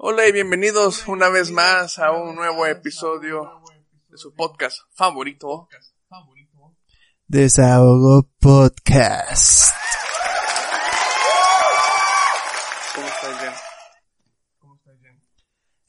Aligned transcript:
Hola 0.00 0.28
y 0.28 0.30
bienvenidos 0.30 1.08
una 1.08 1.28
vez 1.28 1.50
más 1.50 1.98
a 1.98 2.12
un 2.12 2.36
nuevo 2.36 2.64
episodio 2.66 3.60
de 4.08 4.16
su 4.16 4.32
podcast 4.32 4.78
favorito. 4.94 5.68
Desahogo 7.26 8.30
Podcast. 8.38 9.74
¿Cómo 12.94 13.08
estás, 13.08 15.00
Jen? 15.00 15.20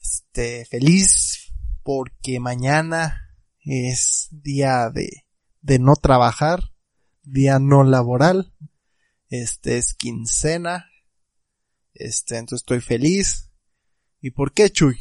Este, 0.00 0.64
feliz 0.64 1.52
porque 1.84 2.40
mañana 2.40 3.32
es 3.60 4.26
día 4.32 4.90
de, 4.90 5.24
de 5.60 5.78
no 5.78 5.94
trabajar, 5.94 6.72
día 7.22 7.60
no 7.60 7.84
laboral. 7.84 8.56
Este 9.28 9.78
es 9.78 9.94
quincena. 9.94 10.90
Este, 11.94 12.38
entonces 12.38 12.62
estoy 12.62 12.80
feliz. 12.80 13.49
¿Y 14.22 14.32
por 14.32 14.52
qué, 14.52 14.68
Chuy? 14.68 14.98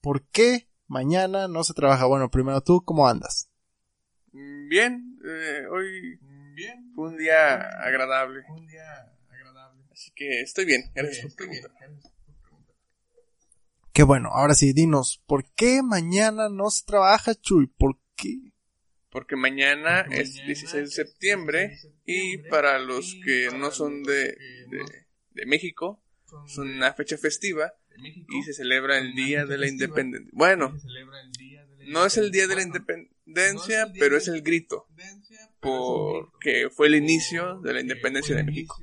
¿Por 0.00 0.26
qué 0.30 0.68
mañana 0.88 1.46
no 1.46 1.62
se 1.62 1.74
trabaja? 1.74 2.06
Bueno, 2.06 2.28
primero 2.28 2.60
tú, 2.60 2.82
¿cómo 2.84 3.06
andas? 3.06 3.48
Bien, 4.32 5.16
eh, 5.24 5.64
hoy 5.70 6.18
fue 6.94 7.08
un 7.08 7.16
día 7.16 7.54
agradable. 7.54 8.42
Así 9.92 10.10
que 10.12 10.40
estoy 10.40 10.64
bien, 10.64 10.90
gracias 10.92 11.26
por 11.26 11.46
preguntar. 11.46 11.70
Qué 13.92 14.02
bueno, 14.02 14.30
ahora 14.32 14.54
sí, 14.54 14.72
dinos, 14.72 15.22
¿por 15.26 15.44
qué 15.54 15.82
mañana 15.82 16.48
no 16.48 16.70
se 16.70 16.84
trabaja, 16.84 17.34
Chuy? 17.36 17.68
¿Por 17.68 17.98
qué? 18.16 18.52
Porque 19.10 19.36
mañana 19.36 20.00
es 20.10 20.34
16 20.34 20.72
de 20.72 20.90
septiembre 20.90 21.78
y 22.04 22.38
para 22.48 22.80
los 22.80 23.16
que 23.24 23.50
no 23.56 23.70
son 23.70 24.02
de, 24.02 24.36
de, 24.68 25.06
de 25.30 25.46
México, 25.46 26.02
es 26.44 26.58
una 26.58 26.92
fecha 26.92 27.16
festiva 27.16 27.72
y 28.02 28.42
se 28.42 28.52
celebra 28.52 28.98
el 28.98 29.14
Día 29.14 29.46
de 29.46 29.58
la 29.58 29.68
Independencia. 29.68 30.30
Bueno, 30.32 30.74
no 31.88 32.06
es 32.06 32.16
el 32.16 32.30
Día 32.30 32.46
de 32.46 32.56
la 32.56 32.62
Independencia, 32.62 33.92
pero 33.98 34.16
es 34.16 34.28
el 34.28 34.42
grito, 34.42 34.86
porque 35.60 36.68
fue 36.74 36.88
el 36.88 36.94
inicio 36.96 37.60
de 37.60 37.72
la 37.74 37.80
independencia 37.80 38.36
de 38.36 38.44
México. 38.44 38.76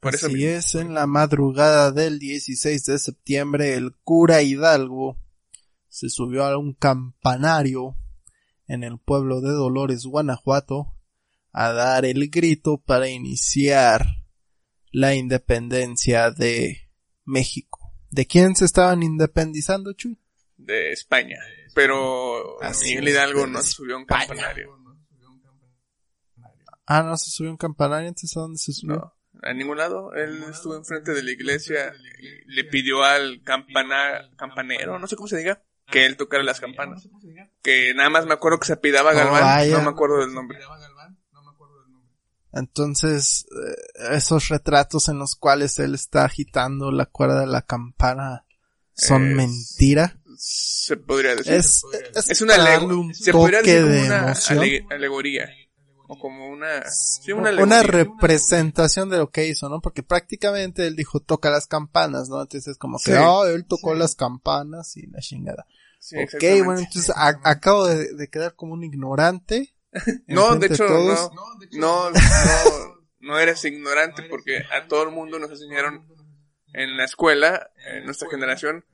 Por 0.00 0.14
eso 0.14 0.28
Así 0.28 0.46
es, 0.46 0.74
en 0.76 0.94
la 0.94 1.08
madrugada 1.08 1.90
del 1.90 2.20
16 2.20 2.84
de 2.84 2.98
septiembre, 2.98 3.74
el 3.74 3.96
cura 4.04 4.42
Hidalgo 4.42 5.18
se 5.88 6.08
subió 6.08 6.44
a 6.44 6.56
un 6.56 6.74
campanario 6.74 7.96
en 8.68 8.84
el 8.84 8.98
pueblo 8.98 9.40
de 9.40 9.50
Dolores, 9.50 10.04
Guanajuato, 10.04 10.94
a 11.50 11.72
dar 11.72 12.04
el 12.04 12.28
grito 12.30 12.78
para 12.78 13.08
iniciar 13.08 14.06
la 14.92 15.14
independencia 15.14 16.30
de 16.30 16.87
México. 17.28 17.92
¿De 18.10 18.26
quién 18.26 18.56
se 18.56 18.64
estaban 18.64 19.02
independizando, 19.02 19.92
Chuy? 19.92 20.18
de 20.58 20.92
España. 20.92 21.38
Pero 21.74 22.60
Así 22.60 22.90
Miguel 22.90 23.08
Hidalgo 23.08 23.46
no 23.46 23.62
se 23.62 23.70
subió 23.70 23.94
a 23.94 23.98
un 23.98 24.04
campanario. 24.04 24.76
Ah, 26.84 27.02
no 27.02 27.16
se 27.16 27.30
subió 27.30 27.50
a 27.50 27.52
un 27.52 27.58
campanario, 27.58 28.08
entonces 28.08 28.36
¿a 28.36 28.40
dónde 28.40 28.58
se 28.58 28.72
subió? 28.72 28.96
No, 28.96 29.14
a 29.42 29.52
ningún 29.52 29.78
lado. 29.78 30.12
Él 30.14 30.42
estuvo 30.50 30.76
enfrente 30.76 31.12
de 31.12 31.22
la 31.22 31.30
iglesia 31.30 31.92
y 32.18 32.50
le 32.50 32.64
pidió 32.64 33.04
al 33.04 33.42
campana, 33.42 34.30
campanero, 34.36 34.98
no 34.98 35.06
sé 35.06 35.14
cómo 35.14 35.28
se 35.28 35.36
diga, 35.36 35.62
que 35.86 36.06
él 36.06 36.16
tocara 36.16 36.42
las 36.42 36.60
campanas. 36.60 37.08
Que 37.62 37.94
nada 37.94 38.10
más 38.10 38.26
me 38.26 38.34
acuerdo 38.34 38.58
que 38.58 38.66
se 38.66 38.72
apidaba 38.72 39.12
Galván, 39.12 39.70
no 39.70 39.82
me 39.82 39.90
acuerdo 39.90 40.20
del 40.20 40.34
nombre. 40.34 40.58
Entonces, 42.52 43.46
eh, 43.50 44.14
esos 44.16 44.48
retratos 44.48 45.08
en 45.08 45.18
los 45.18 45.34
cuales 45.36 45.78
él 45.78 45.94
está 45.94 46.24
agitando 46.24 46.90
la 46.90 47.06
cuerda 47.06 47.40
de 47.40 47.46
la 47.46 47.62
campana 47.62 48.44
son 48.94 49.30
Es- 49.30 49.36
mentira. 49.36 50.18
Se 50.36 50.96
podría 50.96 51.34
decir. 51.34 51.52
Es, 51.52 51.82
Es 52.28 52.40
una 52.42 52.54
un 52.80 53.12
se 53.14 53.32
podría 53.32 53.60
decir 53.60 53.82
como 53.82 53.92
de 53.92 54.06
una 54.06 54.18
emoción. 54.18 54.58
ale- 54.60 54.86
alegoría. 54.90 55.48
O 56.10 56.18
como 56.18 56.48
una, 56.48 56.88
sí, 56.90 57.32
una 57.32 57.50
una, 57.62 57.82
representación 57.82 59.10
de 59.10 59.18
lo 59.18 59.30
que 59.30 59.46
hizo, 59.46 59.68
¿no? 59.68 59.82
Porque 59.82 60.02
prácticamente 60.02 60.86
él 60.86 60.96
dijo 60.96 61.20
toca 61.20 61.50
las 61.50 61.66
campanas, 61.66 62.30
¿no? 62.30 62.40
Entonces 62.40 62.68
es 62.68 62.78
como 62.78 62.98
que, 62.98 63.12
oh, 63.18 63.44
él 63.46 63.66
tocó 63.66 63.94
las 63.94 64.14
campanas 64.14 64.96
y 64.96 65.06
la 65.08 65.20
chingada. 65.20 65.66
Ok, 66.16 66.40
bueno, 66.64 66.78
entonces 66.80 67.12
acabo 67.14 67.86
de, 67.86 68.14
de 68.14 68.28
quedar 68.28 68.54
como 68.54 68.72
un 68.72 68.84
ignorante. 68.84 69.74
No, 70.26 70.54
de 70.56 70.66
hecho, 70.66 70.86
no, 70.88 71.30
no, 71.72 72.10
no, 72.10 72.98
no. 73.20 73.38
eres 73.38 73.64
ignorante 73.64 74.22
porque 74.24 74.58
a 74.72 74.86
todo 74.86 75.04
el 75.04 75.10
mundo 75.10 75.38
nos 75.38 75.50
enseñaron 75.50 76.06
en 76.74 76.96
la 76.96 77.04
escuela, 77.04 77.70
en 77.90 78.04
nuestra 78.04 78.28
generación, 78.30 78.84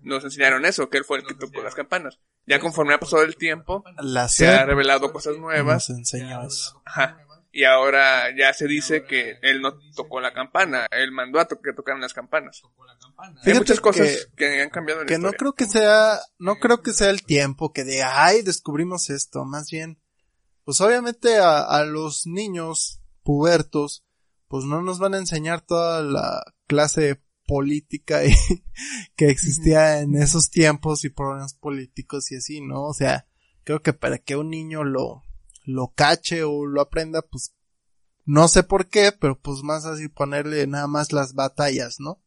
nos 0.00 0.24
enseñaron 0.24 0.64
eso, 0.66 0.88
que 0.90 0.98
él 0.98 1.04
fue 1.04 1.18
el 1.18 1.26
que 1.26 1.34
tocó 1.34 1.62
las 1.62 1.74
campanas. 1.74 2.18
Ya 2.46 2.58
conforme 2.58 2.94
ha 2.94 2.98
pasado 2.98 3.22
el 3.22 3.36
tiempo, 3.36 3.84
La 3.98 4.28
se 4.28 4.48
ha 4.48 4.64
revelado 4.66 5.12
cosas 5.12 5.32
nos 5.34 5.42
nuevas, 5.42 5.88
enseñó 5.90 6.44
eso. 6.44 6.82
ajá, 6.84 7.18
y 7.52 7.64
ahora 7.64 8.34
ya 8.36 8.52
se 8.52 8.66
dice 8.66 9.04
que 9.04 9.36
él 9.42 9.60
no 9.62 9.78
tocó 9.94 10.20
la 10.20 10.32
campana, 10.32 10.86
él 10.90 11.12
mandó 11.12 11.38
a 11.38 11.46
to- 11.46 11.60
que 11.62 11.72
tocaran 11.72 12.00
las 12.00 12.14
campanas. 12.14 12.62
Hay 13.18 13.32
Fíjate 13.44 13.58
muchas 13.58 13.80
cosas 13.80 14.08
que- 14.08 14.36
que, 14.36 14.62
han 14.62 14.70
cambiado 14.70 15.02
en 15.02 15.06
la 15.06 15.08
que 15.08 15.18
no 15.18 15.32
creo 15.32 15.52
que 15.52 15.66
sea, 15.66 16.18
no 16.38 16.56
creo 16.56 16.82
que 16.82 16.92
sea 16.92 17.10
el 17.10 17.22
tiempo 17.22 17.72
que 17.72 17.84
de, 17.84 18.02
ay, 18.02 18.42
descubrimos 18.42 19.08
esto, 19.10 19.44
más 19.44 19.70
bien, 19.70 20.01
pues 20.64 20.80
obviamente 20.80 21.38
a, 21.38 21.60
a 21.62 21.84
los 21.84 22.26
niños 22.26 23.00
pubertos, 23.22 24.04
pues 24.48 24.64
no 24.64 24.82
nos 24.82 24.98
van 24.98 25.14
a 25.14 25.18
enseñar 25.18 25.60
toda 25.62 26.02
la 26.02 26.42
clase 26.66 27.22
política 27.46 28.24
y- 28.24 28.34
que 29.16 29.28
existía 29.28 30.00
en 30.00 30.14
esos 30.16 30.50
tiempos 30.50 31.04
y 31.04 31.10
problemas 31.10 31.54
políticos 31.54 32.30
y 32.32 32.36
así, 32.36 32.60
¿no? 32.60 32.84
O 32.84 32.94
sea, 32.94 33.26
creo 33.64 33.82
que 33.82 33.92
para 33.92 34.18
que 34.18 34.36
un 34.36 34.50
niño 34.50 34.84
lo, 34.84 35.22
lo 35.64 35.92
cache 35.94 36.44
o 36.44 36.66
lo 36.66 36.80
aprenda, 36.80 37.22
pues, 37.22 37.54
no 38.24 38.46
sé 38.48 38.62
por 38.62 38.88
qué, 38.88 39.10
pero 39.12 39.40
pues 39.40 39.62
más 39.62 39.84
así 39.84 40.08
ponerle 40.08 40.66
nada 40.68 40.86
más 40.86 41.12
las 41.12 41.34
batallas, 41.34 41.96
¿no? 41.98 42.22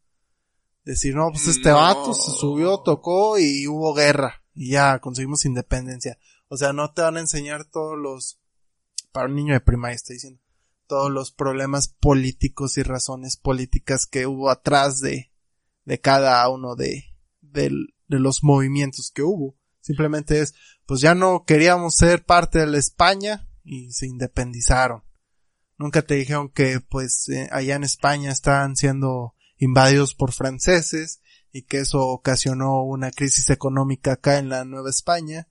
Decir, 0.83 1.15
no, 1.15 1.29
pues 1.31 1.47
este 1.47 1.69
No. 1.69 1.77
vato 1.77 2.13
se 2.13 2.31
subió, 2.37 2.79
tocó 2.79 3.39
y 3.39 3.65
hubo 3.67 3.93
guerra. 3.93 4.43
Y 4.53 4.71
ya 4.71 4.99
conseguimos 4.99 5.45
independencia. 5.45 6.17
O 6.47 6.57
sea, 6.57 6.73
no 6.73 6.93
te 6.93 7.01
van 7.01 7.17
a 7.17 7.21
enseñar 7.21 7.65
todos 7.65 7.97
los, 7.97 8.39
para 9.11 9.27
un 9.27 9.35
niño 9.35 9.53
de 9.53 9.61
primaria 9.61 9.95
estoy 9.95 10.17
diciendo, 10.17 10.41
todos 10.87 11.11
los 11.11 11.31
problemas 11.31 11.87
políticos 11.87 12.77
y 12.77 12.83
razones 12.83 13.37
políticas 13.37 14.05
que 14.05 14.27
hubo 14.27 14.49
atrás 14.49 14.99
de, 14.99 15.31
de 15.85 15.99
cada 15.99 16.47
uno 16.49 16.75
de, 16.75 17.05
de 17.41 17.71
los 18.07 18.43
movimientos 18.43 19.11
que 19.11 19.23
hubo. 19.23 19.55
Simplemente 19.81 20.41
es, 20.41 20.53
pues 20.85 21.01
ya 21.01 21.15
no 21.15 21.45
queríamos 21.45 21.95
ser 21.95 22.23
parte 22.23 22.59
de 22.59 22.67
la 22.67 22.77
España 22.77 23.47
y 23.63 23.91
se 23.91 24.07
independizaron. 24.07 25.03
Nunca 25.77 26.01
te 26.01 26.15
dijeron 26.15 26.49
que 26.49 26.79
pues 26.79 27.27
eh, 27.29 27.49
allá 27.51 27.75
en 27.75 27.83
España 27.83 28.31
estaban 28.31 28.75
siendo 28.75 29.35
invadidos 29.57 30.15
por 30.15 30.31
franceses 30.31 31.21
y 31.51 31.63
que 31.63 31.79
eso 31.79 32.07
ocasionó 32.07 32.83
una 32.83 33.11
crisis 33.11 33.49
económica 33.49 34.13
acá 34.13 34.37
en 34.37 34.49
la 34.49 34.65
Nueva 34.65 34.89
España 34.89 35.47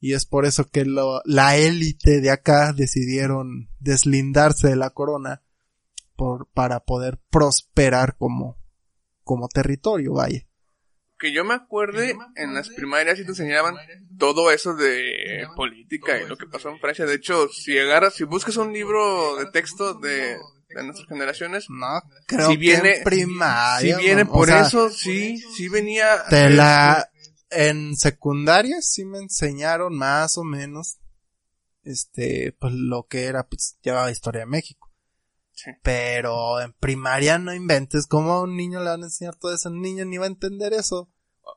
y 0.00 0.12
es 0.14 0.26
por 0.26 0.44
eso 0.46 0.68
que 0.68 0.84
lo- 0.84 1.22
la 1.24 1.56
élite 1.56 2.20
de 2.20 2.30
acá 2.30 2.72
decidieron 2.72 3.68
deslindarse 3.80 4.68
de 4.68 4.76
la 4.76 4.90
corona 4.90 5.42
por, 6.16 6.46
para 6.48 6.80
poder 6.80 7.18
prosperar 7.30 8.16
como, 8.16 8.56
como 9.24 9.48
territorio, 9.48 10.14
vaya. 10.14 10.46
Que 11.18 11.32
yo 11.32 11.44
me 11.44 11.54
acuerde, 11.54 12.14
en 12.36 12.52
las 12.52 12.68
primarias 12.68 13.16
sí 13.16 13.24
te 13.24 13.30
enseñaban 13.30 13.74
todo 14.18 14.50
eso 14.50 14.74
de 14.74 15.46
política 15.56 16.20
y 16.20 16.26
lo 16.28 16.36
que 16.36 16.46
pasó 16.46 16.68
en 16.68 16.78
Francia. 16.78 17.06
De 17.06 17.14
hecho, 17.14 17.48
si 17.48 17.78
agarras, 17.78 18.14
si 18.14 18.24
buscas 18.24 18.58
un 18.58 18.70
libro 18.74 19.36
de 19.36 19.46
texto 19.50 19.94
de, 19.94 20.36
de 20.68 20.82
nuestras 20.84 21.08
generaciones, 21.08 21.66
No, 21.70 22.02
creo 22.26 22.50
si 22.50 22.58
viene, 22.58 22.82
que 22.92 22.98
en 22.98 23.04
primaria. 23.04 23.96
si 23.96 24.02
viene 24.04 24.26
por 24.26 24.46
sea, 24.48 24.66
eso, 24.66 24.90
sí, 24.90 25.38
sí 25.56 25.70
venía. 25.70 26.22
Te 26.28 26.50
la, 26.50 27.08
en 27.50 27.96
secundaria 27.96 28.80
sí 28.80 29.04
me 29.04 29.18
enseñaron 29.18 29.96
más 29.96 30.38
o 30.38 30.44
menos, 30.44 30.98
este, 31.84 32.56
pues 32.58 32.72
lo 32.74 33.06
que 33.06 33.24
era, 33.24 33.46
pues, 33.46 33.78
llevaba 33.82 34.10
historia 34.10 34.40
de 34.40 34.46
México. 34.46 34.92
Sí. 35.52 35.70
Pero 35.82 36.60
en 36.60 36.74
primaria 36.74 37.38
no 37.38 37.54
inventes. 37.54 38.06
¿Cómo 38.06 38.32
a 38.32 38.42
un 38.42 38.56
niño 38.56 38.80
le 38.80 38.90
van 38.90 39.02
a 39.02 39.06
enseñar 39.06 39.36
todo 39.36 39.54
eso? 39.54 39.70
Un 39.70 39.80
niño 39.80 40.04
ni 40.04 40.18
va 40.18 40.24
a 40.24 40.28
entender 40.28 40.74
eso. 40.74 41.10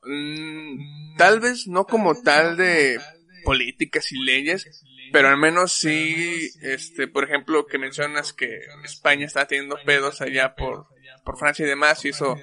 Mm, 0.04 1.18
tal 1.18 1.40
vez 1.40 1.68
no 1.68 1.86
como 1.86 2.22
tal 2.22 2.56
de 2.56 3.00
políticas 3.44 4.12
y 4.12 4.24
leyes, 4.24 4.86
pero 5.12 5.30
al 5.30 5.38
menos 5.38 5.74
sí, 5.74 6.52
este, 6.62 7.08
por 7.08 7.24
ejemplo, 7.24 7.66
que 7.66 7.78
mencionas 7.78 8.34
que 8.34 8.60
España 8.84 9.26
está 9.26 9.48
teniendo 9.48 9.78
pedos 9.86 10.22
allá 10.22 10.56
por, 10.56 10.88
por 11.26 11.38
Francia 11.38 11.66
y 11.66 11.70
demás, 11.70 12.06
y 12.06 12.10
eso 12.10 12.38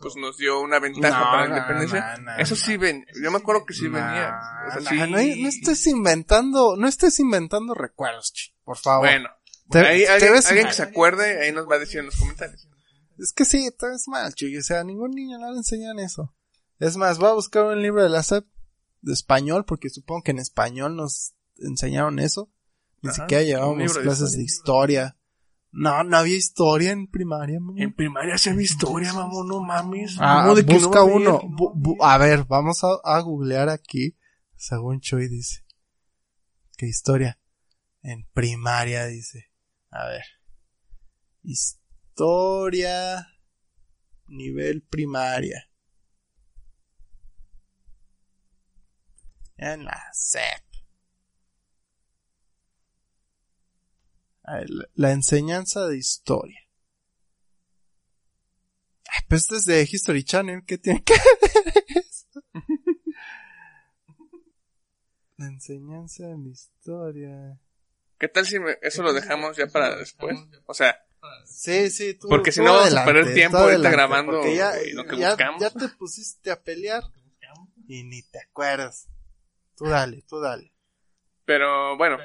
pues 0.00 0.14
nos 0.16 0.36
dio 0.36 0.60
una 0.60 0.78
ventaja 0.78 1.18
No, 1.18 1.24
para 1.24 1.42
la 1.42 1.48
no, 1.48 1.56
independencia. 1.56 2.16
no, 2.18 2.22
no, 2.24 2.36
eso 2.38 2.54
no. 2.54 2.60
sí 2.60 2.76
ven, 2.76 3.04
yo 3.22 3.30
me 3.30 3.38
acuerdo 3.38 3.64
que 3.66 3.74
sí 3.74 3.84
No, 3.88 3.92
venía. 3.94 4.38
O 4.68 4.70
sea, 4.70 4.80
no, 4.80 4.90
sí- 4.90 4.96
no, 5.10 5.42
no 5.42 5.48
estés 5.48 5.86
inventando, 5.86 6.76
no 6.76 6.86
estés 6.88 7.18
inventando 7.20 7.74
recuerdos, 7.74 8.32
chi, 8.32 8.52
por 8.64 8.76
favor. 8.78 9.06
Bueno, 9.06 9.28
Te- 9.70 9.78
ahí 9.80 10.00
te 10.04 10.08
alguien, 10.08 10.32
ves 10.32 10.46
alguien 10.46 10.66
que 10.68 10.72
se 10.74 10.82
acuerde, 10.82 11.44
ahí 11.44 11.52
nos 11.52 11.68
va 11.68 11.76
a 11.76 11.78
decir 11.80 12.00
en 12.00 12.06
los 12.06 12.16
comentarios. 12.16 12.68
Es 13.18 13.32
que 13.32 13.44
sí, 13.44 13.70
te 13.76 13.86
ves 13.88 14.06
mal, 14.06 14.32
chi. 14.34 14.56
O 14.56 14.62
sea, 14.62 14.80
a 14.80 14.84
ningún 14.84 15.10
niño 15.10 15.38
le 15.38 15.56
enseñan 15.56 15.98
eso. 15.98 16.34
Es 16.78 16.96
más, 16.96 17.18
voy 17.18 17.30
a 17.30 17.34
buscar 17.34 17.64
un 17.64 17.82
libro 17.82 18.02
de 18.02 18.08
la 18.08 18.22
SEP 18.22 18.46
de 19.00 19.12
español, 19.12 19.64
porque 19.64 19.90
supongo 19.90 20.22
que 20.22 20.30
en 20.30 20.38
español 20.38 20.94
nos 20.96 21.34
enseñaron 21.58 22.20
eso. 22.20 22.50
Ni 23.02 23.10
Ajá, 23.10 23.22
siquiera 23.22 23.42
llevábamos 23.42 23.98
clases 23.98 24.32
de 24.32 24.42
historia. 24.42 25.16
No, 25.70 26.02
no 26.02 26.16
había 26.16 26.36
historia 26.36 26.92
en 26.92 27.06
primaria, 27.08 27.60
mamá. 27.60 27.80
En 27.80 27.92
primaria 27.92 28.38
se 28.38 28.52
ve 28.54 28.62
historia, 28.62 29.12
mamón, 29.12 29.46
no 29.48 29.60
mames. 29.60 30.16
Ah, 30.18 30.40
¿Cómo 30.42 30.54
de 30.54 30.64
que 30.64 30.72
no 30.74 30.78
busca 30.80 31.00
a 31.00 31.04
uno. 31.04 31.40
Bu- 31.42 31.74
bu- 31.74 31.96
a 32.00 32.16
ver, 32.18 32.44
vamos 32.44 32.82
a, 32.84 32.88
a 33.04 33.20
googlear 33.20 33.68
aquí. 33.68 34.16
Según 34.56 35.00
Choi 35.00 35.28
dice. 35.28 35.64
¿Qué 36.76 36.86
historia? 36.86 37.38
En 38.02 38.26
primaria 38.32 39.06
dice. 39.06 39.50
A 39.90 40.06
ver. 40.06 40.24
Historia. 41.42 43.26
Nivel 44.26 44.82
primaria. 44.82 45.68
En 49.56 49.84
la 49.84 50.00
SEP. 50.12 50.42
A 50.42 50.44
ver, 50.54 50.62
la- 54.94 55.12
enseñanza 55.12 55.86
de 55.86 55.96
historia. 55.98 56.58
Ay, 59.10 59.24
pues 59.28 59.42
esto 59.42 59.56
es 59.56 59.64
de 59.64 59.82
History 59.90 60.22
Channel, 60.24 60.64
¿qué 60.66 60.78
tiene 60.78 61.02
que 61.02 61.14
ver 61.14 61.84
eso? 61.96 62.42
La 65.36 65.46
enseñanza 65.46 66.26
de 66.26 66.36
la 66.38 66.48
historia. 66.48 67.60
¿Qué 68.18 68.26
tal 68.28 68.44
si 68.44 68.58
me- 68.58 68.76
eso 68.82 69.02
lo 69.04 69.12
dejamos 69.12 69.56
ya 69.56 69.68
para 69.68 69.94
después? 69.96 70.36
O 70.66 70.74
sea, 70.74 70.98
Sí, 71.44 71.90
sí, 71.90 72.14
tú. 72.14 72.28
Porque 72.28 72.52
si 72.52 72.60
no 72.60 72.74
vamos 72.74 72.94
a 72.94 73.04
perder 73.04 73.34
tiempo 73.34 73.56
ahorita 73.58 73.90
grabando 73.90 74.40
ya, 74.54 74.72
lo 74.94 75.04
que 75.04 75.16
ya- 75.16 75.30
buscamos. 75.30 75.60
ya 75.60 75.70
te 75.70 75.88
pusiste 75.88 76.50
a 76.52 76.62
pelear 76.62 77.02
y 77.88 78.04
ni 78.04 78.22
te 78.22 78.38
acuerdas. 78.40 79.08
Tú 79.76 79.86
dale, 79.86 80.22
tú 80.22 80.40
dale. 80.40 80.72
pero 81.44 81.96
bueno, 81.96 82.18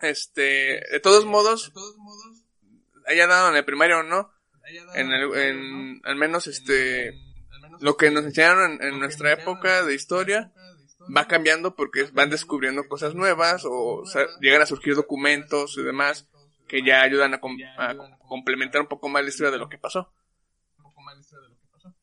este, 0.00 0.42
de 0.90 1.00
todos 1.00 1.24
modos, 1.24 1.72
haya 3.06 3.26
dado 3.26 3.50
en 3.50 3.56
el 3.56 3.64
primario 3.64 3.98
o 4.00 4.02
no, 4.02 4.30
en 4.94 5.10
el, 5.10 5.34
en, 5.34 6.00
al 6.04 6.16
menos 6.16 6.46
este, 6.46 7.12
lo 7.80 7.96
que 7.96 8.10
nos 8.10 8.24
enseñaron 8.24 8.72
en, 8.72 8.82
en 8.82 8.98
nuestra 9.00 9.32
época 9.32 9.84
de 9.84 9.94
historia 9.94 10.52
va 11.16 11.26
cambiando 11.26 11.74
porque 11.74 12.04
van 12.12 12.30
descubriendo 12.30 12.86
cosas 12.86 13.14
nuevas 13.14 13.62
o, 13.64 14.04
llegan 14.40 14.62
a 14.62 14.66
surgir 14.66 14.94
documentos 14.94 15.76
y 15.78 15.82
demás 15.82 16.28
que 16.68 16.84
ya 16.84 17.02
ayudan 17.02 17.34
a, 17.34 17.40
com- 17.40 17.56
a 17.78 17.96
complementar 18.28 18.80
un 18.82 18.86
poco 18.86 19.08
más 19.08 19.22
la 19.24 19.28
historia 19.30 19.50
de 19.50 19.58
lo 19.58 19.68
que 19.68 19.78
pasó. 19.78 20.12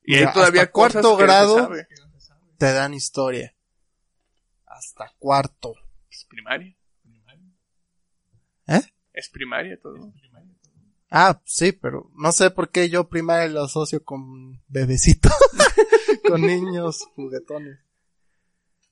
Y 0.04 0.16
hay 0.16 0.34
todavía 0.34 0.64
hasta 0.64 0.72
cosas 0.72 0.92
cuarto 0.94 1.10
que 1.10 1.14
no 1.14 1.18
se 1.18 1.24
grado 1.24 1.58
sabe. 1.58 1.88
te 2.58 2.74
dan 2.74 2.94
historia. 2.94 3.56
Hasta 4.66 5.14
cuarto. 5.20 5.76
Es 9.18 9.30
primaria. 9.30 9.74
Es 9.74 9.80
primaria 9.80 9.80
todo. 9.82 10.14
Ah, 11.10 11.42
sí, 11.46 11.72
pero 11.72 12.12
no 12.16 12.32
sé 12.32 12.52
por 12.52 12.70
qué 12.70 12.90
yo 12.90 13.08
primaria 13.08 13.48
lo 13.48 13.64
asocio 13.64 14.04
con 14.04 14.62
bebecito. 14.68 15.30
con 16.28 16.42
niños 16.42 17.06
juguetones. 17.16 17.80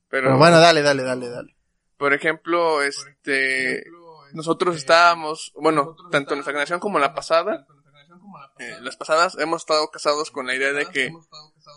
Pero, 0.10 0.28
Pero 0.28 0.38
bueno, 0.38 0.60
dale, 0.60 0.82
dale, 0.82 1.04
dale, 1.04 1.30
dale. 1.30 1.56
por 1.98 2.14
ejemplo, 2.14 2.82
este, 2.82 3.84
nosotros 4.34 4.78
estábamos, 4.78 5.52
bueno, 5.56 5.96
tanto 6.12 6.34
en 6.34 6.38
nuestra 6.38 6.54
generación 6.54 6.80
como 6.80 7.00
la 7.00 7.14
pasada, 7.14 7.68
eh, 8.60 8.78
las 8.82 8.96
pasadas 8.96 9.38
hemos 9.38 9.64
estado 9.64 9.90
casados 9.92 10.32
con 10.32 10.48
la 10.48 10.56
idea 10.56 10.72
de 10.72 10.86
que 10.86 11.12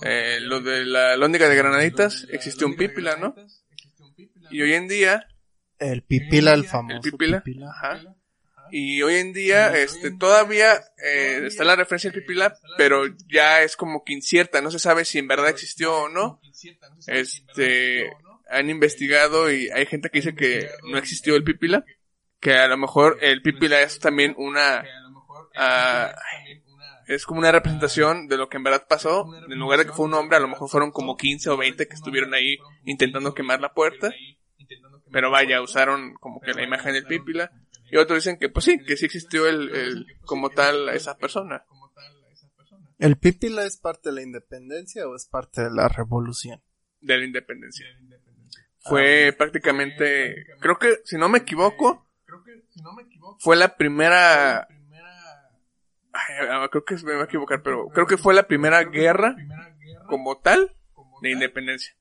eh, 0.02 0.38
lo 0.40 0.60
de 0.60 0.84
la 0.84 1.16
lóndiga 1.16 1.48
de 1.48 1.56
granaditas 1.56 2.26
existió 2.30 2.66
un 2.68 2.76
pípila, 2.76 3.16
¿no? 3.16 3.34
Y 4.50 4.62
hoy 4.62 4.74
en 4.74 4.86
día, 4.86 5.26
El 5.78 6.02
pipila, 6.04 6.54
el 6.54 6.64
famoso. 6.64 6.96
el 6.96 7.00
pípila, 7.02 7.40
pipila. 7.42 7.70
ajá, 7.70 8.14
y 8.70 9.02
hoy 9.02 9.16
en 9.16 9.32
día, 9.32 9.76
este, 9.76 10.10
todavía 10.10 10.74
eh, 11.02 11.42
está 11.46 11.64
la 11.64 11.76
referencia 11.76 12.10
al 12.10 12.14
pipila, 12.14 12.56
pero 12.76 13.04
ya 13.28 13.62
es 13.62 13.76
como 13.76 14.04
que 14.04 14.12
incierta, 14.12 14.60
no 14.60 14.70
se 14.70 14.78
sabe 14.78 15.04
si 15.04 15.18
en 15.18 15.28
verdad 15.28 15.48
existió 15.48 15.96
o 15.96 16.08
no. 16.08 16.40
Este, 17.06 18.10
han 18.48 18.70
investigado 18.70 19.52
y 19.52 19.70
hay 19.70 19.86
gente 19.86 20.10
que 20.10 20.18
dice 20.18 20.34
que 20.34 20.68
no 20.84 20.98
existió 20.98 21.36
el 21.36 21.44
pipila, 21.44 21.84
que 22.40 22.54
a 22.54 22.68
lo 22.68 22.76
mejor 22.76 23.18
el 23.20 23.42
pipila 23.42 23.80
es 23.80 23.98
también 23.98 24.34
una, 24.36 24.84
ah, 25.56 26.14
es 27.08 27.24
como 27.24 27.40
una 27.40 27.50
representación 27.50 28.28
de 28.28 28.36
lo 28.36 28.48
que 28.48 28.58
en 28.58 28.64
verdad 28.64 28.86
pasó. 28.88 29.26
En 29.48 29.58
lugar 29.58 29.78
de 29.78 29.86
que 29.86 29.92
fue 29.92 30.04
un 30.04 30.14
hombre, 30.14 30.36
a 30.36 30.40
lo 30.40 30.48
mejor 30.48 30.68
fueron 30.68 30.90
como 30.90 31.16
15 31.16 31.50
o 31.50 31.56
20 31.56 31.88
que 31.88 31.94
estuvieron 31.94 32.34
ahí 32.34 32.58
intentando 32.84 33.34
quemar 33.34 33.60
la 33.60 33.72
puerta. 33.72 34.12
Pero 35.10 35.30
vaya, 35.30 35.62
usaron 35.62 36.14
como 36.20 36.40
que 36.40 36.52
la 36.52 36.62
imagen 36.62 36.92
del 36.92 37.06
pípila. 37.06 37.50
Y 37.90 37.96
otros 37.96 38.18
dicen 38.18 38.38
que 38.38 38.48
pues 38.48 38.64
sí, 38.64 38.78
que 38.84 38.96
sí 38.96 39.06
existió 39.06 39.46
el, 39.46 39.70
el 39.74 40.06
como 40.22 40.50
tal 40.50 40.88
esa 40.90 41.16
persona. 41.16 41.64
¿El 42.98 43.16
pipila 43.16 43.64
es 43.64 43.76
parte 43.76 44.08
de 44.08 44.16
la 44.16 44.22
independencia 44.22 45.06
o 45.08 45.14
es 45.14 45.26
parte 45.26 45.62
de 45.62 45.70
la 45.70 45.88
revolución? 45.88 46.60
de 47.00 47.18
la 47.18 47.24
independencia. 47.24 47.86
Fue 48.80 49.34
prácticamente, 49.36 50.46
creo 50.60 50.78
que, 50.78 51.00
si 51.04 51.16
no 51.16 51.28
me 51.28 51.38
equivoco, 51.38 52.08
fue 53.40 53.56
la 53.56 53.76
primera, 53.76 54.66
ay, 56.12 56.34
ah, 56.50 56.68
creo 56.70 56.84
que 56.84 56.94
me 56.96 57.14
voy 57.14 57.22
a 57.22 57.24
equivocar, 57.24 57.62
pero 57.62 57.88
creo 57.88 58.06
que 58.06 58.16
fue 58.16 58.34
la 58.34 58.46
primera 58.46 58.82
guerra 58.84 59.36
como 60.08 60.38
tal 60.38 60.74
de 61.22 61.30
independencia. 61.30 61.94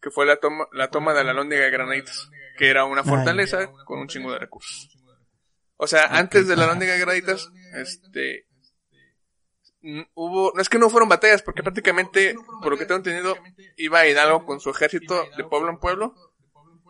Que 0.00 0.10
fue 0.10 0.26
la 0.26 0.36
toma, 0.36 0.68
la 0.72 0.90
toma 0.90 1.12
de 1.12 1.24
la 1.24 1.32
Lóndiga 1.32 1.62
de 1.62 1.70
Granaditas, 1.70 2.30
que 2.58 2.68
era 2.68 2.84
una 2.84 3.04
fortaleza 3.04 3.70
con 3.84 4.00
un 4.00 4.08
chingo 4.08 4.32
de 4.32 4.40
recursos. 4.40 4.90
O 5.76 5.86
sea, 5.86 6.06
antes 6.06 6.48
de 6.48 6.56
la 6.56 6.66
Lóndiga 6.66 6.92
de 6.92 6.98
Granaditas, 6.98 7.48
este, 7.76 8.48
hubo, 10.14 10.52
no 10.54 10.60
es 10.60 10.68
que 10.68 10.78
no 10.78 10.90
fueron 10.90 11.08
batallas, 11.08 11.40
porque 11.40 11.62
prácticamente, 11.62 12.34
por 12.60 12.72
lo 12.72 12.78
que 12.78 12.84
tengo 12.84 12.98
entendido, 12.98 13.36
iba 13.76 14.06
Hidalgo 14.06 14.44
con 14.44 14.58
su 14.58 14.70
ejército 14.70 15.24
de 15.36 15.44
pueblo 15.44 15.70
en 15.70 15.78
pueblo, 15.78 16.14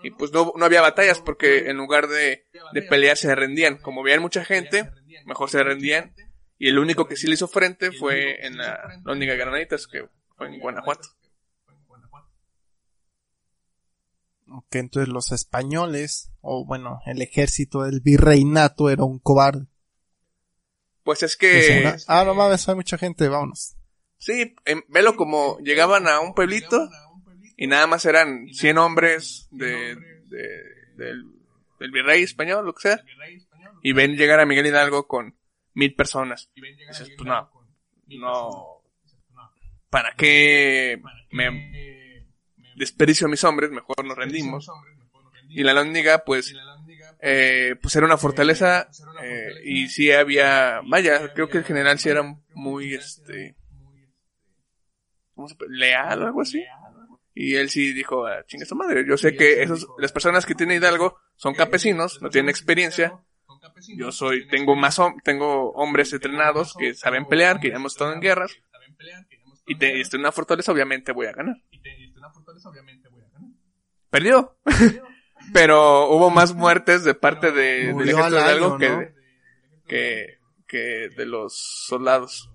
y 0.02 0.10
pues 0.12 0.32
no, 0.32 0.54
no 0.56 0.64
había 0.64 0.80
batallas, 0.80 1.20
porque 1.20 1.68
en 1.68 1.76
lugar 1.76 2.08
de, 2.08 2.46
de 2.72 2.82
pelear 2.82 3.18
se 3.18 3.34
rendían. 3.34 3.76
Como 3.76 4.02
veían 4.02 4.22
mucha 4.22 4.44
gente, 4.44 4.90
mejor 5.26 5.50
se 5.50 5.62
rendían, 5.62 6.14
y 6.56 6.68
el 6.68 6.78
único 6.78 7.06
que 7.06 7.16
sí 7.16 7.26
le 7.26 7.34
hizo 7.34 7.46
frente 7.46 7.92
fue 7.92 8.46
en 8.46 8.56
la 8.56 9.02
Lóndiga 9.04 9.32
de 9.32 9.38
Granaditas, 9.38 9.87
que 9.87 10.08
fue 10.34 10.46
en 10.46 10.60
Guanajuato. 10.60 11.10
Que 14.71 14.78
entonces 14.78 15.09
los 15.12 15.33
españoles, 15.33 16.31
o 16.40 16.64
bueno, 16.64 17.00
el 17.07 17.21
ejército 17.23 17.83
del 17.83 18.00
virreinato 18.00 18.90
era 18.90 19.05
un 19.05 19.19
cobarde. 19.19 19.67
Pues 21.02 21.23
es 21.23 21.37
Que 21.37 21.62
se- 21.62 21.97
ah, 22.09 22.25
no 22.25 22.35
mames, 22.35 22.69
hay 22.69 22.75
mucha 22.75 22.99
gente, 22.99 23.28
vámonos. 23.28 23.76
sí, 24.19 24.55
em, 24.64 24.83
velo 24.88 25.17
como 25.17 25.59
llegaban 25.61 26.07
a 26.09 26.21
un 26.21 26.35
pueblito, 26.35 26.88
y 27.57 27.67
nada 27.67 27.87
más 27.87 28.05
eran 28.05 28.49
100 28.52 28.78
hombres 28.78 29.49
de, 29.50 29.97
de- 29.97 30.62
del, 30.97 31.25
del 31.81 31.90
virrey 31.90 32.23
español, 32.23 32.64
lo 32.67 32.75
que 32.75 32.83
sea, 32.83 33.05
y 33.83 33.93
ven 33.93 34.17
llegar 34.17 34.40
a 34.40 34.47
Miguel 34.47 34.67
Hidalgo 34.67 35.07
con 35.07 35.37
mil 35.75 35.95
personas. 35.95 36.50
Y 36.55 36.61
dices, 36.87 37.11
pues 37.17 37.26
no, 37.26 37.50
no, 38.09 38.83
¿para 39.90 40.14
qué 40.17 41.00
me 41.31 42.08
desperdicio 42.78 43.26
a 43.26 43.30
mis 43.30 43.44
hombres? 43.44 43.70
Mejor 43.70 44.04
nos 44.04 44.16
rendimos. 44.16 44.70
Y 45.49 45.62
la 45.62 45.73
Lóndiga, 45.73 46.25
pues, 46.25 46.54
eh, 47.20 47.75
pues 47.80 47.97
era 47.97 48.06
una 48.06 48.18
fortaleza, 48.18 48.88
eh, 49.23 49.52
y 49.64 49.88
sí 49.88 50.12
había, 50.12 50.80
vaya, 50.87 51.32
creo 51.32 51.49
que 51.49 51.58
el 51.58 51.64
general 51.64 51.99
sí 51.99 52.11
era 52.11 52.23
muy, 52.54 52.94
este, 52.94 53.56
¿cómo 55.35 55.49
se 55.49 55.56
leal 55.68 56.23
o 56.23 56.26
algo 56.26 56.42
así. 56.42 56.62
Y 57.35 57.54
él 57.54 57.70
sí 57.70 57.92
dijo, 57.92 58.26
ah, 58.26 58.44
chinga 58.47 58.66
su 58.66 58.75
madre, 58.75 59.04
yo 59.06 59.16
sé 59.16 59.37
que 59.37 59.62
esos, 59.62 59.87
las 59.99 60.12
personas 60.12 60.44
que 60.44 60.54
tienen 60.54 60.78
Hidalgo 60.78 61.18
son 61.37 61.54
campesinos, 61.54 62.20
no 62.20 62.30
tienen 62.30 62.50
experiencia, 62.50 63.18
yo 63.97 64.12
soy, 64.12 64.49
tengo 64.49 64.76
más, 64.76 65.00
tengo 65.25 65.70
hombres 65.73 66.12
entrenados 66.12 66.75
que 66.75 66.94
saben 66.94 67.26
pelear, 67.26 67.61
que 67.61 67.70
ya 67.70 67.76
hemos 67.76 67.92
estado 67.92 68.12
en 68.12 68.20
guerras, 68.20 68.52
y, 69.66 69.76
te, 69.76 70.00
estoy 70.00 70.18
en 70.18 70.23
una 70.23 70.32
fortaleza, 70.32 70.73
obviamente 70.73 71.12
voy 71.12 71.26
a 71.26 71.32
ganar. 71.32 71.56
Perdió. 74.10 74.56
Pero 75.52 76.10
hubo 76.10 76.30
más 76.30 76.54
muertes 76.54 77.04
de 77.04 77.14
parte 77.14 77.52
de, 77.52 77.94
del 77.94 78.08
ejército 78.08 78.37
de 78.37 78.42
algo 78.42 78.78
que, 78.78 79.14
que, 79.87 80.38
que 80.66 81.08
de 81.16 81.26
los 81.26 81.56
soldados. 81.87 82.50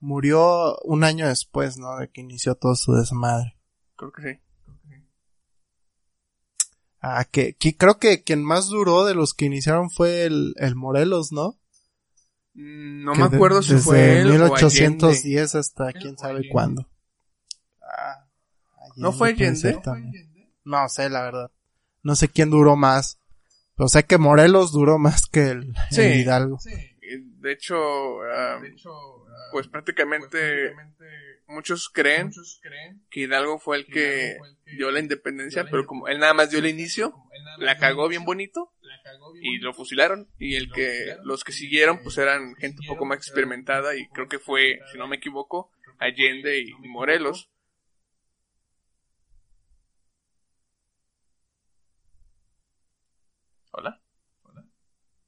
Murió 0.00 0.76
un 0.78 1.04
año 1.04 1.28
después, 1.28 1.76
¿no? 1.76 1.98
De 1.98 2.08
que 2.08 2.22
inició 2.22 2.54
todo 2.54 2.74
su 2.74 2.94
desmadre. 2.94 3.58
Creo 3.96 4.12
que 4.12 4.22
sí. 4.22 4.40
Ah, 7.02 7.24
que, 7.24 7.54
que 7.54 7.76
creo 7.76 7.98
que 7.98 8.22
quien 8.22 8.44
más 8.44 8.68
duró 8.68 9.04
de 9.06 9.14
los 9.14 9.32
que 9.32 9.46
iniciaron 9.46 9.90
fue 9.90 10.24
el, 10.24 10.54
el 10.56 10.76
Morelos, 10.76 11.32
¿no? 11.32 11.58
Mm, 12.54 13.04
no 13.04 13.14
me 13.14 13.24
acuerdo 13.24 13.62
si 13.62 13.76
fue 13.76 14.20
él 14.20 14.30
1810 14.30 15.54
hasta 15.54 15.92
quién 15.92 16.18
sabe 16.18 16.48
cuándo. 16.50 16.88
Ah, 19.00 19.04
¿No 19.04 19.12
fue 19.12 19.30
Allende? 19.30 19.80
No 20.64 20.88
sé, 20.88 21.08
la 21.08 21.22
verdad. 21.22 21.50
No 22.02 22.14
sé 22.16 22.28
quién 22.28 22.50
duró 22.50 22.76
más. 22.76 23.18
Pero 23.76 23.88
sé 23.88 24.04
que 24.04 24.18
Morelos 24.18 24.72
duró 24.72 24.98
más 24.98 25.26
que 25.26 25.48
el, 25.48 25.74
Hidalgo. 25.90 26.58
Sí. 26.58 26.70
De 27.38 27.52
hecho, 27.52 27.76
ah, 28.22 28.60
pues 29.52 29.68
prácticamente 29.68 30.74
muchos 31.46 31.88
creen 31.88 32.30
que 33.10 33.20
Hidalgo 33.20 33.58
fue 33.58 33.78
el 33.78 33.86
que 33.86 34.36
dio 34.76 34.90
la 34.90 35.00
independencia, 35.00 35.64
pero 35.64 35.86
como 35.86 36.08
él 36.08 36.18
nada 36.18 36.34
más 36.34 36.50
dio 36.50 36.58
el 36.58 36.66
inicio, 36.66 37.14
la 37.58 37.78
cagó 37.78 38.06
bien 38.06 38.24
bonito 38.24 38.72
y 39.40 39.58
lo 39.58 39.72
fusilaron 39.72 40.28
y 40.38 40.56
el 40.56 40.70
que 40.70 41.16
los 41.24 41.42
que 41.42 41.52
siguieron 41.52 42.00
pues 42.02 42.18
eran 42.18 42.54
gente 42.56 42.82
un 42.82 42.86
poco 42.86 43.06
más 43.06 43.16
experimentada 43.16 43.96
y 43.96 44.06
creo 44.08 44.28
que 44.28 44.38
fue, 44.38 44.78
si 44.92 44.98
no 44.98 45.08
me 45.08 45.16
equivoco, 45.16 45.72
Allende 45.98 46.60
y 46.60 46.88
Morelos. 46.88 47.50
Hola. 53.72 54.02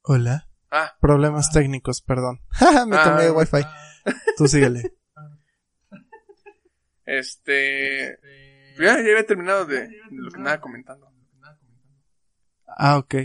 Hola. 0.01 0.49
Ah. 0.69 0.97
Problemas 0.99 1.51
técnicos, 1.51 2.01
perdón. 2.01 2.41
me 2.87 2.97
tomé 2.97 3.27
ah, 3.27 3.33
wifi. 3.33 3.65
Tú 4.37 4.47
síguele. 4.47 4.95
Este. 7.05 8.19
Ya, 8.77 8.95
ya 8.95 8.99
había 8.99 9.25
terminado 9.25 9.65
de, 9.65 9.89
lo 10.11 10.31
que 10.31 10.39
estaba 10.39 10.59
comentando. 10.59 11.11
Ah, 12.67 12.97
ok. 12.97 13.15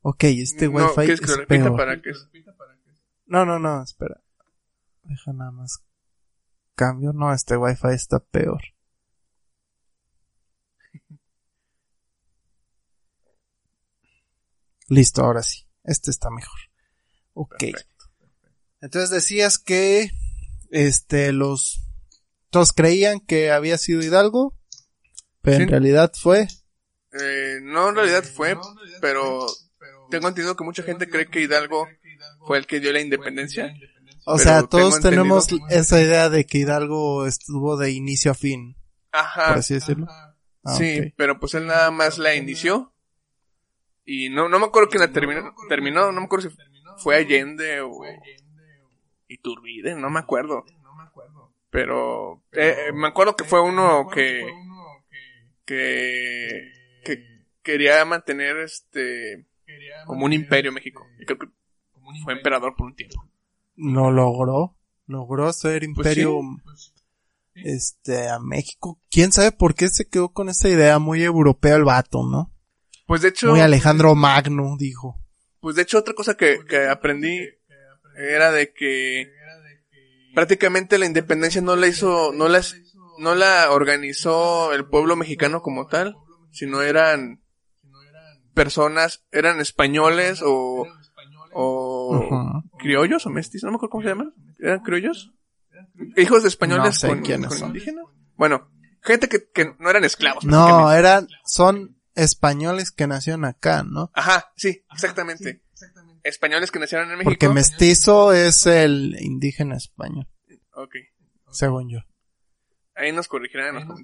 Ok, 0.00 0.24
este 0.24 0.68
wifi 0.68 0.94
¿quieres 0.94 1.20
que 1.20 1.26
lo 1.26 1.36
repita 1.36 1.76
para 1.76 2.00
que... 2.00 2.12
No, 3.26 3.44
no, 3.44 3.58
no, 3.58 3.82
espera. 3.82 4.20
Deja 5.02 5.32
nada 5.32 5.50
más. 5.50 5.84
Cambio. 6.74 7.12
No, 7.12 7.32
este 7.32 7.56
wifi 7.56 7.88
está 7.88 8.18
peor. 8.18 8.62
Listo, 14.88 15.22
ahora 15.22 15.42
sí. 15.42 15.66
Este 15.84 16.10
está 16.10 16.30
mejor. 16.30 16.58
Ok. 17.34 17.64
Entonces 18.80 19.10
decías 19.10 19.58
que 19.58 20.10
este 20.70 21.32
los 21.32 21.80
todos 22.50 22.72
creían 22.72 23.20
que 23.20 23.50
había 23.50 23.78
sido 23.78 24.02
Hidalgo, 24.02 24.56
pero 25.42 25.62
en 25.62 25.68
realidad 25.68 26.12
fue. 26.14 26.48
Eh, 27.12 27.58
no, 27.62 27.90
en 27.90 27.96
realidad 27.96 28.24
fue, 28.24 28.56
pero 29.00 29.46
tengo 30.10 30.28
entendido 30.28 30.56
que 30.56 30.64
mucha 30.64 30.82
gente 30.82 31.08
cree 31.08 31.28
que 31.28 31.40
Hidalgo 31.40 31.86
fue 32.46 32.58
el 32.58 32.66
que 32.66 32.80
dio 32.80 32.92
la 32.92 33.00
independencia. 33.00 33.74
O 34.24 34.38
sea, 34.38 34.62
todos 34.64 35.00
tenemos 35.00 35.48
esa 35.70 36.00
idea 36.00 36.28
de 36.28 36.44
que 36.44 36.58
Hidalgo 36.58 37.26
estuvo 37.26 37.76
de 37.76 37.92
inicio 37.92 38.30
a 38.30 38.34
fin. 38.34 38.76
Ajá. 39.12 39.48
Por 39.48 39.58
así 39.58 39.74
decirlo. 39.74 40.06
Ah, 40.64 40.74
sí, 40.76 41.14
pero 41.16 41.40
pues 41.40 41.54
él 41.54 41.66
nada 41.66 41.90
más 41.90 42.18
la 42.18 42.34
inició. 42.34 42.94
Y 44.10 44.30
no, 44.30 44.48
no 44.48 44.58
me 44.58 44.64
acuerdo 44.64 44.88
quién 44.88 45.02
la 45.02 45.12
terminó, 45.12 45.54
terminó, 45.68 46.10
no 46.12 46.20
me 46.20 46.24
acuerdo 46.24 46.48
si 46.48 46.56
fue 46.96 47.16
Allende 47.16 47.82
o 47.82 48.00
Iturbide, 49.28 49.96
no 49.96 50.08
me 50.08 50.18
acuerdo. 50.18 50.64
Pero 51.68 52.42
eh, 52.52 52.90
me 52.94 53.08
acuerdo 53.08 53.36
que 53.36 53.44
fue 53.44 53.60
uno 53.60 54.08
que 54.08 54.50
que 55.66 56.72
que 57.04 57.44
quería 57.62 58.02
mantener 58.06 58.56
este 58.56 59.44
como 60.06 60.24
un 60.24 60.32
imperio 60.32 60.72
México. 60.72 61.06
Y 61.20 61.26
creo 61.26 61.38
que 61.40 61.48
fue 62.24 62.32
emperador 62.32 62.76
por 62.76 62.86
un 62.86 62.96
tiempo. 62.96 63.22
No 63.76 64.10
logró, 64.10 64.74
logró 65.06 65.52
ser 65.52 65.80
pues 65.80 65.88
imperio 65.88 66.40
pues 66.64 66.94
este 67.56 68.30
a 68.30 68.38
México. 68.38 68.98
¿Quién 69.10 69.32
sabe 69.32 69.52
por 69.52 69.74
qué 69.74 69.88
se 69.88 70.08
quedó 70.08 70.30
con 70.30 70.48
esa 70.48 70.70
idea 70.70 70.98
muy 70.98 71.22
europea 71.22 71.76
el 71.76 71.84
vato, 71.84 72.22
no? 72.26 72.54
Pues 73.08 73.22
de 73.22 73.28
hecho 73.28 73.48
muy 73.48 73.60
Alejandro 73.60 74.14
Magno 74.14 74.76
dijo. 74.78 75.16
Pues 75.60 75.76
de 75.76 75.82
hecho 75.82 75.98
otra 75.98 76.12
cosa 76.12 76.36
que, 76.36 76.60
que 76.68 76.86
aprendí 76.86 77.40
era 78.14 78.52
de 78.52 78.70
que 78.74 79.32
prácticamente 80.34 80.98
la 80.98 81.06
independencia 81.06 81.62
no 81.62 81.74
la 81.74 81.86
hizo, 81.86 82.32
no 82.34 82.48
la, 82.48 82.60
no 83.18 83.34
la 83.34 83.70
organizó 83.70 84.74
el 84.74 84.84
pueblo 84.84 85.16
mexicano 85.16 85.62
como 85.62 85.86
tal, 85.86 86.16
sino 86.50 86.82
eran 86.82 87.40
personas, 88.52 89.24
eran 89.32 89.58
españoles 89.58 90.42
o, 90.44 90.86
o 91.54 92.62
criollos 92.78 93.24
o 93.24 93.30
mestizos, 93.30 93.64
no 93.64 93.70
me 93.70 93.76
acuerdo 93.76 93.90
cómo 93.90 94.02
se 94.02 94.08
llama, 94.10 94.32
eran 94.58 94.80
criollos, 94.80 95.32
hijos 96.18 96.42
de 96.42 96.50
españoles 96.50 97.00
con, 97.00 97.16
indígenas. 97.16 97.58
Bueno, 98.36 98.68
gente 99.00 99.30
que, 99.30 99.48
que 99.50 99.74
no 99.78 99.88
eran 99.88 100.04
esclavos. 100.04 100.44
No, 100.44 100.92
eran, 100.92 101.26
son 101.46 101.97
españoles 102.18 102.90
que 102.90 103.06
nacieron 103.06 103.44
acá, 103.44 103.82
¿no? 103.82 104.10
Ajá, 104.14 104.52
sí, 104.56 104.84
exactamente 104.92 105.62
españoles 106.22 106.70
que 106.70 106.78
nacieron 106.78 107.10
en 107.10 107.18
México. 107.18 107.30
Porque 107.30 107.48
mestizo 107.48 108.32
es 108.32 108.66
el 108.66 109.16
indígena 109.20 109.76
español. 109.76 110.26
Ok. 110.72 110.96
Según 111.50 111.90
yo. 111.90 111.98
Ahí 112.94 113.12
nos 113.12 113.28
corregirán 113.28 113.76
en 113.76 113.88
los 113.88 114.00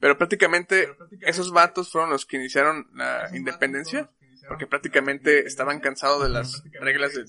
Pero 0.00 0.18
prácticamente 0.18 0.88
esos 1.20 1.52
vatos 1.52 1.90
fueron 1.92 2.10
los 2.10 2.26
que 2.26 2.36
iniciaron 2.36 2.88
la 2.94 3.28
independencia. 3.34 4.10
Porque 4.48 4.66
prácticamente 4.66 5.44
estaban 5.46 5.80
cansados 5.80 6.22
de 6.22 6.28
las 6.28 6.62
reglas 6.80 7.14
del, 7.14 7.26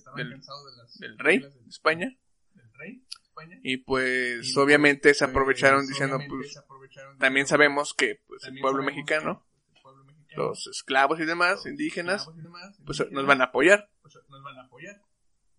rey 1.18 1.40
de 1.40 1.50
España. 1.68 2.16
Y 3.64 3.78
pues 3.78 4.56
obviamente 4.58 5.14
se 5.14 5.26
aprovecharon 5.26 5.86
diciendo 5.88 6.20
pues 6.28 6.60
también 7.20 7.46
sabemos 7.46 7.94
que 7.94 8.22
pues 8.28 8.44
el 8.46 8.60
pueblo 8.60 8.84
mexicano 8.84 9.47
los 10.38 10.68
esclavos 10.68 11.20
y 11.20 11.26
demás, 11.26 11.66
indígenas, 11.66 12.30
pues 12.86 13.04
nos 13.12 13.26
van 13.26 13.42
a 13.42 13.46
apoyar. 13.46 13.90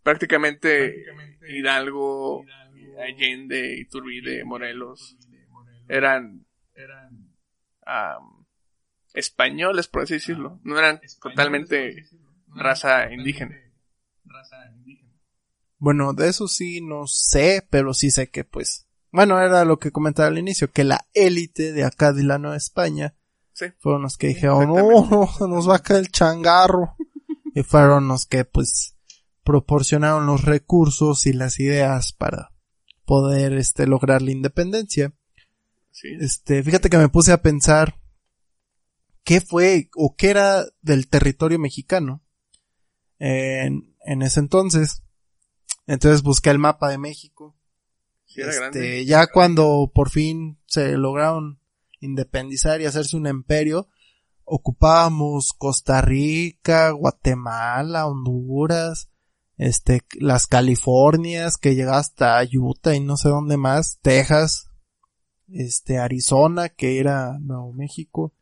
Prácticamente, 0.03 1.05
Hidalgo, 1.49 2.45
Allende, 2.99 3.77
Iturbide, 3.79 4.45
Morelos, 4.45 5.17
eran, 5.89 6.47
españoles, 9.13 9.89
por 9.89 10.03
así 10.03 10.15
decirlo. 10.15 10.61
No 10.63 10.79
eran 10.79 11.01
totalmente 11.21 12.05
raza 12.47 13.13
indígena. 13.13 13.57
Bueno, 15.79 16.13
de 16.13 16.29
eso 16.29 16.49
sí 16.49 16.81
no 16.81 17.07
sé, 17.07 17.67
pero 17.71 17.95
sí 17.95 18.11
sé 18.11 18.31
que 18.31 18.45
pues, 18.45 18.89
bueno, 19.11 19.41
era 19.41 19.65
lo 19.65 19.79
que 19.79 19.93
comentaba 19.93 20.29
al 20.29 20.39
inicio, 20.39 20.71
que 20.71 20.85
la 20.85 21.07
élite 21.15 21.73
de 21.73 21.85
acá 21.85 22.13
de 22.13 22.25
la 22.25 22.39
Nueva 22.39 22.57
España 22.57 23.15
fueron 23.79 24.03
los 24.03 24.17
que 24.17 24.29
dijeron, 24.29 24.69
no, 24.69 25.29
nos 25.49 25.69
va 25.69 25.77
a 25.77 25.83
caer 25.83 26.01
el 26.01 26.11
changarro. 26.11 26.97
y 27.55 27.63
fueron 27.63 28.09
los 28.09 28.27
que 28.27 28.45
pues 28.45 28.97
proporcionaron 29.43 30.27
los 30.27 30.45
recursos 30.45 31.27
y 31.27 31.33
las 31.33 31.59
ideas 31.59 32.13
para 32.13 32.53
poder 33.05 33.55
este 33.55 33.87
lograr 33.87 34.23
la 34.23 34.33
independencia. 34.33 35.15
Este, 36.21 36.63
fíjate 36.63 36.91
que 36.91 36.99
me 36.99 37.09
puse 37.09 37.33
a 37.33 37.43
pensar 37.43 37.99
qué 39.25 39.41
fue 39.41 39.89
o 39.97 40.15
qué 40.15 40.31
era 40.31 40.65
del 40.81 41.09
territorio 41.09 41.59
mexicano 41.59 42.23
en, 43.19 43.97
en 44.05 44.23
ese 44.23 44.41
entonces. 44.41 45.03
Entonces 45.87 46.23
busqué 46.23 46.51
el 46.51 46.59
mapa 46.59 46.91
de 46.91 46.99
México. 46.99 47.57
este, 48.27 49.05
ya 49.07 49.27
cuando 49.27 49.91
por 49.93 50.11
fin 50.11 50.61
se 50.67 50.97
lograron 50.99 51.61
independizar 52.01 52.81
y 52.81 52.87
hacerse 52.87 53.17
un 53.17 53.27
imperio, 53.27 53.89
ocupábamos 54.45 55.53
Costa 55.53 56.01
Rica, 56.01 56.91
Guatemala, 56.91 58.07
Honduras, 58.07 59.11
este, 59.57 60.03
las 60.21 60.47
Californias, 60.47 61.57
que 61.57 61.75
llega 61.75 61.99
hasta 61.99 62.41
Utah 62.53 62.95
y 62.95 63.01
no 63.01 63.17
sé 63.17 63.29
dónde 63.29 63.57
más, 63.57 63.99
Texas, 64.01 64.71
este, 65.49 65.99
Arizona, 65.99 66.69
que 66.69 66.99
era 66.99 67.39
Nuevo 67.41 67.73
México. 67.73 68.35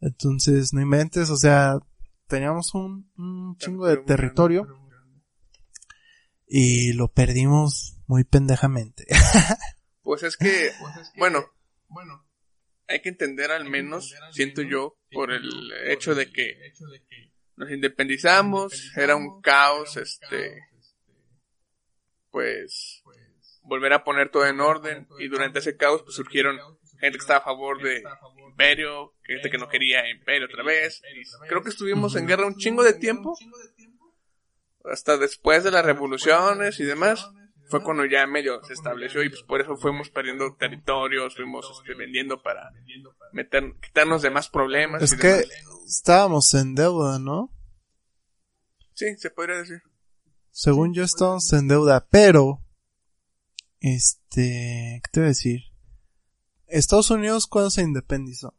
Entonces, 0.00 0.72
no 0.72 0.80
inventes, 0.80 1.30
o 1.30 1.36
sea, 1.36 1.78
teníamos 2.26 2.74
un, 2.74 3.10
un 3.16 3.56
chingo 3.56 3.86
de 3.86 3.98
territorio 3.98 4.66
y 6.46 6.92
lo 6.92 7.08
perdimos 7.08 7.98
muy 8.06 8.24
pendejamente. 8.24 9.06
Pues 10.02 10.22
es 10.22 10.36
que, 10.36 10.70
bueno, 11.18 11.44
hay 12.88 13.00
que 13.00 13.08
entender 13.08 13.50
al 13.50 13.64
menos, 13.64 14.14
siento 14.32 14.62
yo, 14.62 14.96
por 15.10 15.32
el 15.32 15.72
hecho 15.86 16.14
de 16.14 16.30
que 16.30 16.72
nos 17.56 17.70
independizamos, 17.70 18.96
era 18.96 19.16
un 19.16 19.40
caos, 19.40 19.96
este, 19.96 20.60
pues, 22.30 23.02
volver 23.62 23.92
a 23.92 24.04
poner 24.04 24.30
todo 24.30 24.46
en 24.46 24.60
orden, 24.60 25.08
y 25.18 25.28
durante 25.28 25.58
ese 25.58 25.76
caos, 25.76 26.02
pues 26.02 26.14
surgieron 26.14 26.58
gente 27.00 27.18
que 27.18 27.22
estaba 27.22 27.40
a 27.40 27.44
favor 27.44 27.82
de 27.82 28.02
imperio, 28.48 29.14
gente 29.22 29.50
que 29.50 29.58
no 29.58 29.68
quería 29.68 30.08
imperio 30.08 30.46
otra 30.46 30.62
vez, 30.62 31.02
creo 31.48 31.62
que 31.62 31.70
estuvimos 31.70 32.14
en 32.16 32.26
guerra 32.26 32.46
un 32.46 32.56
chingo 32.56 32.82
de 32.82 32.94
tiempo, 32.94 33.36
hasta 34.84 35.16
después 35.16 35.64
de 35.64 35.72
las 35.72 35.84
revoluciones 35.84 36.78
y 36.78 36.84
demás, 36.84 37.28
fue 37.68 37.82
cuando 37.82 38.04
ya 38.04 38.26
medio 38.26 38.62
se 38.64 38.72
estableció 38.72 39.22
y 39.22 39.28
pues 39.28 39.42
por 39.42 39.60
eso 39.60 39.76
fuimos 39.76 40.10
perdiendo 40.10 40.54
territorios, 40.54 41.34
fuimos 41.34 41.66
este, 41.78 41.94
vendiendo 41.94 42.42
para 42.42 42.70
meter, 43.32 43.74
quitarnos 43.80 44.22
de 44.22 44.30
más 44.30 44.48
problemas. 44.48 45.02
es 45.02 45.12
y 45.12 45.16
que 45.18 45.28
demás. 45.28 45.46
estábamos 45.86 46.54
en 46.54 46.74
deuda, 46.74 47.18
¿no? 47.18 47.52
Sí, 48.94 49.06
se 49.18 49.30
podría 49.30 49.58
decir. 49.58 49.82
Según 50.50 50.94
yo 50.94 51.04
estábamos 51.04 51.52
en 51.52 51.68
deuda, 51.68 52.06
pero, 52.08 52.62
este, 53.80 55.00
¿qué 55.02 55.10
te 55.12 55.20
voy 55.20 55.26
a 55.26 55.28
decir? 55.28 55.60
Estados 56.66 57.10
Unidos, 57.10 57.46
¿cuándo 57.46 57.70
se 57.70 57.82
independizó? 57.82 58.54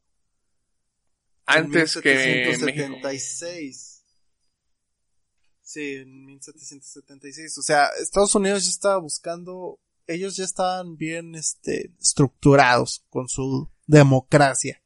Antes 1.46 1.96
En 1.96 2.02
que 2.02 2.16
México. 2.16 3.08
1776. 5.68 5.72
Sí, 5.74 5.96
en 5.96 6.26
1776. 6.26 7.58
O 7.58 7.62
sea, 7.62 7.88
Estados 8.02 8.34
Unidos 8.36 8.64
ya 8.64 8.70
estaba 8.70 8.98
buscando, 9.00 9.80
ellos 10.08 10.38
ya 10.38 10.46
estaban 10.46 10.96
bien, 10.96 11.36
este, 11.36 11.94
estructurados 12.00 13.06
con 13.10 13.28
su 13.28 13.70
democracia. 13.86 14.82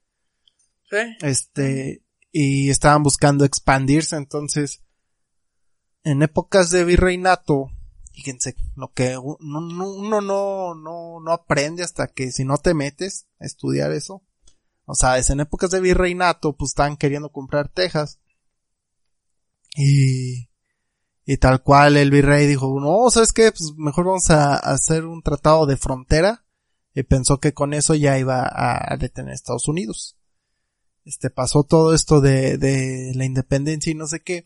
Sí, 0.89 0.97
Este, 1.21 2.03
y 2.31 2.69
estaban 2.69 3.03
buscando 3.03 3.45
expandirse, 3.45 4.15
entonces, 4.15 4.81
en 6.03 6.23
épocas 6.23 6.71
de 6.71 6.83
virreinato, 6.83 7.67
fíjense, 8.13 8.55
lo 8.75 8.91
que 8.91 9.17
uno, 9.17 9.37
no- 9.61 9.91
uno 9.93 10.19
no, 10.21 10.73
no, 10.75 11.19
no 11.21 11.31
aprende 11.31 11.83
hasta 11.83 12.07
que 12.07 12.31
si 12.31 12.43
no 12.43 12.57
te 12.57 12.73
metes 12.73 13.27
a 13.39 13.45
estudiar 13.45 13.91
eso. 13.91 14.23
O 14.85 14.95
sea, 14.95 15.17
es 15.19 15.29
en 15.29 15.39
épocas 15.41 15.69
de 15.71 15.79
virreinato, 15.79 16.57
pues 16.57 16.71
estaban 16.71 16.97
queriendo 16.97 17.31
comprar 17.31 17.69
Texas. 17.69 18.19
Y, 19.77 20.49
y 21.25 21.37
tal 21.37 21.61
cual 21.61 21.97
el 21.97 22.11
virrey 22.11 22.47
dijo, 22.47 22.79
no, 22.79 23.09
¿sabes 23.09 23.31
qué? 23.31 23.51
Pues 23.51 23.73
mejor 23.77 24.05
vamos 24.05 24.29
a, 24.29 24.55
hacer 24.55 25.05
un 25.05 25.21
tratado 25.21 25.65
de 25.65 25.77
frontera. 25.77 26.45
Y 26.93 27.03
pensó 27.03 27.39
que 27.39 27.53
con 27.53 27.73
eso 27.73 27.95
ya 27.95 28.19
iba 28.19 28.43
a, 28.43 28.97
detener 28.97 29.31
a 29.31 29.35
Estados 29.35 29.67
Unidos. 29.67 30.17
Este 31.05 31.29
pasó 31.29 31.63
todo 31.63 31.93
esto 31.93 32.19
de, 32.19 32.57
de 32.57 33.13
la 33.15 33.23
independencia 33.23 33.91
y 33.91 33.95
no 33.95 34.07
sé 34.07 34.21
qué. 34.21 34.43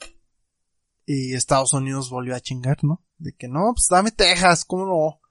Y 1.06 1.34
Estados 1.34 1.74
Unidos 1.74 2.10
volvió 2.10 2.36
a 2.36 2.40
chingar, 2.40 2.84
¿no? 2.84 3.04
De 3.18 3.34
que 3.34 3.48
no, 3.48 3.74
pues 3.74 3.88
dame 3.90 4.12
Texas, 4.12 4.64
¿cómo 4.66 4.86
no? 4.86 5.22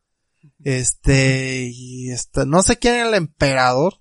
Este, 0.63 1.69
y 1.73 2.11
este, 2.11 2.47
no 2.47 2.63
sé 2.63 2.79
quién 2.79 2.95
era 2.95 3.09
el 3.09 3.15
emperador. 3.15 3.95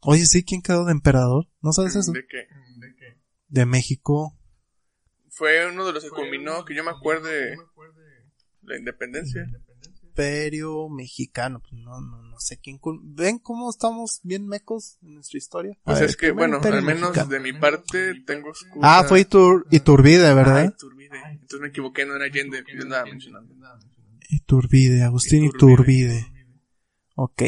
Oye, 0.00 0.24
sí, 0.26 0.44
¿quién 0.44 0.62
quedó 0.62 0.84
de 0.84 0.92
emperador? 0.92 1.48
¿No 1.60 1.72
sabes 1.72 1.96
eso? 1.96 2.12
de 2.12 2.26
que 2.26 2.46
De 3.48 3.66
México. 3.66 4.35
Fue 5.36 5.66
uno 5.70 5.84
de 5.86 5.92
los 5.92 6.02
que 6.02 6.08
culminó, 6.10 6.64
que 6.64 6.74
yo 6.74 6.82
me 6.82 6.90
acuerde, 6.90 7.56
la 8.62 8.78
independencia. 8.78 9.46
Imperio 10.02 10.88
mexicano. 10.88 11.60
Pues 11.60 11.74
no, 11.74 12.00
no, 12.00 12.22
no 12.22 12.40
sé 12.40 12.58
quién. 12.58 12.78
cul- 12.80 13.00
¿Ven 13.04 13.38
cómo 13.38 13.68
estamos 13.68 14.20
bien 14.22 14.46
mecos 14.46 14.96
en 15.02 15.14
nuestra 15.16 15.36
historia? 15.36 15.76
Pues 15.84 16.00
ver, 16.00 16.08
es 16.08 16.16
que, 16.16 16.30
bueno, 16.30 16.56
al 16.62 16.82
menos 16.82 17.10
mexicano. 17.10 17.28
de 17.30 17.40
mi 17.40 17.52
parte 17.52 18.14
tengo 18.26 18.48
excusa. 18.48 18.80
Ah, 18.98 19.04
fue 19.06 19.20
Itur 19.20 19.66
Iturbide, 19.70 20.26
Ah, 20.28 20.34
¿verdad? 20.34 20.64
Iturbide. 20.74 21.18
Entonces 21.32 21.60
me 21.60 21.68
equivoqué, 21.68 22.06
no 22.06 22.16
era 22.16 22.24
Allende, 22.24 22.64
yo 22.74 22.82
andaba 22.82 23.04
mencionando. 23.04 23.54
Iturbide, 24.30 25.02
Agustín 25.02 25.44
Iturbide. 25.44 26.18
Iturbide. 26.20 26.52
Ok. 27.14 27.42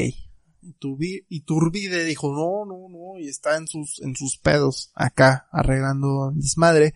Iturbi- 0.62 1.24
Iturbide 1.31 2.05
dijo, 2.05 2.29
no, 2.35 2.66
no, 2.66 2.88
no, 2.90 3.18
y 3.18 3.29
está 3.29 3.57
en 3.57 3.66
sus, 3.66 4.01
en 4.03 4.14
sus 4.14 4.37
pedos, 4.38 4.92
acá, 4.94 5.48
arreglando 5.53 6.31
el 6.35 6.40
desmadre. 6.40 6.92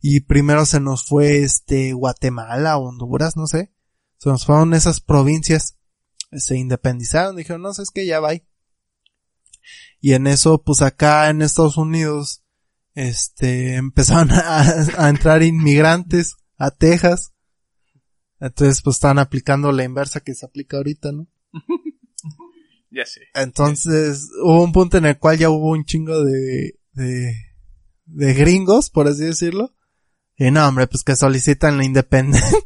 Y 0.00 0.20
primero 0.20 0.64
se 0.64 0.80
nos 0.80 1.04
fue 1.06 1.42
este 1.42 1.92
Guatemala, 1.92 2.78
Honduras, 2.78 3.36
no 3.36 3.46
sé. 3.46 3.72
Se 4.16 4.30
nos 4.30 4.46
fueron 4.46 4.74
esas 4.74 5.00
provincias. 5.00 5.76
Se 6.32 6.56
independizaron, 6.56 7.36
dijeron, 7.36 7.62
no 7.62 7.74
sé, 7.74 7.82
es 7.82 7.90
que 7.90 8.06
ya 8.06 8.20
va. 8.20 8.32
Y 10.00 10.12
en 10.14 10.26
eso, 10.26 10.62
pues 10.62 10.80
acá 10.80 11.28
en 11.28 11.42
Estados 11.42 11.76
Unidos, 11.76 12.42
este, 12.94 13.74
empezaron 13.76 14.30
a, 14.32 14.60
a 14.96 15.08
entrar 15.08 15.42
inmigrantes 15.42 16.36
a 16.56 16.70
Texas. 16.70 17.32
Entonces, 18.38 18.80
pues 18.82 18.96
están 18.96 19.18
aplicando 19.18 19.70
la 19.70 19.84
inversa 19.84 20.20
que 20.20 20.34
se 20.34 20.46
aplica 20.46 20.78
ahorita, 20.78 21.12
¿no? 21.12 21.28
Ya 22.92 23.06
sé. 23.06 23.20
Entonces, 23.34 24.28
hubo 24.42 24.64
un 24.64 24.72
punto 24.72 24.98
en 24.98 25.06
el 25.06 25.16
cual 25.16 25.38
ya 25.38 25.48
hubo 25.48 25.70
un 25.70 25.84
chingo 25.84 26.24
de, 26.24 26.80
de, 26.90 27.36
de 28.06 28.34
gringos, 28.34 28.90
por 28.90 29.06
así 29.06 29.22
decirlo. 29.22 29.72
Y 30.40 30.50
no, 30.50 30.66
hombre, 30.66 30.86
pues 30.86 31.04
que 31.04 31.16
solicitan 31.16 31.76
la 31.76 31.84
independencia. 31.84 32.58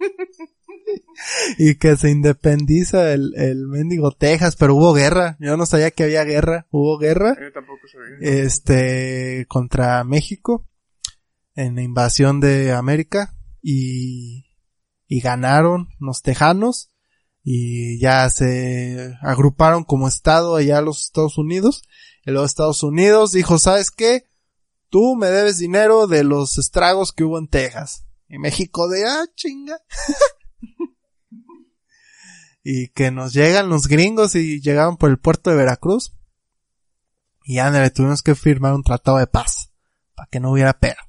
y 1.56 1.76
que 1.76 1.96
se 1.96 2.10
independiza 2.10 3.12
el, 3.12 3.32
el 3.36 3.68
mendigo 3.68 4.10
Texas, 4.10 4.56
pero 4.56 4.74
hubo 4.74 4.92
guerra. 4.92 5.36
Yo 5.38 5.56
no 5.56 5.64
sabía 5.64 5.92
que 5.92 6.02
había 6.02 6.24
guerra. 6.24 6.66
Hubo 6.72 6.98
guerra, 6.98 7.36
Yo 7.40 7.52
tampoco 7.52 7.86
sabía. 7.86 8.16
este, 8.44 9.46
contra 9.48 10.02
México. 10.02 10.68
En 11.54 11.76
la 11.76 11.82
invasión 11.82 12.40
de 12.40 12.72
América. 12.72 13.36
Y, 13.62 14.46
y 15.06 15.20
ganaron 15.20 15.90
los 16.00 16.22
tejanos 16.22 16.90
y 17.44 18.00
ya 18.00 18.28
se 18.30 19.14
agruparon 19.20 19.84
como 19.84 20.08
estado 20.08 20.56
allá 20.56 20.78
a 20.78 20.82
los 20.82 21.04
Estados 21.04 21.38
Unidos. 21.38 21.84
Y 22.26 22.32
luego 22.32 22.46
Estados 22.46 22.82
Unidos 22.82 23.30
dijo, 23.30 23.60
¿sabes 23.60 23.92
qué? 23.92 24.24
Tú 24.92 25.16
me 25.16 25.28
debes 25.28 25.56
dinero 25.56 26.06
de 26.06 26.22
los 26.22 26.58
estragos 26.58 27.12
que 27.12 27.24
hubo 27.24 27.38
en 27.38 27.48
Texas. 27.48 28.04
Y 28.28 28.36
México 28.36 28.88
de, 28.88 29.06
ah, 29.06 29.24
chinga. 29.34 29.80
y 32.62 32.88
que 32.88 33.10
nos 33.10 33.32
llegan 33.32 33.70
los 33.70 33.88
gringos 33.88 34.34
y 34.34 34.60
llegaron 34.60 34.98
por 34.98 35.08
el 35.08 35.18
puerto 35.18 35.48
de 35.48 35.56
Veracruz. 35.56 36.12
Y 37.44 37.54
ya 37.54 37.70
le 37.70 37.88
tuvimos 37.88 38.20
que 38.20 38.34
firmar 38.34 38.74
un 38.74 38.82
tratado 38.82 39.16
de 39.16 39.26
paz. 39.26 39.72
Para 40.14 40.28
que 40.28 40.40
no 40.40 40.52
hubiera 40.52 40.78
pero. 40.78 41.00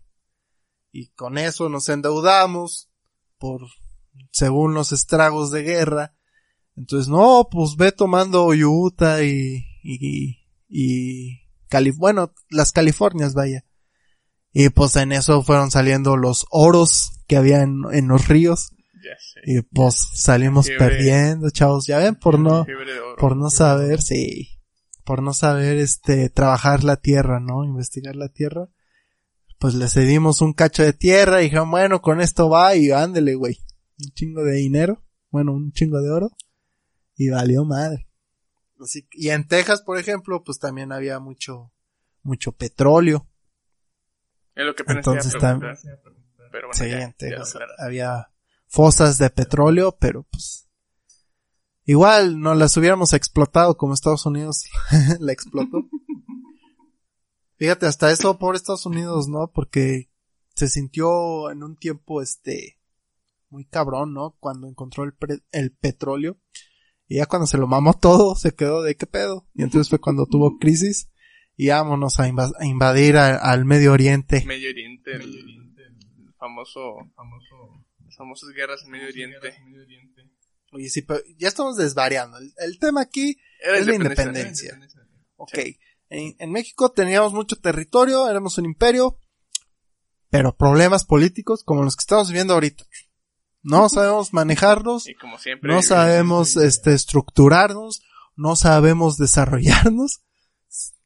Y 0.93 1.10
con 1.10 1.38
eso 1.38 1.67
nos 1.67 1.89
endeudamos 1.89 2.89
por, 3.38 3.63
según 4.32 4.76
los 4.76 4.93
estragos 4.93 5.52
de 5.52 5.63
guerra. 5.63 6.15
Entonces, 6.78 7.10
no, 7.10 7.50
pues 7.52 7.76
ve 7.76 7.91
tomando 7.91 8.48
Utah 8.48 9.22
y, 9.24 9.65
y, 9.84 10.39
y, 10.69 11.41
Cali 11.67 11.91
bueno, 11.91 12.34
las 12.50 12.72
Californias, 12.72 13.34
vaya. 13.34 13.65
Y 14.54 14.70
pues 14.70 14.96
en 14.96 15.12
eso 15.12 15.42
fueron 15.42 15.72
saliendo 15.72 16.16
los 16.16 16.46
oros 16.52 17.20
que 17.28 17.38
había 17.38 17.63
en, 17.63 17.82
en 17.92 18.08
los 18.08 18.28
ríos. 18.28 18.72
Y 19.46 19.62
pues 19.62 20.08
salimos 20.13 20.70
perdiendo, 20.78 21.50
chavos. 21.50 21.88
Ya 21.88 21.98
ven, 21.98 22.16
por 22.16 22.39
no, 22.39 22.66
por 23.18 23.36
no 23.36 23.50
saber, 23.50 24.02
sí. 24.02 24.62
Por 25.04 25.22
no 25.22 25.34
saber, 25.34 25.78
este, 25.78 26.30
trabajar 26.30 26.84
la 26.84 26.98
tierra, 26.98 27.39
¿no? 27.39 27.66
Investigar 27.66 28.16
la 28.16 28.30
tierra. 28.30 28.70
Pues 29.60 29.74
le 29.74 29.89
cedimos 29.89 30.42
un 30.42 30.54
cacho 30.54 30.84
de 30.84 30.94
tierra 30.94 31.42
y 31.42 31.46
dijeron, 31.46 31.70
bueno, 31.70 32.02
con 32.02 32.22
esto 32.22 32.50
va 32.50 32.76
y 32.76 32.92
ándele, 32.92 33.36
güey. 33.36 33.60
Un 34.00 34.12
chingo 34.12 34.44
de 34.44 34.56
dinero. 34.56 35.04
Bueno, 35.30 35.54
un 35.54 35.72
chingo 35.72 36.02
de 36.02 36.10
oro. 36.10 36.32
Y 37.18 37.30
valió 37.30 37.66
madre. 37.66 38.08
Así, 38.80 39.08
y 39.12 39.30
en 39.30 39.48
Texas, 39.48 39.82
por 39.82 39.98
ejemplo, 39.98 40.44
pues 40.44 40.60
también 40.60 40.92
había 40.92 41.20
mucho, 41.20 41.72
mucho 42.22 42.54
petróleo. 42.54 43.28
Es 44.56 44.66
lo 44.66 44.76
que 44.76 44.84
Entonces, 44.88 45.34
preguntar. 45.36 45.78
Pero 46.52 46.68
bueno, 46.68 46.74
Sí, 46.74 46.89
ya, 46.89 47.02
en 47.02 47.10
ya 47.12 47.16
Texas 47.18 47.54
lo 47.56 47.62
aclaras. 47.62 47.80
había 47.80 48.32
fosas 48.68 49.18
de 49.18 49.30
petróleo, 49.30 49.98
pero 50.00 50.24
pues 50.32 50.70
igual 51.86 52.39
no 52.39 52.54
las 52.56 52.76
hubiéramos 52.78 53.13
explotado 53.13 53.76
como 53.78 53.94
Estados 53.94 54.26
Unidos 54.26 54.63
la 55.20 55.32
explotó. 55.34 55.89
Fíjate, 57.58 57.86
hasta 57.86 58.12
eso 58.12 58.38
por 58.38 58.56
Estados 58.56 58.86
Unidos, 58.86 59.28
¿no? 59.28 59.52
Porque 59.54 60.10
se 60.56 60.68
sintió 60.70 61.50
en 61.50 61.63
un 61.63 61.76
tiempo 61.78 62.22
este 62.22 62.80
muy 63.50 63.66
cabrón, 63.66 64.13
¿no? 64.13 64.36
Cuando 64.39 64.68
encontró 64.68 65.04
el, 65.04 65.13
pre- 65.13 65.44
el 65.52 65.72
petróleo. 65.72 66.38
Y 67.08 67.18
ya 67.18 67.26
cuando 67.26 67.46
se 67.48 67.58
lo 67.58 67.68
mamó 67.68 67.94
todo, 67.94 68.36
se 68.36 68.54
quedó 68.56 68.82
de 68.82 68.96
qué 68.96 69.06
pedo. 69.06 69.48
Y 69.54 69.63
entonces 69.63 69.89
fue 69.89 70.00
cuando 70.00 70.26
tuvo 70.26 70.58
crisis. 70.58 71.10
Y 71.56 71.70
vámonos 71.70 72.20
a, 72.20 72.24
a 72.24 72.66
invadir 72.66 73.18
a- 73.18 73.38
al 73.38 73.66
Medio 73.66 73.92
Oriente. 73.94 74.44
Medio 74.46 74.70
Oriente, 74.70 75.12
el, 75.16 75.22
el 75.38 76.34
famoso, 76.38 76.96
famoso, 77.16 77.86
las 78.06 78.16
famosas 78.16 78.50
guerras 78.50 78.82
en 78.86 78.92
Medio 78.92 79.08
Oriente. 79.08 79.56
Oye, 80.72 80.89
sí, 80.89 81.04
pero 81.04 81.20
ya 81.38 81.48
estamos 81.48 81.78
desvariando. 81.78 82.38
El, 82.39 82.52
el 82.58 82.80
tema 82.80 83.02
aquí 83.02 83.38
Era 83.63 83.78
es 83.78 83.86
la 83.88 83.96
independencia. 83.96 84.74
independencia. 84.74 85.02
Ok. 85.36 85.58
En, 86.10 86.36
en 86.39 86.52
México 86.52 86.92
teníamos 86.92 87.34
mucho 87.34 87.56
territorio, 87.58 88.28
éramos 88.30 88.58
un 88.58 88.66
imperio, 88.66 89.20
pero 90.30 90.56
problemas 90.56 91.06
políticos 91.06 91.63
como 91.63 91.84
los 91.84 91.96
que 91.96 92.02
estamos 92.02 92.30
viviendo 92.30 92.54
ahorita. 92.56 92.84
No 93.62 93.88
sabemos 93.89 94.34
manejarlos, 94.34 95.08
Y 95.08 95.13
como 95.16 95.38
siempre. 95.38 95.72
no 95.72 95.82
sabemos 95.84 96.56
este 96.58 96.94
estructurarnos, 96.94 98.02
no 98.36 98.56
sabemos 98.56 99.18
desarrollarnos. 99.18 100.24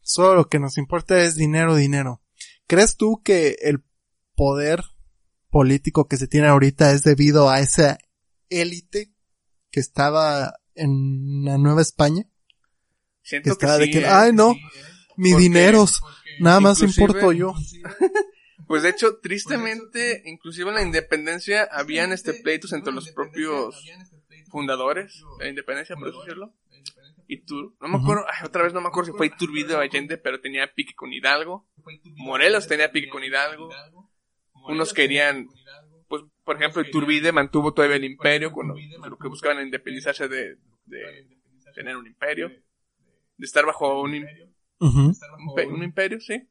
Solo 0.07 0.35
lo 0.35 0.47
que 0.47 0.57
nos 0.57 0.77
importa 0.77 1.21
es 1.21 1.35
dinero, 1.35 1.75
dinero. 1.75 2.21
¿Crees 2.65 2.95
tú 2.95 3.21
que 3.25 3.57
el 3.59 3.83
poder 4.35 4.81
político 5.49 6.07
que 6.07 6.15
se 6.15 6.29
tiene 6.29 6.47
ahorita 6.47 6.93
es 6.93 7.03
debido 7.03 7.49
a 7.49 7.59
esa 7.59 7.97
élite 8.49 9.11
que 9.69 9.81
estaba 9.81 10.53
en 10.75 11.43
la 11.43 11.57
Nueva 11.57 11.81
España? 11.81 12.23
Siento 13.21 13.49
que 13.49 13.51
estaba 13.51 13.75
sí, 13.75 13.81
de 13.81 13.91
que, 13.91 13.99
¿eh? 13.99 14.07
ay 14.07 14.31
no, 14.31 14.55
mi 15.17 15.31
Porque- 15.31 15.43
dineros, 15.43 16.01
nada 16.39 16.61
más 16.61 16.81
importo 16.81 17.33
yo. 17.33 17.53
Pues 18.65 18.83
de 18.83 18.89
hecho, 18.89 19.19
tristemente, 19.19 20.23
inclusive 20.25 20.69
en 20.69 20.75
la 20.75 20.81
independencia 20.81 21.69
habían 21.71 22.11
este 22.11 22.33
pleitos 22.33 22.73
entre 22.73 22.91
los 22.91 23.09
propios 23.11 23.81
fundadores 24.51 25.23
de 25.39 25.45
la 25.45 25.49
independencia, 25.49 25.95
por 25.95 26.09
así 26.09 26.17
decirlo. 26.17 26.53
Itur, 27.27 27.75
no 27.81 27.87
me 27.89 27.97
acuerdo, 27.97 28.25
ay, 28.27 28.45
otra 28.45 28.63
vez 28.63 28.73
no 28.73 28.81
me 28.81 28.87
acuerdo 28.87 29.11
si 29.11 29.17
fue 29.17 29.27
Iturbide 29.27 29.75
o 29.75 29.79
Allende, 29.79 30.17
pero 30.17 30.39
tenía 30.39 30.73
pique 30.73 30.95
con 30.95 31.11
Hidalgo. 31.11 31.67
Morelos 32.15 32.67
tenía 32.67 32.91
pique 32.91 33.09
con 33.09 33.23
Hidalgo. 33.23 33.69
Unos 34.67 34.93
querían, 34.93 35.47
pues, 36.07 36.23
por 36.43 36.55
ejemplo, 36.55 36.81
Iturbide 36.81 37.31
mantuvo 37.31 37.73
todavía 37.73 37.97
el 37.97 38.05
imperio 38.05 38.51
cuando 38.51 38.75
lo 38.75 39.17
que 39.17 39.27
buscaban 39.27 39.63
independizarse 39.63 40.27
de, 40.27 40.57
de 40.85 41.27
tener 41.77 41.95
un 41.95 42.07
imperio, 42.07 42.49
de 42.49 43.45
estar 43.45 43.65
bajo 43.65 44.01
un, 44.01 44.15
imperio, 45.83 46.19
sí. 46.19 46.47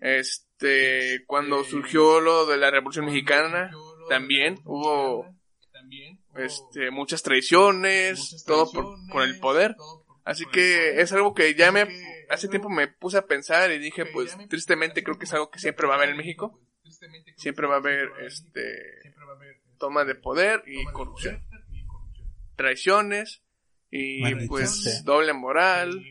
Este, 0.00 1.24
cuando 1.26 1.62
surgió 1.62 2.20
lo 2.20 2.46
de 2.46 2.56
la 2.56 2.70
Revolución 2.70 3.06
Mexicana, 3.06 3.70
también 4.08 4.58
hubo 4.64 5.26
este, 6.36 6.90
muchas 6.90 7.22
traiciones, 7.22 8.44
todo 8.46 8.70
por, 8.70 8.96
por 9.10 9.22
el 9.22 9.38
poder. 9.38 9.76
Así 10.24 10.44
que 10.46 11.00
es 11.00 11.12
algo 11.12 11.34
que 11.34 11.54
ya 11.54 11.72
me, 11.72 11.86
hace 12.30 12.48
tiempo 12.48 12.68
me 12.68 12.88
puse 12.88 13.18
a 13.18 13.26
pensar 13.26 13.70
y 13.72 13.78
dije, 13.78 14.06
pues, 14.06 14.36
tristemente 14.48 15.02
creo 15.02 15.18
que 15.18 15.24
es 15.24 15.32
algo 15.32 15.50
que 15.50 15.58
siempre 15.58 15.86
va 15.86 15.94
a 15.94 15.96
haber 15.96 16.10
en 16.10 16.16
México. 16.16 16.60
Siempre 17.36 17.66
va 17.66 17.74
a 17.74 17.78
haber, 17.78 18.10
este, 18.20 19.14
toma 19.78 20.04
de 20.04 20.14
poder 20.14 20.62
y 20.66 20.84
corrupción. 20.92 21.42
Traiciones 22.56 23.42
y, 23.90 24.46
pues, 24.46 25.02
doble 25.04 25.32
moral. 25.32 26.02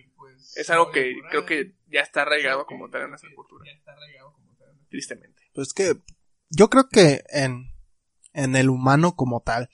Es 0.56 0.70
algo 0.70 0.92
que 0.92 1.16
creo 1.30 1.46
que 1.46 1.74
ya 1.88 2.02
está 2.02 2.24
arraigado 2.24 2.66
como 2.66 2.90
tal 2.90 3.04
en 3.04 3.10
nuestra 3.10 3.30
cultura. 3.34 3.64
Tristemente. 4.90 5.50
Pues 5.54 5.74
que 5.74 5.96
yo 6.50 6.70
creo 6.70 6.90
que 6.90 7.24
en, 7.30 7.72
en 8.34 8.56
el 8.56 8.70
humano 8.70 9.16
como 9.16 9.42
tal. 9.42 9.70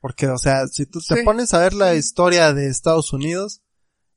Porque, 0.00 0.26
o 0.28 0.38
sea, 0.38 0.66
si 0.66 0.86
tú 0.86 1.00
te 1.00 1.16
Sí. 1.16 1.22
pones 1.24 1.52
a 1.54 1.58
ver 1.58 1.74
la 1.74 1.94
historia 1.94 2.52
de 2.54 2.68
Estados 2.68 3.12
Unidos 3.12 3.62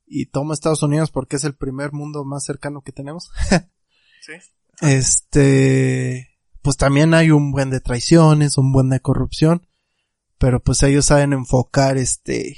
y 0.06 0.26
toma 0.26 0.54
Estados 0.54 0.82
Unidos 0.82 1.10
porque 1.10 1.36
es 1.36 1.44
el 1.44 1.54
primer 1.54 1.92
mundo 1.92 2.24
más 2.24 2.44
cercano 2.44 2.82
que 2.82 2.92
tenemos, 2.92 3.30
Sí. 4.22 4.32
este, 4.80 6.38
pues 6.62 6.76
también 6.76 7.12
hay 7.14 7.30
un 7.30 7.52
buen 7.52 7.70
de 7.70 7.80
traiciones, 7.80 8.56
un 8.58 8.72
buen 8.72 8.88
de 8.88 9.00
corrupción, 9.00 9.66
pero 10.38 10.60
pues 10.62 10.82
ellos 10.82 11.04
saben 11.06 11.32
enfocar 11.32 11.96
este, 11.98 12.56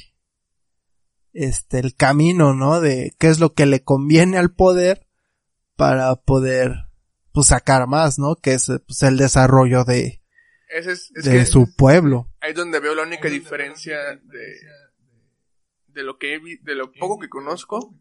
este, 1.32 1.80
el 1.80 1.94
camino, 1.96 2.54
¿no? 2.54 2.80
De 2.80 3.14
qué 3.18 3.28
es 3.28 3.40
lo 3.40 3.54
que 3.54 3.66
le 3.66 3.82
conviene 3.82 4.38
al 4.38 4.54
poder 4.54 5.06
para 5.76 6.14
poder, 6.16 6.86
pues 7.32 7.48
sacar 7.48 7.86
más, 7.86 8.18
¿no? 8.18 8.36
Que 8.36 8.54
es 8.54 8.70
pues, 8.86 9.02
el 9.02 9.16
desarrollo 9.18 9.84
de, 9.84 10.22
Ese 10.78 10.92
es, 10.92 11.10
es 11.14 11.24
de 11.24 11.30
que 11.30 11.46
su 11.46 11.74
pueblo. 11.74 12.28
ahí 12.40 12.50
es 12.50 12.56
donde 12.56 12.80
veo 12.80 12.94
la 12.94 13.02
única 13.02 13.28
diferencia 13.28 13.96
de, 14.16 14.56
de 15.88 16.02
lo 16.02 16.18
que 16.18 16.34
he 16.34 16.38
vi- 16.38 16.58
de 16.58 16.74
lo 16.74 16.92
poco 16.92 17.18
que 17.18 17.28
conozco 17.28 17.94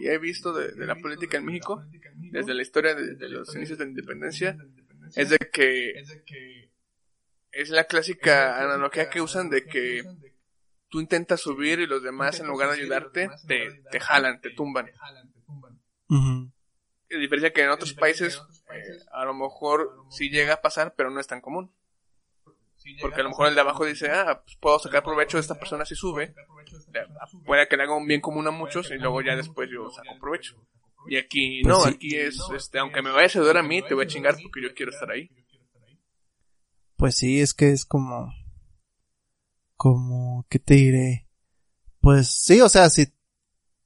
y 0.00 0.08
he 0.08 0.18
visto 0.18 0.52
de, 0.52 0.72
de 0.72 0.86
la 0.86 0.96
política 0.96 1.36
en 1.38 1.44
México 1.44 1.82
desde 2.32 2.54
la 2.54 2.62
historia 2.62 2.94
de, 2.94 3.14
de 3.14 3.28
los 3.28 3.54
inicios 3.54 3.78
de 3.78 3.84
la 3.84 3.90
independencia 3.90 4.56
es 5.14 5.30
de 5.30 5.38
que 5.52 5.94
es 7.52 7.70
la 7.70 7.84
clásica 7.84 8.60
analogía 8.60 9.08
que 9.08 9.20
usan 9.20 9.48
de 9.50 9.66
que 9.66 10.02
tú 10.88 11.00
intentas 11.00 11.40
subir 11.40 11.78
y 11.80 11.86
los 11.86 12.02
demás 12.02 12.40
en 12.40 12.46
lugar 12.48 12.68
de 12.70 12.74
ayudarte 12.82 13.30
te, 13.46 13.82
te 13.90 14.00
jalan, 14.00 14.40
te 14.40 14.50
tumban. 14.50 14.90
Ujú. 16.08 16.50
A 17.14 17.18
diferencia 17.18 17.52
que 17.52 17.62
en 17.62 17.70
otros 17.70 17.94
países 17.94 18.34
eh, 18.74 18.98
a 19.12 19.24
lo 19.24 19.32
mejor 19.34 20.04
sí 20.10 20.28
llega 20.28 20.54
a 20.54 20.60
pasar, 20.60 20.94
pero 20.96 21.10
no 21.10 21.20
es 21.20 21.26
tan 21.28 21.40
común. 21.40 21.72
Porque 23.00 23.20
a 23.20 23.24
lo 23.24 23.30
mejor 23.30 23.48
el 23.48 23.54
de 23.54 23.60
abajo 23.60 23.84
dice, 23.84 24.10
ah, 24.10 24.42
pues 24.44 24.56
puedo 24.56 24.78
sacar 24.78 25.02
provecho 25.02 25.36
de 25.36 25.42
esta 25.42 25.58
persona 25.58 25.84
si 25.84 25.94
sube. 25.94 26.34
Puede 27.44 27.68
que 27.68 27.76
le 27.76 27.82
haga 27.82 27.96
un 27.96 28.06
bien 28.06 28.20
común 28.20 28.46
a 28.46 28.50
muchos 28.50 28.90
y 28.90 28.94
luego 28.94 29.20
ya 29.22 29.36
después 29.36 29.68
yo 29.70 29.90
saco 29.90 30.18
provecho. 30.20 30.56
Y 31.08 31.16
aquí 31.16 31.62
Pues 31.62 31.76
no, 31.76 31.82
sí. 31.82 31.90
aquí 31.94 32.16
es, 32.16 32.38
este, 32.54 32.78
aunque 32.78 33.02
me 33.02 33.10
vayas 33.10 33.36
a 33.36 33.38
ayudar 33.40 33.58
a 33.58 33.62
mí, 33.62 33.82
te 33.82 33.94
voy 33.94 34.04
a 34.04 34.08
chingar 34.08 34.36
porque 34.42 34.62
yo 34.62 34.74
quiero 34.74 34.92
estar 34.92 35.10
ahí. 35.10 35.30
Pues 36.96 37.16
sí, 37.16 37.40
es 37.40 37.54
que 37.54 37.70
es 37.70 37.84
como, 37.84 38.32
como, 39.76 40.46
¿qué 40.48 40.58
te 40.58 40.74
diré? 40.74 41.28
Pues 42.00 42.28
sí, 42.28 42.60
o 42.60 42.68
sea, 42.68 42.88
si 42.88 43.12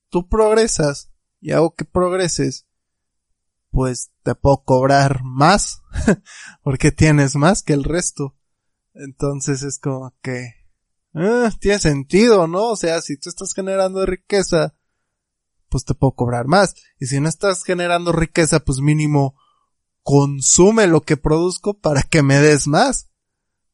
tú 0.09 0.29
progresas 0.29 1.13
y 1.41 1.53
hago 1.53 1.75
que 1.75 1.85
progreses, 1.85 2.67
pues 3.71 4.13
te 4.23 4.35
puedo 4.35 4.63
cobrar 4.65 5.23
más, 5.25 5.83
porque 6.63 6.93
tienes 6.93 7.37
más 7.37 7.63
que 7.63 7.73
el 7.73 7.85
resto. 7.85 8.37
Entonces 8.95 9.63
es 9.63 9.79
como 9.79 10.15
que, 10.23 10.55
ah, 11.15 11.51
tiene 11.61 11.79
sentido, 11.79 12.47
¿no? 12.47 12.71
O 12.71 12.77
sea, 12.77 13.01
si 13.01 13.17
tú 13.17 13.29
estás 13.29 13.55
generando 13.55 14.05
riqueza, 14.07 14.75
pues 15.69 15.85
te 15.85 15.95
puedo 15.95 16.13
cobrar 16.13 16.47
más. 16.47 16.75
Y 16.99 17.07
si 17.07 17.21
no 17.21 17.29
estás 17.29 17.65
generando 17.65 18.13
riqueza, 18.13 18.61
pues 18.61 18.81
mínimo 18.81 19.37
consume 20.03 20.87
lo 20.87 21.03
que 21.03 21.17
produzco 21.17 21.79
para 21.79 22.03
que 22.03 22.23
me 22.23 22.39
des 22.41 22.67
más. 22.67 23.11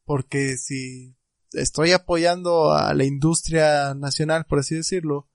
Porque 0.05 0.57
si 0.57 1.17
estoy 1.51 1.91
apoyando 1.91 2.71
a 2.71 2.93
la 2.93 3.03
industria 3.03 3.93
nacional, 3.95 4.45
por 4.45 4.59
así 4.59 4.75
decirlo, 4.75 5.29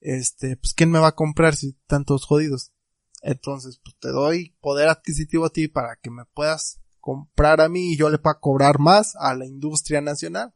este, 0.00 0.56
pues 0.56 0.74
quién 0.74 0.90
me 0.90 1.00
va 1.00 1.08
a 1.08 1.14
comprar 1.14 1.56
si 1.56 1.72
tantos 1.86 2.24
jodidos. 2.24 2.72
Entonces, 3.22 3.80
pues 3.82 3.96
te 3.98 4.08
doy 4.08 4.56
poder 4.60 4.88
adquisitivo 4.88 5.46
a 5.46 5.50
ti 5.50 5.68
para 5.68 5.96
que 5.96 6.10
me 6.10 6.24
puedas 6.26 6.80
comprar 7.08 7.62
a 7.62 7.70
mí 7.70 7.92
y 7.92 7.96
yo 7.96 8.10
le 8.10 8.18
pueda 8.18 8.38
cobrar 8.38 8.78
más 8.78 9.16
a 9.16 9.34
la 9.34 9.46
industria 9.46 10.02
nacional. 10.02 10.52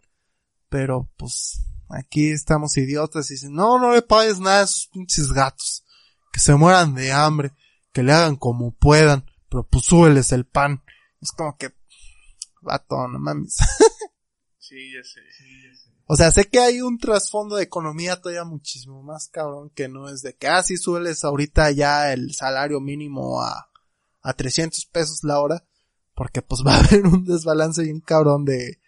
Pero 0.69 1.11
pues 1.17 1.62
aquí 1.88 2.31
estamos 2.31 2.77
idiotas 2.77 3.31
y 3.31 3.35
dicen, 3.35 3.55
no, 3.55 3.79
no 3.79 3.95
le 3.95 4.03
pagues 4.03 4.38
nada 4.38 4.61
a 4.61 4.65
esos 4.65 4.91
pinches 4.93 5.33
gatos. 5.33 5.83
Que 6.31 6.41
se 6.41 6.55
mueran 6.55 6.95
de 6.95 7.11
hambre, 7.11 7.53
que 7.91 8.03
le 8.03 8.12
hagan 8.12 8.37
como 8.37 8.71
puedan, 8.73 9.25
pero 9.49 9.67
pues 9.67 9.87
súbeles 9.87 10.31
el 10.33 10.45
pan. 10.45 10.83
Es 11.23 11.33
como 11.33 11.57
que, 11.57 11.73
vato, 12.61 13.09
no 13.09 13.19
mames. 13.19 13.57
Sí, 14.59 14.93
ya 14.95 15.03
sé. 15.03 15.21
O 16.07 16.17
sea, 16.17 16.31
sé 16.31 16.49
que 16.49 16.61
hay 16.61 16.81
un 16.81 16.97
trasfondo 16.97 17.57
de 17.57 17.65
economía 17.65 18.21
todavía 18.21 18.45
muchísimo 18.45 19.03
más 19.03 19.29
cabrón 19.29 19.71
que 19.71 19.88
no 19.88 20.09
es 20.09 20.23
de 20.23 20.35
que, 20.35 20.47
ah, 20.47 20.62
sí 20.62 20.79
sueles 20.79 21.25
ahorita 21.25 21.71
ya 21.73 22.12
el 22.12 22.33
salario 22.33 22.81
mínimo 22.81 23.43
a, 23.43 23.69
a 24.23 24.33
300 24.33 24.87
pesos 24.87 25.25
la 25.25 25.41
hora, 25.41 25.67
porque 26.22 26.40
pues 26.40 26.62
va 26.66 26.76
a 26.76 26.78
haber 26.78 27.04
un 27.04 27.24
desbalance 27.24 27.82
bien 27.82 27.98
cabrón 27.98 28.44
de 28.44 28.78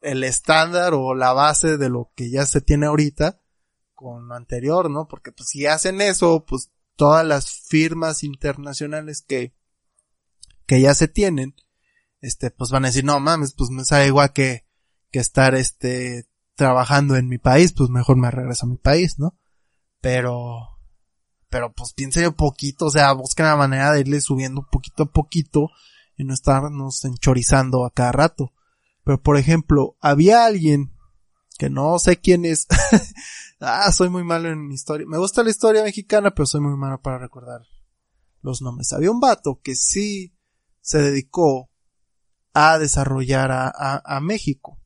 el 0.00 0.24
estándar 0.24 0.94
o 0.94 1.14
la 1.14 1.34
base 1.34 1.76
de 1.76 1.90
lo 1.90 2.10
que 2.14 2.30
ya 2.30 2.46
se 2.46 2.62
tiene 2.62 2.86
ahorita 2.86 3.42
con 3.92 4.26
lo 4.26 4.34
anterior, 4.34 4.90
¿no? 4.90 5.06
Porque 5.06 5.30
pues 5.30 5.50
si 5.50 5.66
hacen 5.66 6.00
eso, 6.00 6.46
pues 6.48 6.70
todas 6.96 7.26
las 7.26 7.50
firmas 7.50 8.24
internacionales 8.24 9.20
que, 9.20 9.54
que 10.64 10.80
ya 10.80 10.94
se 10.94 11.08
tienen, 11.08 11.56
este, 12.22 12.50
pues 12.50 12.70
van 12.70 12.86
a 12.86 12.88
decir, 12.88 13.04
no 13.04 13.20
mames, 13.20 13.52
pues 13.52 13.68
me 13.68 13.84
sale 13.84 14.06
igual 14.06 14.32
que, 14.32 14.66
que 15.10 15.18
estar 15.18 15.54
este, 15.56 16.26
trabajando 16.54 17.16
en 17.16 17.28
mi 17.28 17.36
país, 17.36 17.74
pues 17.76 17.90
mejor 17.90 18.16
me 18.16 18.30
regreso 18.30 18.64
a 18.64 18.70
mi 18.70 18.78
país, 18.78 19.18
¿no? 19.18 19.38
Pero, 20.00 20.78
pero 21.50 21.70
pues 21.70 21.92
piensen 21.92 22.28
un 22.28 22.34
poquito, 22.34 22.86
o 22.86 22.90
sea, 22.90 23.12
busquen 23.12 23.44
la 23.44 23.56
manera 23.56 23.92
de 23.92 24.00
irle 24.00 24.22
subiendo 24.22 24.66
poquito 24.70 25.02
a 25.02 25.12
poquito 25.12 25.68
y 26.18 26.24
no 26.24 26.34
estarnos 26.34 27.04
enchorizando 27.06 27.86
a 27.86 27.90
cada 27.90 28.12
rato. 28.12 28.52
Pero 29.04 29.22
por 29.22 29.38
ejemplo, 29.38 29.96
había 30.00 30.44
alguien 30.44 30.92
que 31.58 31.70
no 31.70 31.98
sé 31.98 32.18
quién 32.18 32.44
es, 32.44 32.66
Ah, 33.60 33.90
soy 33.90 34.08
muy 34.08 34.22
malo 34.22 34.50
en 34.50 34.70
historia. 34.70 35.06
Me 35.08 35.18
gusta 35.18 35.42
la 35.42 35.50
historia 35.50 35.82
mexicana, 35.82 36.30
pero 36.30 36.46
soy 36.46 36.60
muy 36.60 36.76
malo 36.76 37.00
para 37.00 37.18
recordar 37.18 37.62
los 38.40 38.62
nombres. 38.62 38.92
Había 38.92 39.10
un 39.10 39.18
vato 39.18 39.60
que 39.62 39.74
sí 39.74 40.36
se 40.80 40.98
dedicó 40.98 41.68
a 42.52 42.78
desarrollar 42.78 43.50
a, 43.50 43.66
a, 43.66 44.00
a 44.04 44.20
México. 44.20 44.80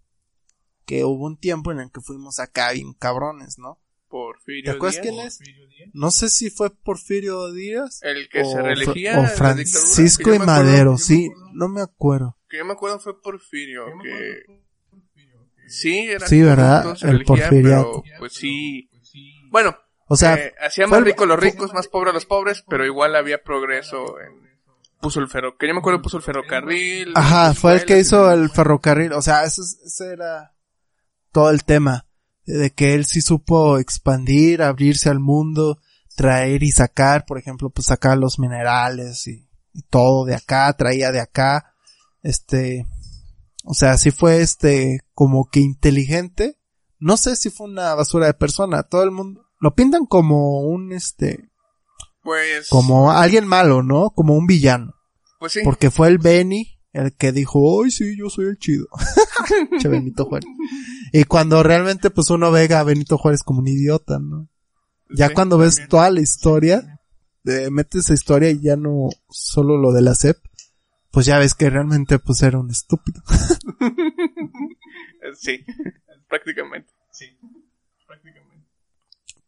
Que 0.86 1.04
hubo 1.04 1.26
un 1.26 1.38
tiempo 1.38 1.70
en 1.70 1.80
el 1.80 1.92
que 1.92 2.00
fuimos 2.00 2.38
acá 2.38 2.72
bien 2.72 2.94
cabrones, 2.94 3.58
¿no? 3.58 3.78
Porfirio 4.12 4.72
¿Te 4.72 4.76
acuerdas 4.76 5.00
Díaz. 5.02 5.38
quién 5.40 5.48
es? 5.48 5.90
No 5.94 6.10
sé 6.10 6.28
si 6.28 6.50
fue 6.50 6.68
Porfirio 6.70 7.50
Díaz. 7.50 8.00
El 8.02 8.28
que 8.28 8.44
se 8.44 8.58
o 8.58 8.62
reelegía 8.62 9.12
Fra- 9.12 9.16
en 9.16 9.24
o 9.24 9.28
dictadura, 9.28 9.64
Francisco 9.64 10.30
y 10.30 10.34
acuerdo- 10.34 10.46
Madero, 10.46 10.98
sí, 10.98 11.30
acuerdo- 11.32 11.50
no 11.54 11.68
me 11.68 11.80
acuerdo. 11.80 12.38
Que 12.50 12.58
yo 12.58 12.64
me 12.66 12.72
acuerdo 12.74 13.00
fue 13.00 13.20
Porfirio, 13.22 13.86
que... 14.02 14.60
Sí, 15.66 16.00
era 16.10 16.26
Sí, 16.26 16.42
¿verdad? 16.42 16.94
se 16.96 17.06
El 17.06 17.12
reelegía, 17.20 17.26
porfiriato. 17.48 18.02
pero, 18.04 18.18
pues 18.18 18.32
sí... 18.34 18.90
Bueno, 19.50 19.74
O 20.08 20.16
sea, 20.16 20.34
eh, 20.34 20.52
hacía 20.60 20.86
más 20.86 21.02
ricos 21.02 21.26
los 21.26 21.40
ricos, 21.40 21.72
más 21.72 21.88
pobres 21.88 22.12
los 22.12 22.26
pobres, 22.26 22.62
pero 22.68 22.84
igual 22.84 23.16
había 23.16 23.42
progreso 23.42 24.20
en... 24.20 24.42
Puso 25.00 25.20
el 25.20 25.28
ferro... 25.28 25.56
Que 25.56 25.66
yo 25.66 25.72
me 25.72 25.80
acuerdo 25.80 26.02
puso 26.02 26.18
el 26.18 26.22
ferrocarril. 26.22 27.12
Ajá, 27.16 27.54
fue 27.54 27.72
el 27.72 27.84
que 27.86 27.98
hizo 27.98 28.30
el 28.30 28.50
ferrocarril, 28.50 29.12
o 29.14 29.22
sea, 29.22 29.44
ese, 29.44 29.62
es- 29.62 29.80
ese 29.86 30.12
era 30.12 30.54
todo 31.32 31.48
el 31.50 31.64
tema, 31.64 32.06
de 32.46 32.70
que 32.70 32.94
él 32.94 33.04
sí 33.04 33.20
supo 33.20 33.78
expandir, 33.78 34.62
abrirse 34.62 35.08
al 35.08 35.20
mundo, 35.20 35.78
traer 36.16 36.62
y 36.62 36.72
sacar, 36.72 37.24
por 37.24 37.38
ejemplo, 37.38 37.70
pues 37.70 37.86
sacar 37.86 38.18
los 38.18 38.38
minerales 38.38 39.26
y, 39.26 39.48
y 39.72 39.82
todo 39.82 40.24
de 40.24 40.34
acá, 40.34 40.72
traía 40.74 41.12
de 41.12 41.20
acá, 41.20 41.74
este, 42.22 42.86
o 43.64 43.74
sea, 43.74 43.96
sí 43.96 44.10
fue 44.10 44.40
este, 44.40 45.00
como 45.14 45.48
que 45.48 45.60
inteligente, 45.60 46.58
no 46.98 47.16
sé 47.16 47.36
si 47.36 47.50
fue 47.50 47.68
una 47.68 47.94
basura 47.94 48.26
de 48.26 48.34
persona, 48.34 48.82
todo 48.82 49.02
el 49.02 49.10
mundo, 49.10 49.46
lo 49.58 49.74
pintan 49.74 50.06
como 50.06 50.60
un 50.62 50.92
este, 50.92 51.50
Pues... 52.22 52.68
como 52.68 53.10
alguien 53.12 53.46
malo, 53.46 53.82
¿no? 53.82 54.10
Como 54.10 54.34
un 54.34 54.46
villano. 54.46 54.94
Pues 55.38 55.52
sí. 55.52 55.60
Porque 55.64 55.90
fue 55.90 56.08
el 56.08 56.18
Benny 56.18 56.80
el 56.92 57.12
que 57.14 57.32
dijo, 57.32 57.82
ay 57.82 57.90
sí, 57.90 58.16
yo 58.16 58.28
soy 58.30 58.46
el 58.46 58.58
chido. 58.58 58.86
che 59.80 59.88
Benito 59.88 60.24
Juárez. 60.26 60.48
Y 61.12 61.24
cuando 61.24 61.62
realmente 61.62 62.10
pues 62.10 62.30
uno 62.30 62.50
ve 62.50 62.72
a 62.74 62.82
Benito 62.84 63.18
Juárez 63.18 63.42
como 63.42 63.60
un 63.60 63.68
idiota, 63.68 64.18
¿no? 64.18 64.48
Ya 65.14 65.28
Sí, 65.28 65.34
cuando 65.34 65.58
ves 65.58 65.74
también. 65.76 65.88
toda 65.88 66.10
la 66.10 66.20
historia, 66.20 67.00
eh, 67.44 67.70
metes 67.70 68.04
esa 68.04 68.14
historia 68.14 68.50
y 68.50 68.60
ya 68.60 68.76
no 68.76 69.08
solo 69.28 69.76
lo 69.76 69.92
de 69.92 70.02
la 70.02 70.14
CEP, 70.14 70.38
pues 71.10 71.26
ya 71.26 71.38
ves 71.38 71.54
que 71.54 71.68
realmente 71.68 72.18
pues 72.18 72.42
era 72.42 72.58
un 72.58 72.70
estúpido. 72.70 73.22
Sí, 75.38 75.64
prácticamente. 76.28 76.92
Sí, 77.10 77.26
prácticamente. 78.06 78.66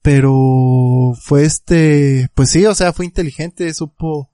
Pero 0.03 1.13
fue 1.21 1.45
este, 1.45 2.29
pues 2.35 2.51
sí, 2.51 2.65
o 2.67 2.75
sea, 2.75 2.93
fue 2.93 3.05
inteligente, 3.05 3.73
supo, 3.75 4.31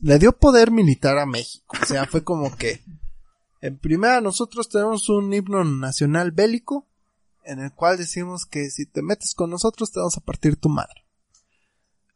le 0.00 0.18
dio 0.18 0.32
poder 0.32 0.70
militar 0.70 1.18
a 1.18 1.26
México. 1.26 1.76
O 1.80 1.86
sea, 1.86 2.06
fue 2.06 2.24
como 2.24 2.54
que, 2.56 2.82
en 3.60 3.78
primera 3.78 4.20
nosotros 4.20 4.68
tenemos 4.68 5.08
un 5.08 5.32
himno 5.32 5.64
nacional 5.64 6.32
bélico, 6.32 6.86
en 7.44 7.60
el 7.60 7.72
cual 7.72 7.96
decimos 7.96 8.44
que 8.44 8.70
si 8.70 8.86
te 8.86 9.02
metes 9.02 9.34
con 9.34 9.50
nosotros 9.50 9.92
te 9.92 10.00
vamos 10.00 10.16
a 10.16 10.20
partir 10.20 10.56
tu 10.56 10.68
madre. 10.68 11.04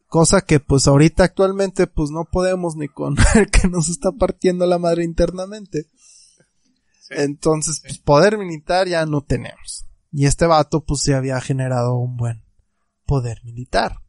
Cosa 0.06 0.40
que 0.40 0.58
pues 0.58 0.88
ahorita 0.88 1.22
actualmente 1.22 1.86
pues 1.86 2.10
no 2.10 2.24
podemos 2.24 2.74
ni 2.74 2.88
con 2.88 3.16
el 3.36 3.50
que 3.50 3.68
nos 3.68 3.88
está 3.88 4.10
partiendo 4.10 4.66
la 4.66 4.78
madre 4.78 5.04
internamente. 5.04 5.88
Sí. 7.00 7.14
Entonces, 7.16 7.80
pues 7.80 7.98
poder 7.98 8.36
militar 8.36 8.88
ya 8.88 9.06
no 9.06 9.22
tenemos. 9.22 9.86
Y 10.12 10.26
este 10.26 10.46
vato 10.46 10.84
pues 10.84 11.02
se 11.02 11.14
había 11.14 11.40
generado 11.40 11.94
un 11.94 12.16
buen 12.16 12.42
poder 13.06 13.44
militar. 13.44 14.02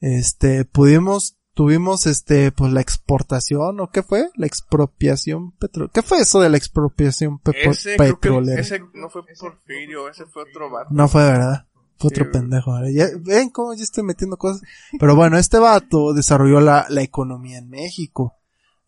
Este, 0.00 0.64
pudimos, 0.64 1.36
tuvimos 1.54 2.06
este, 2.06 2.52
pues 2.52 2.72
la 2.72 2.80
exportación, 2.80 3.80
¿o 3.80 3.90
qué 3.90 4.02
fue? 4.02 4.28
La 4.36 4.46
expropiación 4.46 5.52
petrolera. 5.52 5.92
¿Qué 5.94 6.02
fue 6.02 6.20
eso 6.20 6.40
de 6.40 6.50
la 6.50 6.56
expropiación 6.56 7.38
pe- 7.38 7.52
Ese, 7.68 7.96
petrolera? 7.96 8.60
ese 8.60 8.80
no 8.94 9.08
fue 9.08 9.22
Porfirio, 9.38 10.08
ese 10.08 10.26
fue 10.26 10.42
otro 10.42 10.70
vato. 10.70 10.88
No 10.90 11.08
fue 11.08 11.22
verdad. 11.24 11.66
Fue 11.96 12.10
Sí, 12.10 12.14
otro 12.20 12.24
güey. 12.24 12.32
pendejo. 12.32 12.72
Ya- 12.92 13.06
ven 13.20 13.50
cómo 13.50 13.72
yo 13.74 13.82
estoy 13.84 14.02
metiendo 14.02 14.36
cosas. 14.36 14.62
Pero 14.98 15.14
bueno, 15.14 15.38
este 15.38 15.58
vato 15.58 16.12
desarrolló 16.12 16.60
la, 16.60 16.86
la 16.88 17.02
economía 17.02 17.58
en 17.58 17.68
México. 17.70 18.34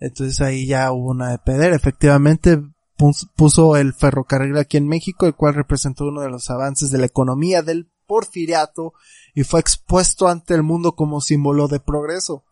Entonces 0.00 0.40
ahí 0.40 0.66
ya 0.66 0.90
hubo 0.92 1.11
una 1.12 1.31
de 1.31 1.38
peder. 1.38 1.72
Efectivamente 1.72 2.61
pus- 2.98 3.29
puso 3.37 3.76
el 3.76 3.94
ferrocarril 3.94 4.57
aquí 4.59 4.76
en 4.76 4.88
México, 4.88 5.26
el 5.26 5.35
cual 5.35 5.55
representó 5.55 6.05
uno 6.07 6.20
de 6.20 6.31
los 6.31 6.50
avances 6.50 6.90
de 6.90 6.98
la 6.98 7.07
economía 7.07 7.62
del 7.62 7.88
porfiriato 8.09 8.92
y 9.35 9.44
fue 9.44 9.61
expuesto 9.61 10.29
ante 10.29 10.55
el 10.55 10.62
mundo 10.64 10.92
como 10.96 11.20
símbolo 11.20 11.68
de 11.68 11.81
progreso. 11.81 12.44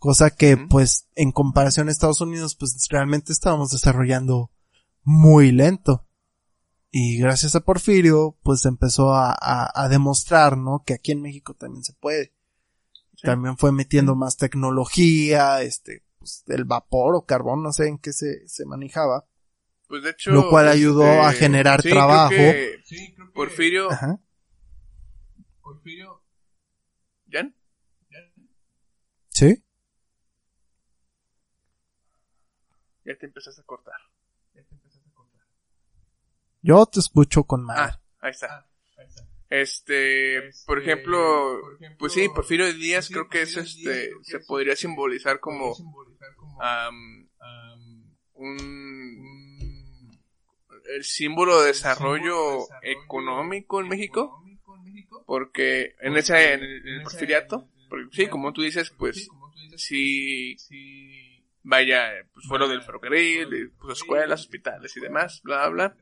Cosa 0.00 0.30
que 0.30 0.56
pues 0.56 1.08
en 1.14 1.30
comparación 1.30 1.88
a 1.88 1.90
Estados 1.90 2.22
Unidos 2.22 2.56
pues 2.56 2.74
realmente 2.88 3.34
estábamos 3.34 3.70
desarrollando 3.70 4.50
muy 5.02 5.52
lento. 5.52 6.08
Y 6.90 7.18
gracias 7.18 7.54
a 7.54 7.60
Porfirio, 7.60 8.38
pues 8.42 8.64
empezó 8.64 9.12
a, 9.12 9.30
a, 9.30 9.70
a 9.74 9.88
demostrar, 9.90 10.56
¿no? 10.56 10.82
Que 10.86 10.94
aquí 10.94 11.12
en 11.12 11.20
México 11.20 11.52
también 11.54 11.84
se 11.84 11.92
puede. 11.92 12.32
Sí. 13.14 13.26
También 13.26 13.58
fue 13.58 13.72
metiendo 13.72 14.16
más 14.16 14.38
tecnología, 14.38 15.60
este, 15.60 16.02
pues, 16.18 16.44
el 16.46 16.64
vapor 16.64 17.14
o 17.14 17.26
carbón, 17.26 17.62
no 17.62 17.70
sé 17.70 17.86
en 17.86 17.98
qué 17.98 18.14
se, 18.14 18.48
se 18.48 18.64
manejaba. 18.64 19.28
Pues 19.86 20.02
de 20.02 20.10
hecho. 20.12 20.30
Lo 20.30 20.48
cual 20.48 20.66
ayudó 20.66 21.04
este, 21.04 21.20
a 21.20 21.32
generar 21.34 21.82
sí, 21.82 21.90
creo 21.90 21.98
trabajo. 22.00 22.30
que 22.30 22.82
Porfirio. 23.34 23.92
Ajá. 23.92 24.18
Porfirio. 25.60 26.22
¿Jan? 27.30 27.54
¿Sí? 29.28 29.62
Ya 33.10 33.18
te 33.18 33.26
empezaste 33.26 33.60
a 33.60 33.64
cortar. 33.64 34.00
Yo 36.62 36.86
te 36.86 37.00
escucho 37.00 37.44
con 37.44 37.64
madre. 37.64 37.94
Ah, 37.94 38.00
ahí 38.20 38.30
está. 38.30 38.66
Este, 39.48 40.52
por 40.64 40.80
ejemplo, 40.80 41.60
pues 41.98 42.12
sí, 42.12 42.28
Porfirio 42.28 42.72
Díaz 42.72 43.08
creo 43.08 43.28
que 43.28 43.42
es 43.42 43.56
este, 43.56 44.12
se 44.22 44.38
podría 44.46 44.76
simbolizar 44.76 45.40
como 45.40 45.74
am, 46.60 47.28
un 48.34 49.30
el 50.94 51.04
símbolo 51.04 51.60
de 51.60 51.68
desarrollo 51.68 52.60
económico 52.82 53.80
en 53.80 53.88
México, 53.88 54.40
porque 55.26 55.96
en 56.00 56.16
ese 56.16 56.54
en 56.54 56.62
el, 56.62 56.86
en 56.86 56.94
el 56.94 57.02
porfiriato, 57.02 57.68
porque 57.88 58.06
sí, 58.12 58.28
como 58.28 58.52
tú 58.52 58.62
dices, 58.62 58.90
pues 58.90 59.28
sí 59.76 60.56
vaya, 61.62 62.10
pues 62.32 62.46
fue 62.46 62.58
lo 62.58 62.68
del 62.68 62.82
ferrocarril, 62.82 63.50
de, 63.50 63.70
pues, 63.80 63.98
escuelas, 63.98 64.40
hospitales 64.40 64.96
y 64.96 65.00
demás, 65.00 65.40
bla 65.42 65.68
bla. 65.68 65.96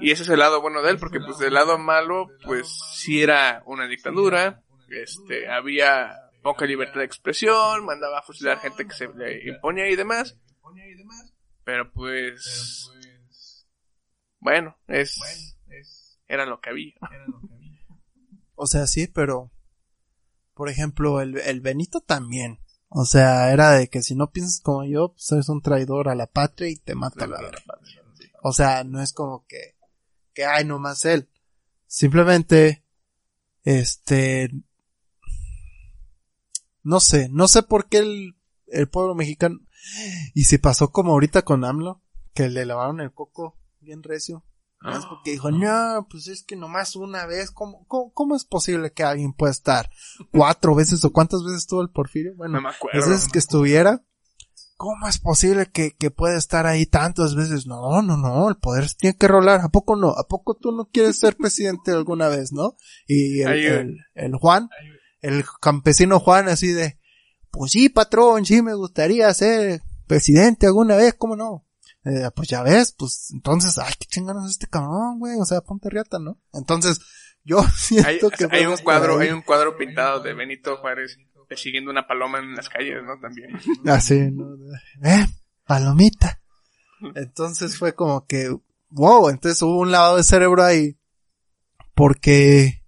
Y 0.00 0.10
ese 0.10 0.22
es 0.22 0.28
el 0.30 0.38
lado 0.38 0.60
bueno 0.62 0.82
de 0.82 0.92
él, 0.92 0.98
porque 0.98 1.20
pues 1.20 1.38
del 1.38 1.54
lado 1.54 1.78
malo, 1.78 2.28
pues 2.44 2.68
sí 2.94 3.22
era 3.22 3.62
una 3.66 3.86
dictadura, 3.86 4.62
este, 4.88 5.48
había 5.50 6.16
poca 6.42 6.64
libertad 6.64 7.00
de 7.00 7.04
expresión, 7.04 7.84
mandaba 7.84 8.20
a 8.20 8.22
fusilar 8.22 8.58
gente 8.60 8.86
que 8.86 8.94
se 8.94 9.08
le 9.08 9.46
imponía 9.46 9.88
y 9.88 9.96
demás, 9.96 10.38
pero 11.64 11.92
pues, 11.92 12.90
bueno, 14.38 14.78
es, 14.86 15.18
era 16.26 16.46
lo 16.46 16.60
que 16.60 16.70
había. 16.70 16.94
O 18.54 18.66
sea, 18.66 18.86
sí, 18.86 19.06
pero, 19.06 19.50
por 20.54 20.68
ejemplo, 20.70 21.20
el, 21.20 21.38
el 21.38 21.60
Benito 21.60 22.00
también. 22.00 22.58
O 22.92 23.04
sea, 23.04 23.52
era 23.52 23.70
de 23.70 23.88
que 23.88 24.02
si 24.02 24.16
no 24.16 24.32
piensas 24.32 24.60
como 24.60 24.84
yo, 24.84 25.12
pues 25.12 25.30
eres 25.30 25.48
un 25.48 25.62
traidor 25.62 26.08
a 26.08 26.16
la 26.16 26.26
patria 26.26 26.68
y 26.68 26.76
te 26.76 26.96
mata 26.96 27.28
la 27.28 27.40
verga. 27.40 27.62
O 28.42 28.52
sea, 28.52 28.82
no 28.82 29.00
es 29.00 29.12
como 29.12 29.46
que, 29.46 29.76
que 30.34 30.44
hay 30.44 30.64
nomás 30.64 31.04
él. 31.04 31.28
Simplemente, 31.86 32.84
este, 33.62 34.50
no 36.82 36.98
sé, 36.98 37.28
no 37.30 37.46
sé 37.46 37.62
por 37.62 37.88
qué 37.88 37.98
el, 37.98 38.36
el 38.66 38.88
pueblo 38.88 39.14
mexicano, 39.14 39.60
y 40.34 40.44
se 40.44 40.58
pasó 40.58 40.90
como 40.90 41.12
ahorita 41.12 41.42
con 41.42 41.64
AMLO, 41.64 42.02
que 42.34 42.48
le 42.48 42.66
lavaron 42.66 43.00
el 43.00 43.12
coco 43.12 43.56
bien 43.80 44.02
recio. 44.02 44.44
Nomás 44.82 45.04
porque 45.06 45.32
dijo, 45.32 45.50
no, 45.50 46.06
pues 46.10 46.26
es 46.28 46.42
que 46.42 46.56
nomás 46.56 46.96
una 46.96 47.26
vez, 47.26 47.50
¿cómo, 47.50 47.84
cómo, 47.86 48.12
cómo 48.12 48.34
es 48.34 48.44
posible 48.44 48.92
que 48.92 49.02
alguien 49.02 49.34
pueda 49.34 49.50
estar 49.52 49.90
cuatro 50.32 50.74
veces 50.74 51.04
o 51.04 51.12
cuántas 51.12 51.42
veces 51.44 51.58
estuvo 51.58 51.82
el 51.82 51.90
Porfirio? 51.90 52.32
Bueno, 52.36 52.54
No 52.54 52.62
me 52.62 52.70
acuerdo. 52.70 52.98
las 52.98 53.08
veces 53.08 53.28
que 53.30 53.38
estuviera, 53.38 54.02
¿cómo 54.78 55.06
es 55.06 55.18
posible 55.18 55.66
que, 55.70 55.90
que 55.92 56.10
pueda 56.10 56.38
estar 56.38 56.66
ahí 56.66 56.86
tantas 56.86 57.34
veces? 57.34 57.66
No, 57.66 58.00
no, 58.00 58.16
no, 58.16 58.48
el 58.48 58.56
poder 58.56 58.88
se 58.88 58.94
tiene 58.96 59.18
que 59.18 59.28
rolar. 59.28 59.60
¿A 59.60 59.68
poco 59.68 59.96
no? 59.96 60.14
¿A 60.16 60.26
poco 60.26 60.54
tú 60.54 60.72
no 60.72 60.86
quieres 60.86 61.18
ser 61.18 61.36
presidente 61.36 61.90
alguna 61.90 62.28
vez, 62.28 62.50
no? 62.52 62.76
Y 63.06 63.42
el, 63.42 63.48
el, 63.66 63.96
el 64.14 64.34
Juan, 64.36 64.70
el 65.20 65.44
campesino 65.60 66.20
Juan 66.20 66.48
así 66.48 66.68
de, 66.68 66.98
pues 67.50 67.72
sí, 67.72 67.90
patrón, 67.90 68.46
sí 68.46 68.62
me 68.62 68.72
gustaría 68.72 69.32
ser 69.34 69.82
presidente 70.06 70.66
alguna 70.66 70.96
vez, 70.96 71.14
¿cómo 71.18 71.36
no? 71.36 71.66
Eh, 72.04 72.30
pues 72.34 72.48
ya 72.48 72.62
ves, 72.62 72.94
pues 72.96 73.30
entonces, 73.32 73.78
ay, 73.78 73.92
qué 73.98 74.06
chinganos 74.06 74.46
es 74.46 74.52
este 74.52 74.66
cabrón, 74.66 75.18
güey, 75.18 75.38
o 75.38 75.44
sea, 75.44 75.60
ponte 75.60 75.90
riata, 75.90 76.18
¿no? 76.18 76.38
Entonces, 76.52 77.00
Yo 77.44 77.60
Hay, 78.04 78.18
siento 78.18 78.30
que 78.30 78.46
hay 78.50 78.66
un 78.66 78.76
cuadro, 78.78 79.18
hay 79.18 79.30
un 79.30 79.42
cuadro 79.42 79.76
pintado 79.76 80.20
de 80.20 80.34
Benito 80.34 80.76
Juárez 80.78 81.18
persiguiendo 81.48 81.90
una 81.90 82.06
paloma 82.06 82.38
en 82.38 82.54
las 82.54 82.68
calles, 82.68 83.02
¿no? 83.04 83.18
También. 83.18 83.50
Así, 83.86 84.30
¿no? 84.30 84.54
Eh, 85.02 85.26
palomita. 85.66 86.40
Entonces 87.16 87.76
fue 87.76 87.92
como 87.92 88.24
que, 88.26 88.56
wow, 88.90 89.28
entonces 89.28 89.60
hubo 89.62 89.80
un 89.80 89.90
lavado 89.90 90.16
de 90.16 90.22
cerebro 90.22 90.62
ahí. 90.62 90.96
Porque 91.94 92.84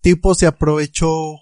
tipo 0.00 0.34
se 0.34 0.46
aprovechó, 0.46 1.36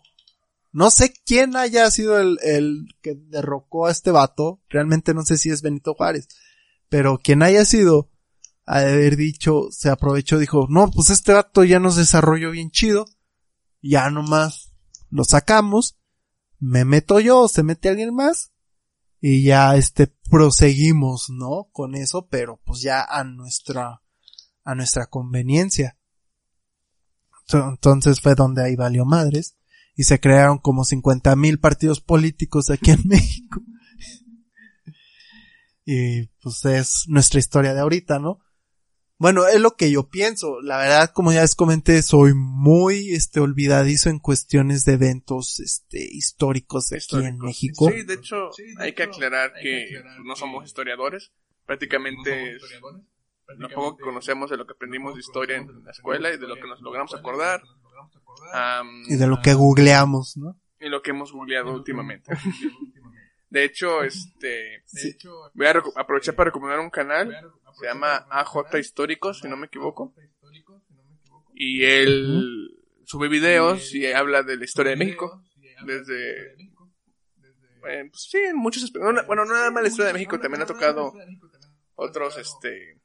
no 0.70 0.90
sé 0.90 1.14
quién 1.24 1.56
haya 1.56 1.90
sido 1.90 2.20
el, 2.20 2.38
el 2.42 2.86
que 3.00 3.14
derrocó 3.16 3.86
a 3.86 3.90
este 3.90 4.10
vato, 4.10 4.60
realmente 4.68 5.14
no 5.14 5.22
sé 5.22 5.38
si 5.38 5.48
es 5.48 5.62
Benito 5.62 5.94
Juárez, 5.94 6.28
pero 6.88 7.18
quien 7.18 7.42
haya 7.42 7.64
sido, 7.64 8.10
ha 8.66 8.80
de 8.80 8.92
haber 8.92 9.16
dicho, 9.16 9.68
se 9.70 9.88
aprovechó, 9.90 10.38
dijo, 10.38 10.66
no, 10.68 10.90
pues 10.90 11.10
este 11.10 11.32
vato 11.32 11.64
ya 11.64 11.78
nos 11.80 11.96
desarrolló 11.96 12.50
bien 12.50 12.70
chido, 12.70 13.06
ya 13.82 14.10
nomás 14.10 14.72
lo 15.10 15.24
sacamos, 15.24 15.98
me 16.58 16.84
meto 16.84 17.20
yo, 17.20 17.48
se 17.48 17.62
mete 17.62 17.88
alguien 17.88 18.14
más, 18.14 18.52
y 19.20 19.42
ya 19.44 19.74
este 19.76 20.06
proseguimos, 20.30 21.30
¿no? 21.30 21.68
Con 21.72 21.94
eso, 21.94 22.28
pero 22.28 22.60
pues 22.64 22.82
ya 22.82 23.02
a 23.02 23.24
nuestra, 23.24 24.02
a 24.64 24.74
nuestra 24.74 25.06
conveniencia. 25.06 25.96
Ento- 27.48 27.70
Entonces 27.70 28.20
fue 28.20 28.34
donde 28.34 28.64
ahí 28.64 28.76
valió 28.76 29.04
madres 29.04 29.56
y 29.96 30.04
se 30.04 30.20
crearon 30.20 30.58
como 30.58 30.84
50 30.84 31.34
mil 31.36 31.58
partidos 31.58 32.00
políticos 32.00 32.70
aquí 32.70 32.90
en 32.90 33.02
México. 33.08 33.60
Y 35.90 36.26
pues 36.42 36.62
es 36.66 37.06
nuestra 37.08 37.38
historia 37.38 37.72
de 37.72 37.80
ahorita, 37.80 38.18
¿no? 38.18 38.40
Bueno, 39.16 39.46
es 39.46 39.58
lo 39.58 39.70
que 39.70 39.90
yo 39.90 40.10
pienso. 40.10 40.60
La 40.60 40.76
verdad, 40.76 41.12
como 41.14 41.32
ya 41.32 41.40
les 41.40 41.54
comenté, 41.54 42.02
soy 42.02 42.34
muy, 42.34 43.14
este, 43.14 43.40
olvidadizo 43.40 44.10
en 44.10 44.18
cuestiones 44.18 44.84
de 44.84 44.92
eventos, 44.92 45.60
este, 45.60 46.06
históricos 46.14 46.90
de 46.90 46.98
aquí 46.98 47.16
en. 47.24 47.38
México. 47.38 47.90
Sí, 47.90 48.02
de 48.02 48.14
hecho, 48.14 48.50
hay 48.76 48.92
que 48.92 49.04
aclarar 49.04 49.54
que 49.62 49.88
no 50.24 50.36
somos 50.36 50.66
historiadores. 50.66 51.32
Prácticamente 51.64 52.58
lo 53.56 53.70
poco 53.70 53.96
que 53.96 54.04
conocemos 54.04 54.50
de 54.50 54.58
lo 54.58 54.66
que 54.66 54.74
aprendimos 54.74 55.14
de 55.14 55.20
historia 55.20 55.56
en 55.56 55.84
la 55.84 55.90
escuela 55.90 56.34
y 56.34 56.36
de 56.36 56.46
lo 56.46 56.56
que 56.56 56.68
nos 56.68 56.82
logramos 56.82 57.14
acordar. 57.14 57.62
Y 59.06 59.16
de 59.16 59.26
lo 59.26 59.40
que 59.40 59.54
googleamos, 59.54 60.36
¿no? 60.36 60.60
y 60.80 60.88
lo 60.88 61.02
que 61.02 61.10
hemos 61.10 61.32
googleado 61.32 61.72
últimamente. 61.72 62.32
De 63.50 63.64
hecho, 63.64 64.02
este, 64.02 64.82
Sí. 64.84 65.16
voy 65.54 65.66
a 65.66 65.82
aprovechar 65.96 66.34
para 66.34 66.50
recomendar 66.50 66.80
un 66.80 66.90
canal. 66.90 67.34
Se 67.80 67.86
llama 67.86 68.26
AJ 68.30 68.78
Históricos, 68.78 69.40
si 69.40 69.48
no 69.48 69.56
me 69.56 69.66
equivoco. 69.66 70.14
Y 71.54 71.84
él 71.84 72.70
sube 73.04 73.28
videos 73.28 73.94
y 73.94 74.06
habla 74.12 74.42
de 74.42 74.56
la 74.56 74.64
historia 74.64 74.90
de 74.90 74.96
México. 74.96 75.42
Desde, 75.86 76.52
eh, 76.52 78.04
pues 78.10 78.28
sí, 78.30 78.38
en 78.38 78.56
muchos 78.56 78.82
aspectos. 78.84 79.14
No, 79.14 79.24
bueno, 79.26 79.44
no 79.44 79.54
nada 79.54 79.70
más 79.70 79.82
la 79.82 79.88
historia 79.88 80.08
de 80.08 80.12
México, 80.14 80.38
también 80.40 80.62
ha 80.62 80.66
tocado 80.66 81.12
otros, 81.94 82.36
este, 82.38 83.00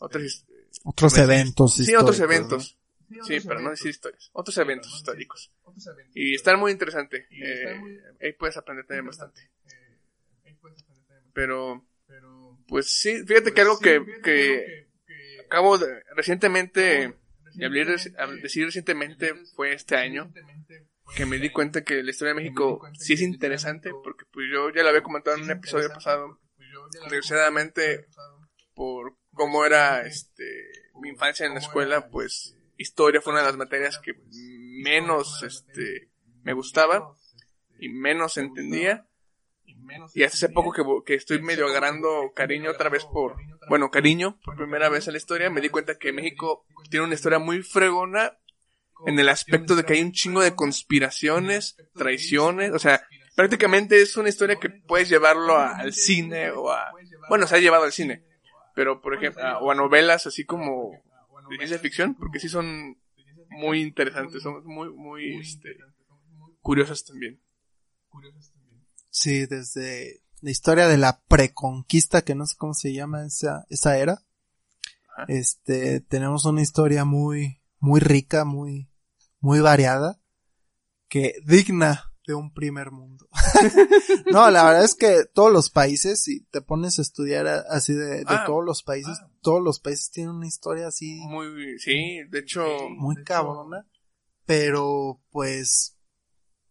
otros, 0.00 0.22
his- 0.22 0.46
Otros 0.84 1.18
eventos 1.18 1.74
sí, 1.74 1.94
otros 1.94 2.18
eventos. 2.20 2.78
Sí, 3.24 3.38
pero 3.46 3.60
no 3.60 3.70
decir 3.70 3.90
historias. 3.90 4.30
Otros 4.32 4.56
eventos 4.58 4.94
históricos. 4.94 5.52
Y 6.14 6.34
están 6.34 6.58
muy 6.58 6.72
interesantes. 6.72 7.26
Eh, 7.30 7.80
ahí 8.20 8.32
puedes 8.32 8.56
aprender 8.56 8.86
también 8.86 9.06
bastante. 9.06 9.50
Pero, 11.32 11.86
pues 12.66 12.90
sí, 12.90 13.24
fíjate 13.26 13.52
que 13.52 13.60
algo 13.60 13.78
que, 13.78 14.04
que 14.22 14.88
acabo 15.46 15.78
de, 15.78 16.02
recientemente, 16.14 17.14
de 17.54 17.64
hablar 17.64 17.86
decir 18.42 18.64
recientemente 18.66 19.34
fue 19.54 19.72
este 19.72 19.96
año, 19.96 20.32
que 21.16 21.26
me 21.26 21.38
di 21.38 21.50
cuenta 21.50 21.84
que 21.84 22.02
la 22.02 22.10
historia 22.10 22.34
de 22.34 22.40
México 22.40 22.80
sí 22.98 23.14
es 23.14 23.20
interesante, 23.22 23.90
porque 24.02 24.24
pues 24.32 24.46
yo 24.50 24.70
ya 24.70 24.82
lo 24.82 24.88
había 24.88 25.02
comentado 25.02 25.36
en 25.36 25.44
un 25.44 25.50
episodio 25.50 25.88
pasado, 25.90 26.40
desgraciadamente 27.04 28.06
por 28.74 29.16
cómo 29.32 29.64
era 29.64 30.02
este 30.06 30.44
mi 31.00 31.10
infancia 31.10 31.46
en 31.46 31.54
la 31.54 31.60
escuela, 31.60 32.08
pues 32.08 32.56
historia 32.76 33.20
fue 33.20 33.32
una 33.32 33.42
de 33.42 33.48
las 33.48 33.56
materias 33.56 33.98
que 33.98 34.14
menos 34.82 35.42
este 35.42 36.10
me 36.42 36.52
gustaba 36.52 37.14
y 37.78 37.88
menos 37.88 38.36
entendía. 38.36 39.06
Y 40.14 40.22
hace 40.22 40.48
poco 40.48 40.72
que, 40.72 40.82
que 41.04 41.14
estoy 41.14 41.42
medio 41.42 41.66
agarrando 41.66 42.32
cariño 42.34 42.70
otra 42.70 42.88
vez 42.88 43.04
por, 43.04 43.36
bueno, 43.68 43.90
cariño 43.90 44.38
por 44.44 44.56
primera 44.56 44.88
vez 44.88 45.08
a 45.08 45.10
la 45.10 45.18
historia, 45.18 45.50
me 45.50 45.60
di 45.60 45.68
cuenta 45.68 45.98
que 45.98 46.12
México 46.12 46.66
tiene 46.88 47.06
una 47.06 47.14
historia 47.14 47.38
muy 47.38 47.62
fregona 47.62 48.38
en 49.06 49.18
el 49.18 49.28
aspecto 49.28 49.74
de 49.74 49.84
que 49.84 49.94
hay 49.94 50.02
un 50.02 50.12
chingo 50.12 50.40
de 50.40 50.54
conspiraciones, 50.54 51.76
traiciones, 51.94 52.72
o 52.72 52.78
sea, 52.78 53.06
prácticamente 53.34 54.00
es 54.00 54.16
una 54.16 54.28
historia 54.28 54.56
que 54.56 54.70
puedes 54.70 55.08
llevarlo 55.08 55.56
al 55.56 55.92
cine 55.92 56.50
o 56.50 56.70
a, 56.70 56.92
bueno, 57.28 57.46
se 57.46 57.56
ha 57.56 57.60
llevado 57.60 57.84
al 57.84 57.92
cine, 57.92 58.24
pero 58.74 59.00
por 59.00 59.14
ejemplo, 59.14 59.42
o 59.58 59.70
a 59.70 59.74
novelas 59.74 60.26
así 60.26 60.44
como 60.44 61.02
de 61.50 61.56
ciencia 61.56 61.78
ficción, 61.78 62.14
porque 62.14 62.38
sí 62.38 62.48
son 62.48 62.98
muy 63.50 63.80
interesantes, 63.80 64.42
son 64.42 64.64
muy, 64.66 64.90
muy, 64.90 65.40
este, 65.40 65.76
curiosas 66.60 67.04
también. 67.04 67.40
Sí, 69.10 69.46
desde 69.46 70.22
la 70.40 70.50
historia 70.50 70.88
de 70.88 70.98
la 70.98 71.22
preconquista, 71.28 72.22
que 72.22 72.34
no 72.34 72.46
sé 72.46 72.56
cómo 72.56 72.74
se 72.74 72.92
llama 72.92 73.26
esa, 73.26 73.66
esa 73.68 73.98
era. 73.98 74.22
Ajá. 75.08 75.26
Este, 75.28 76.00
tenemos 76.00 76.44
una 76.44 76.62
historia 76.62 77.04
muy, 77.04 77.60
muy 77.78 78.00
rica, 78.00 78.44
muy, 78.44 78.90
muy 79.40 79.60
variada, 79.60 80.20
que 81.08 81.34
digna 81.44 82.11
de 82.26 82.34
un 82.34 82.52
primer 82.52 82.90
mundo. 82.90 83.28
no, 84.32 84.50
la 84.50 84.64
verdad 84.64 84.84
es 84.84 84.94
que 84.94 85.24
todos 85.32 85.52
los 85.52 85.70
países, 85.70 86.22
si 86.22 86.44
te 86.46 86.60
pones 86.60 86.98
a 86.98 87.02
estudiar 87.02 87.46
así 87.46 87.92
de, 87.92 88.18
de 88.18 88.24
Ah, 88.26 88.44
todos 88.46 88.64
los 88.64 88.82
países, 88.82 89.18
todos 89.40 89.62
los 89.62 89.80
países 89.80 90.10
tienen 90.10 90.36
una 90.36 90.46
historia 90.46 90.86
así 90.86 91.20
Muy, 91.26 91.78
sí, 91.78 92.22
de 92.30 92.38
hecho, 92.38 92.64
muy 92.90 93.22
cabrona, 93.24 93.88
pero 94.46 95.20
pues, 95.30 95.98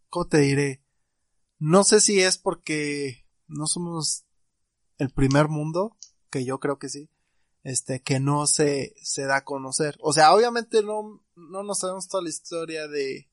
¿cómo 0.09 0.27
te 0.27 0.39
diré? 0.39 0.83
No 1.59 1.83
sé 1.83 1.99
si 2.01 2.21
es 2.21 2.37
porque 2.37 3.25
no 3.47 3.67
somos 3.67 4.25
el 4.97 5.09
primer 5.11 5.47
mundo, 5.47 5.97
que 6.29 6.45
yo 6.45 6.59
creo 6.59 6.79
que 6.79 6.89
sí, 6.89 7.09
este, 7.63 8.01
que 8.01 8.19
no 8.19 8.47
se, 8.47 8.95
se 9.01 9.23
da 9.25 9.37
a 9.37 9.45
conocer. 9.45 9.97
O 9.99 10.13
sea, 10.13 10.33
obviamente 10.33 10.81
no, 10.81 11.23
no 11.35 11.63
nos 11.63 11.79
sabemos 11.79 12.07
toda 12.07 12.23
la 12.23 12.29
historia 12.29 12.87
de, 12.87 13.29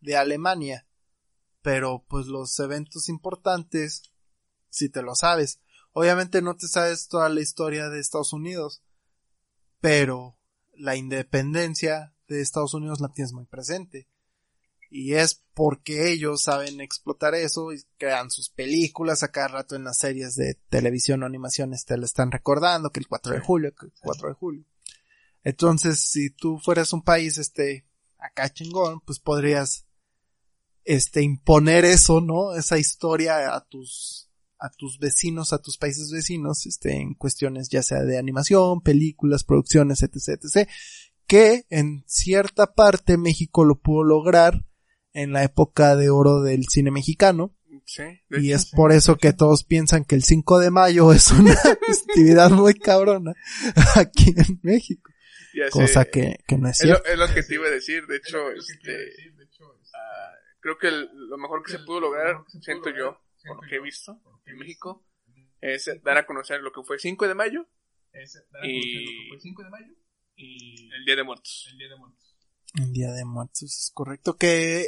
de 0.00 0.16
Alemania, 0.16 0.86
pero 1.66 2.04
pues 2.08 2.26
los 2.28 2.56
eventos 2.60 3.08
importantes, 3.08 4.02
si 4.70 4.88
te 4.88 5.02
lo 5.02 5.16
sabes. 5.16 5.58
Obviamente 5.90 6.40
no 6.40 6.56
te 6.56 6.68
sabes 6.68 7.08
toda 7.08 7.28
la 7.28 7.40
historia 7.40 7.88
de 7.88 7.98
Estados 7.98 8.32
Unidos, 8.32 8.84
pero 9.80 10.38
la 10.76 10.94
independencia 10.94 12.14
de 12.28 12.40
Estados 12.40 12.72
Unidos 12.72 13.00
la 13.00 13.08
tienes 13.08 13.32
muy 13.32 13.46
presente. 13.46 14.08
Y 14.90 15.14
es 15.14 15.42
porque 15.54 16.12
ellos 16.12 16.42
saben 16.42 16.80
explotar 16.80 17.34
eso 17.34 17.72
y 17.72 17.82
crean 17.98 18.30
sus 18.30 18.48
películas 18.48 19.24
a 19.24 19.32
cada 19.32 19.48
rato 19.48 19.74
en 19.74 19.82
las 19.82 19.98
series 19.98 20.36
de 20.36 20.54
televisión 20.68 21.24
o 21.24 21.26
animaciones 21.26 21.84
te 21.84 21.96
lo 21.96 22.04
están 22.04 22.30
recordando 22.30 22.90
que 22.90 23.00
el 23.00 23.08
4 23.08 23.32
de 23.34 23.40
julio, 23.40 23.74
que 23.74 23.86
el 23.86 23.92
4 24.02 24.28
de 24.28 24.34
julio. 24.34 24.64
Entonces, 25.42 25.98
si 25.98 26.30
tú 26.30 26.60
fueras 26.60 26.92
un 26.92 27.02
país, 27.02 27.38
este, 27.38 27.88
acá 28.18 28.52
chingón, 28.52 29.00
pues 29.00 29.18
podrías, 29.18 29.85
este, 30.86 31.22
imponer 31.22 31.84
eso, 31.84 32.20
¿no? 32.20 32.54
Esa 32.54 32.78
historia 32.78 33.54
a 33.54 33.66
tus, 33.66 34.30
a 34.58 34.70
tus 34.70 34.98
vecinos, 34.98 35.52
a 35.52 35.58
tus 35.58 35.76
países 35.76 36.10
vecinos, 36.10 36.64
este, 36.64 36.94
en 36.94 37.14
cuestiones 37.14 37.68
ya 37.68 37.82
sea 37.82 38.02
de 38.04 38.18
animación, 38.18 38.80
películas, 38.80 39.44
producciones, 39.44 40.02
etc, 40.02 40.38
etc, 40.42 40.68
que 41.26 41.66
en 41.70 42.04
cierta 42.06 42.72
parte 42.72 43.18
México 43.18 43.64
lo 43.64 43.80
pudo 43.80 44.04
lograr 44.04 44.64
en 45.12 45.32
la 45.32 45.42
época 45.42 45.96
de 45.96 46.08
oro 46.10 46.42
del 46.42 46.66
cine 46.68 46.92
mexicano, 46.92 47.56
sí, 47.84 48.04
de 48.28 48.40
y 48.40 48.48
hecho, 48.48 48.56
es 48.56 48.66
por 48.66 48.92
eso 48.92 49.16
que 49.16 49.32
todos 49.32 49.64
piensan 49.64 50.04
que 50.04 50.14
el 50.14 50.22
5 50.22 50.60
de 50.60 50.70
mayo 50.70 51.12
es 51.12 51.32
una 51.32 51.56
festividad 51.84 52.50
muy 52.50 52.74
cabrona 52.74 53.34
aquí 53.96 54.34
en 54.36 54.60
México, 54.62 55.10
sé. 55.52 55.70
cosa 55.70 56.04
que, 56.04 56.38
que 56.46 56.58
no 56.58 56.68
es 56.68 56.80
Es 56.80 56.88
lo, 56.88 56.96
cierto. 56.96 57.10
es 57.10 57.18
lo 57.18 57.34
que 57.34 57.42
te 57.42 57.54
iba 57.54 57.66
a 57.66 57.70
decir, 57.70 58.06
de 58.06 58.16
hecho, 58.18 58.38
este, 58.52 58.92
creo 60.74 60.78
que 60.78 60.88
el- 60.88 61.08
lo 61.28 61.38
mejor 61.38 61.62
que 61.62 61.72
se 61.72 61.78
pudo 61.80 62.00
lograr, 62.00 62.44
siento 62.60 62.90
yo, 62.90 63.20
por 63.46 63.62
lo 63.62 63.68
que 63.68 63.76
he 63.76 63.80
visto 63.80 64.20
en 64.46 64.56
México, 64.58 65.04
es 65.60 65.88
dar 66.04 66.18
a 66.18 66.26
conocer 66.26 66.60
lo 66.60 66.72
que 66.72 66.82
fue 66.82 66.98
5 66.98 67.26
de 67.26 67.34
mayo 67.34 67.66
y, 68.62 69.24
y 70.36 70.88
el 70.92 71.04
Día 71.04 71.16
de 71.16 71.24
Muertos. 71.24 71.68
El 72.74 72.92
Día 72.92 73.12
de 73.12 73.24
Muertos, 73.24 73.62
es 73.62 73.90
correcto. 73.94 74.36
Que 74.36 74.82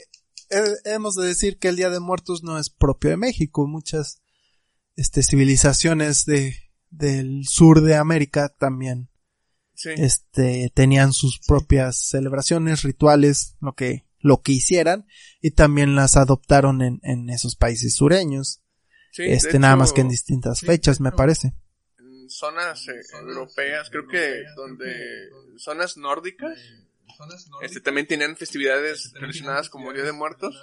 eh, 0.50 0.64
hemos 0.84 1.14
de 1.14 1.26
decir 1.26 1.58
que 1.58 1.68
el 1.68 1.76
Día 1.76 1.90
de 1.90 2.00
Muertos 2.00 2.42
no 2.42 2.58
es 2.58 2.70
propio 2.70 3.10
de 3.10 3.16
México. 3.16 3.66
Muchas 3.66 4.22
este, 4.96 5.22
civilizaciones 5.22 6.24
de, 6.26 6.54
del 6.90 7.46
sur 7.46 7.80
de 7.82 7.96
América 7.96 8.48
también 8.48 9.08
Sí. 9.74 9.90
este 9.96 10.72
tenían 10.74 11.12
sus 11.12 11.38
propias 11.38 12.08
celebraciones, 12.08 12.82
rituales, 12.82 13.56
lo 13.60 13.74
que 13.74 14.07
lo 14.28 14.42
que 14.42 14.52
hicieran 14.52 15.06
y 15.40 15.50
también 15.52 15.96
las 15.96 16.16
adoptaron 16.16 16.82
en, 16.82 17.00
en 17.02 17.30
esos 17.30 17.56
países 17.56 17.96
sureños. 17.96 18.62
Sí, 19.10 19.24
este 19.24 19.58
nada 19.58 19.74
más 19.74 19.92
que 19.92 20.02
en 20.02 20.08
distintas 20.08 20.60
fechas, 20.60 21.00
me 21.00 21.10
parece. 21.10 21.54
en 21.98 22.30
zonas 22.30 22.86
eh, 22.88 23.00
europeas, 23.20 23.90
creo 23.90 24.06
que 24.06 24.44
donde 24.54 25.30
zonas 25.56 25.96
nórdicas, 25.96 26.58
este 27.62 27.80
también 27.80 28.06
tenían 28.06 28.36
festividades 28.36 29.12
relacionadas 29.14 29.70
como 29.70 29.92
Día 29.92 30.04
de 30.04 30.12
Muertos, 30.12 30.62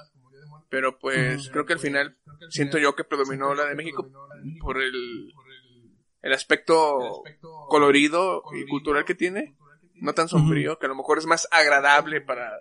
pero 0.70 0.97
pues 0.99 1.49
creo 1.49 1.66
que 1.66 1.74
al 1.74 1.80
final 1.80 2.18
siento 2.49 2.78
yo 2.78 2.95
que 2.95 3.03
predominó 3.03 3.53
la 3.55 3.66
de 3.66 3.76
México 3.76 4.09
por 4.61 4.82
el 4.82 5.34
el 6.26 6.34
aspecto 6.34 7.22
colorido 7.70 8.41
y 8.51 8.66
cultural 8.66 9.05
que 9.05 9.13
tiene, 9.13 9.55
no 9.93 10.13
tan 10.13 10.28
sombrío, 10.28 10.80
que 10.80 10.88
a 10.88 10.89
lo 10.89 10.95
mejor 10.95 11.20
es 11.20 11.28
más 11.28 11.47
agradable 11.51 12.20
para 12.20 12.51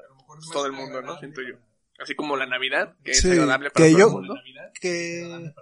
todo 0.53 0.67
el 0.67 0.73
mundo, 0.73 1.03
¿no? 1.03 1.19
Siento 1.19 1.41
yo. 1.43 1.57
Así 1.99 2.15
como 2.15 2.37
la 2.37 2.47
Navidad, 2.47 2.97
que 3.05 3.13
es 3.13 3.25
agradable 3.25 3.71
para 3.71 3.87
que 3.87 3.91
todo 3.93 3.99
yo- 4.01 4.07
el 4.09 4.13
mundo. 4.13 4.35
Que, 4.81 5.53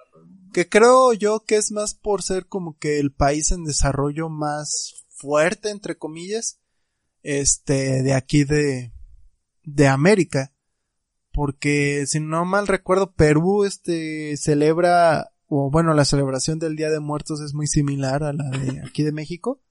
que 0.52 0.68
creo 0.68 1.12
yo 1.12 1.40
que 1.46 1.56
es 1.56 1.70
más 1.72 1.94
por 1.94 2.22
ser 2.22 2.46
como 2.46 2.78
que 2.78 2.98
el 2.98 3.12
país 3.12 3.52
en 3.52 3.64
desarrollo 3.64 4.28
más 4.28 5.04
fuerte, 5.10 5.70
entre 5.70 5.96
comillas, 5.96 6.58
este, 7.22 8.02
de 8.02 8.14
aquí 8.14 8.44
de, 8.44 8.92
de 9.62 9.86
América. 9.88 10.52
Porque 11.32 12.04
si 12.06 12.20
no 12.20 12.44
mal 12.44 12.66
recuerdo, 12.66 13.12
Perú, 13.12 13.64
este, 13.64 14.36
celebra, 14.36 15.32
o 15.46 15.70
bueno, 15.70 15.94
la 15.94 16.04
celebración 16.04 16.58
del 16.58 16.76
Día 16.76 16.90
de 16.90 17.00
Muertos 17.00 17.40
es 17.40 17.54
muy 17.54 17.66
similar 17.66 18.22
a 18.22 18.32
la 18.34 18.50
de 18.50 18.82
aquí 18.86 19.02
de 19.02 19.12
México. 19.12 19.61